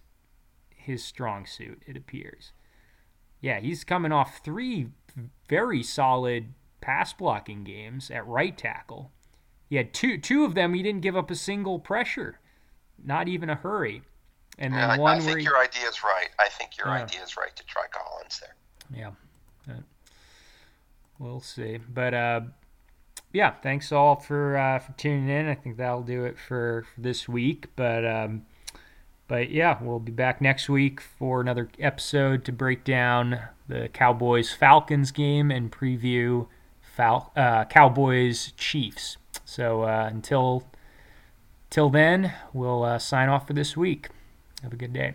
his 0.75 1.03
strong 1.03 1.45
suit. 1.45 1.81
It 1.85 1.97
appears. 1.97 2.51
Yeah, 3.41 3.59
he's 3.59 3.83
coming 3.83 4.11
off 4.11 4.39
three 4.43 4.87
very 5.49 5.83
solid 5.83 6.53
pass 6.81 7.13
blocking 7.13 7.63
games 7.63 8.09
at 8.11 8.25
right 8.27 8.57
tackle. 8.57 9.11
He 9.69 9.75
had 9.75 9.93
two 9.93 10.17
two 10.17 10.43
of 10.45 10.55
them. 10.55 10.73
He 10.73 10.81
didn't 10.83 11.01
give 11.01 11.15
up 11.17 11.29
a 11.31 11.35
single 11.35 11.79
pressure, 11.79 12.39
not 13.03 13.27
even 13.27 13.49
a 13.49 13.55
hurry. 13.55 14.01
And 14.57 14.73
then 14.73 14.79
Yeah, 14.89 14.97
one 14.97 15.17
I 15.17 15.19
think 15.19 15.37
he, 15.39 15.43
your 15.43 15.57
idea 15.57 15.87
is 15.87 16.03
right. 16.03 16.29
I 16.39 16.49
think 16.49 16.77
your 16.77 16.87
Yeah. 16.87 17.03
idea 17.03 17.21
is 17.21 17.37
right 17.37 17.55
to 17.55 17.65
try 17.65 17.85
Collins 17.91 18.39
there. 18.39 18.55
Yeah. 18.97 19.11
We'll 21.19 21.41
see. 21.41 21.77
But 21.77 22.13
uh, 22.13 22.41
yeah, 23.33 23.51
thanks 23.61 23.91
all 23.91 24.15
for 24.15 24.57
uh, 24.57 24.79
for 24.79 24.91
tuning 24.93 25.29
in. 25.29 25.47
I 25.47 25.55
think 25.55 25.77
that'll 25.77 26.03
do 26.03 26.25
it 26.25 26.37
for, 26.37 26.85
for 26.93 27.01
this 27.01 27.27
week. 27.27 27.67
But 27.75 28.05
um, 28.05 28.45
but 29.27 29.51
yeah, 29.51 29.77
we'll 29.81 29.99
be 29.99 30.11
back 30.11 30.41
next 30.41 30.69
week 30.69 31.01
for 31.01 31.41
another 31.41 31.69
episode 31.79 32.45
to 32.45 32.51
break 32.51 32.83
down 32.83 33.39
the 33.67 33.89
Cowboys 33.89 34.53
Falcons 34.53 35.11
game 35.11 35.51
and 35.51 35.71
preview 35.71 36.47
Fal- 36.81 37.31
uh, 37.35 37.65
Cowboys 37.65 38.53
Chiefs. 38.57 39.17
So 39.45 39.83
uh, 39.83 40.07
until 40.11 40.63
till 41.69 41.89
then, 41.89 42.33
we'll 42.53 42.83
uh, 42.83 42.99
sign 42.99 43.29
off 43.29 43.47
for 43.47 43.53
this 43.53 43.75
week. 43.75 44.09
Have 44.63 44.73
a 44.73 44.77
good 44.77 44.93
day. 44.93 45.13